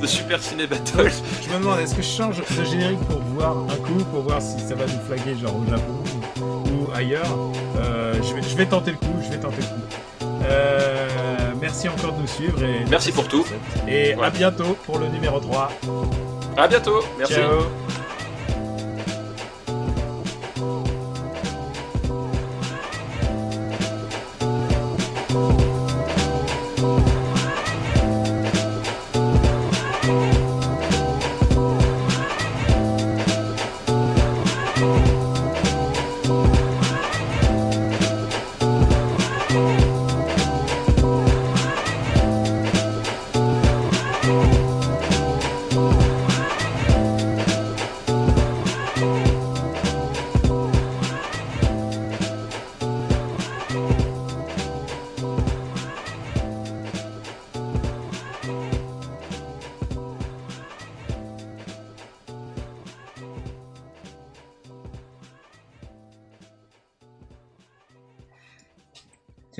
[0.00, 1.10] de Super Ciné Battle.
[1.42, 4.42] Je me demande, est-ce que je change de générique pour voir un coup, pour voir
[4.42, 5.94] si ça va nous flaguer, genre au Japon
[6.42, 7.24] ou, ailleurs?
[7.78, 10.26] Euh, je, vais, je vais tenter le coup, je vais tenter le coup.
[10.44, 11.08] Euh,
[11.68, 13.44] merci encore de nous suivre et Merci pour tout.
[13.86, 14.24] Et Ouais.
[14.26, 15.70] à bientôt pour le numéro 3.
[16.56, 17.00] À bientôt.
[17.18, 17.34] Merci.
[17.34, 17.87] Ciao.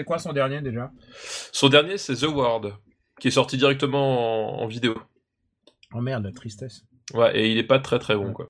[0.09, 0.91] Quoi son dernier déjà?
[1.53, 2.73] Son dernier, c'est The Word,
[3.21, 4.95] qui est sorti directement en, en vidéo.
[5.95, 6.85] Oh merde, la tristesse.
[7.15, 8.47] Ouais, et il est pas très très bon, quoi.